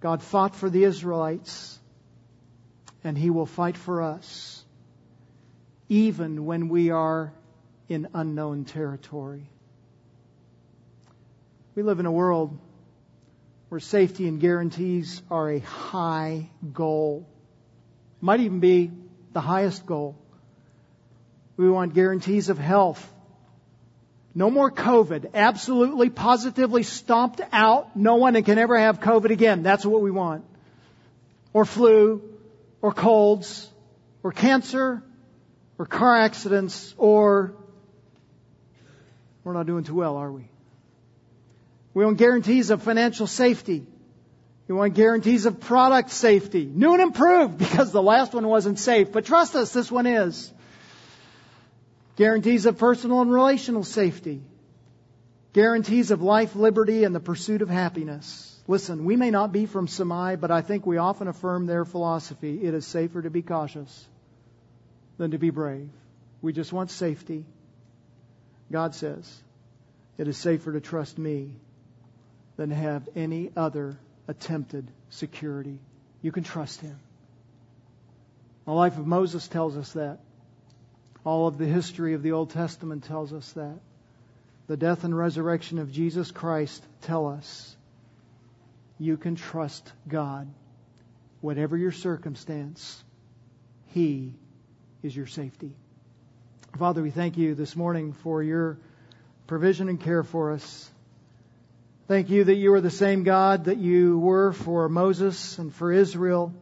God 0.00 0.20
fought 0.20 0.56
for 0.56 0.68
the 0.68 0.82
Israelites, 0.82 1.78
and 3.04 3.16
He 3.16 3.30
will 3.30 3.46
fight 3.46 3.76
for 3.76 4.02
us, 4.02 4.64
even 5.88 6.46
when 6.46 6.68
we 6.68 6.90
are 6.90 7.32
in 7.88 8.08
unknown 8.12 8.64
territory. 8.64 9.48
We 11.76 11.84
live 11.84 12.00
in 12.00 12.06
a 12.06 12.12
world 12.12 12.58
where 13.68 13.78
safety 13.78 14.26
and 14.26 14.40
guarantees 14.40 15.22
are 15.30 15.48
a 15.48 15.60
high 15.60 16.50
goal. 16.72 17.28
Might 18.20 18.40
even 18.40 18.58
be 18.58 18.90
the 19.32 19.40
highest 19.40 19.86
goal. 19.86 20.16
We 21.56 21.70
want 21.70 21.94
guarantees 21.94 22.48
of 22.48 22.58
health. 22.58 23.06
No 24.34 24.50
more 24.50 24.70
COVID. 24.70 25.30
Absolutely, 25.34 26.08
positively 26.10 26.82
stomped 26.82 27.40
out. 27.52 27.96
No 27.96 28.16
one 28.16 28.42
can 28.42 28.58
ever 28.58 28.78
have 28.78 29.00
COVID 29.00 29.30
again. 29.30 29.62
That's 29.62 29.84
what 29.84 30.00
we 30.00 30.10
want. 30.10 30.44
Or 31.52 31.64
flu, 31.64 32.22
or 32.80 32.92
colds, 32.92 33.68
or 34.22 34.32
cancer, 34.32 35.02
or 35.78 35.86
car 35.86 36.16
accidents, 36.16 36.94
or 36.96 37.54
we're 39.44 39.52
not 39.52 39.66
doing 39.66 39.84
too 39.84 39.94
well, 39.94 40.16
are 40.16 40.32
we? 40.32 40.48
We 41.94 42.04
want 42.04 42.16
guarantees 42.16 42.70
of 42.70 42.82
financial 42.82 43.26
safety. 43.26 43.86
We 44.68 44.74
want 44.74 44.94
guarantees 44.94 45.46
of 45.46 45.60
product 45.60 46.10
safety. 46.10 46.64
New 46.64 46.92
and 46.92 47.02
improved 47.02 47.58
because 47.66 47.92
the 47.92 48.02
last 48.02 48.32
one 48.32 48.46
wasn't 48.46 48.78
safe. 48.78 49.12
But 49.12 49.24
trust 49.24 49.54
us, 49.54 49.72
this 49.72 49.90
one 49.90 50.06
is. 50.06 50.52
Guarantees 52.16 52.66
of 52.66 52.78
personal 52.78 53.20
and 53.22 53.32
relational 53.32 53.84
safety. 53.84 54.42
Guarantees 55.52 56.10
of 56.10 56.22
life, 56.22 56.54
liberty, 56.54 57.04
and 57.04 57.14
the 57.14 57.20
pursuit 57.20 57.62
of 57.62 57.68
happiness. 57.68 58.48
Listen, 58.68 59.04
we 59.04 59.16
may 59.16 59.30
not 59.30 59.52
be 59.52 59.66
from 59.66 59.86
Samai, 59.86 60.40
but 60.40 60.50
I 60.50 60.62
think 60.62 60.86
we 60.86 60.96
often 60.96 61.28
affirm 61.28 61.66
their 61.66 61.84
philosophy. 61.84 62.62
It 62.62 62.74
is 62.74 62.86
safer 62.86 63.20
to 63.20 63.30
be 63.30 63.42
cautious 63.42 64.06
than 65.18 65.32
to 65.32 65.38
be 65.38 65.50
brave. 65.50 65.90
We 66.40 66.52
just 66.52 66.72
want 66.72 66.90
safety. 66.90 67.44
God 68.70 68.94
says, 68.94 69.42
it 70.16 70.28
is 70.28 70.36
safer 70.38 70.72
to 70.72 70.80
trust 70.80 71.18
me 71.18 71.50
than 72.56 72.70
have 72.70 73.08
any 73.14 73.50
other 73.56 73.98
attempted 74.28 74.90
security. 75.10 75.78
You 76.20 76.32
can 76.32 76.44
trust 76.44 76.80
him. 76.80 76.98
The 78.64 78.72
life 78.72 78.98
of 78.98 79.06
Moses 79.06 79.48
tells 79.48 79.76
us 79.76 79.92
that. 79.92 80.18
All 81.24 81.46
of 81.46 81.58
the 81.58 81.66
history 81.66 82.14
of 82.14 82.22
the 82.22 82.32
Old 82.32 82.50
Testament 82.50 83.04
tells 83.04 83.32
us 83.32 83.52
that. 83.52 83.78
The 84.68 84.76
death 84.76 85.04
and 85.04 85.16
resurrection 85.16 85.78
of 85.78 85.92
Jesus 85.92 86.30
Christ 86.30 86.82
tell 87.02 87.26
us 87.26 87.76
you 88.98 89.16
can 89.16 89.34
trust 89.34 89.92
God. 90.06 90.48
Whatever 91.40 91.76
your 91.76 91.90
circumstance, 91.90 93.02
He 93.88 94.34
is 95.02 95.14
your 95.14 95.26
safety. 95.26 95.72
Father, 96.78 97.02
we 97.02 97.10
thank 97.10 97.36
you 97.36 97.54
this 97.54 97.74
morning 97.74 98.12
for 98.12 98.42
your 98.42 98.78
provision 99.46 99.88
and 99.88 100.00
care 100.00 100.22
for 100.22 100.52
us. 100.52 100.90
Thank 102.08 102.30
you 102.30 102.42
that 102.42 102.56
you 102.56 102.74
are 102.74 102.80
the 102.80 102.90
same 102.90 103.22
God 103.22 103.66
that 103.66 103.78
you 103.78 104.18
were 104.18 104.52
for 104.52 104.88
Moses 104.88 105.58
and 105.58 105.72
for 105.72 105.92
Israel 105.92 106.52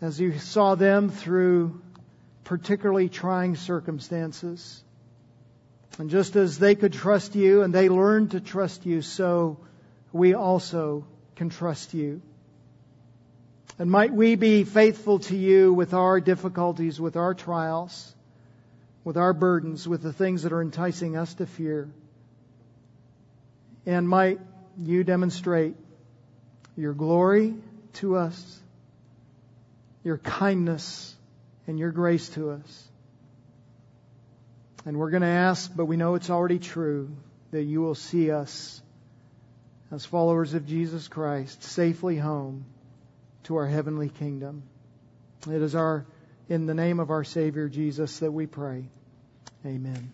as 0.00 0.18
you 0.18 0.36
saw 0.38 0.74
them 0.74 1.10
through 1.10 1.80
particularly 2.42 3.08
trying 3.08 3.54
circumstances. 3.54 4.82
And 5.98 6.10
just 6.10 6.34
as 6.34 6.58
they 6.58 6.74
could 6.74 6.92
trust 6.92 7.36
you 7.36 7.62
and 7.62 7.72
they 7.72 7.88
learned 7.88 8.32
to 8.32 8.40
trust 8.40 8.84
you, 8.84 9.00
so 9.00 9.58
we 10.12 10.34
also 10.34 11.06
can 11.36 11.48
trust 11.48 11.94
you. 11.94 12.20
And 13.78 13.88
might 13.88 14.12
we 14.12 14.34
be 14.34 14.64
faithful 14.64 15.20
to 15.20 15.36
you 15.36 15.72
with 15.72 15.94
our 15.94 16.20
difficulties, 16.20 17.00
with 17.00 17.16
our 17.16 17.32
trials, 17.32 18.12
with 19.04 19.16
our 19.16 19.32
burdens, 19.32 19.86
with 19.86 20.02
the 20.02 20.12
things 20.12 20.42
that 20.42 20.52
are 20.52 20.62
enticing 20.62 21.16
us 21.16 21.32
to 21.34 21.46
fear. 21.46 21.88
And 23.86 24.08
might 24.08 24.40
you 24.82 25.04
demonstrate 25.04 25.76
your 26.76 26.92
glory 26.92 27.54
to 27.94 28.16
us, 28.16 28.60
your 30.04 30.18
kindness 30.18 31.14
and 31.66 31.78
your 31.78 31.92
grace 31.92 32.28
to 32.30 32.50
us. 32.50 32.88
And 34.84 34.98
we're 34.98 35.10
going 35.10 35.22
to 35.22 35.28
ask, 35.28 35.74
but 35.74 35.86
we 35.86 35.96
know 35.96 36.14
it's 36.14 36.30
already 36.30 36.58
true, 36.58 37.10
that 37.50 37.62
you 37.62 37.80
will 37.80 37.94
see 37.94 38.30
us 38.30 38.80
as 39.90 40.04
followers 40.04 40.54
of 40.54 40.66
Jesus 40.66 41.08
Christ 41.08 41.62
safely 41.62 42.16
home 42.16 42.66
to 43.44 43.56
our 43.56 43.66
heavenly 43.66 44.08
kingdom. 44.08 44.62
It 45.48 45.62
is 45.62 45.74
our, 45.74 46.04
in 46.48 46.66
the 46.66 46.74
name 46.74 47.00
of 47.00 47.10
our 47.10 47.24
Savior 47.24 47.68
Jesus 47.68 48.18
that 48.18 48.32
we 48.32 48.46
pray. 48.46 48.84
Amen. 49.64 50.12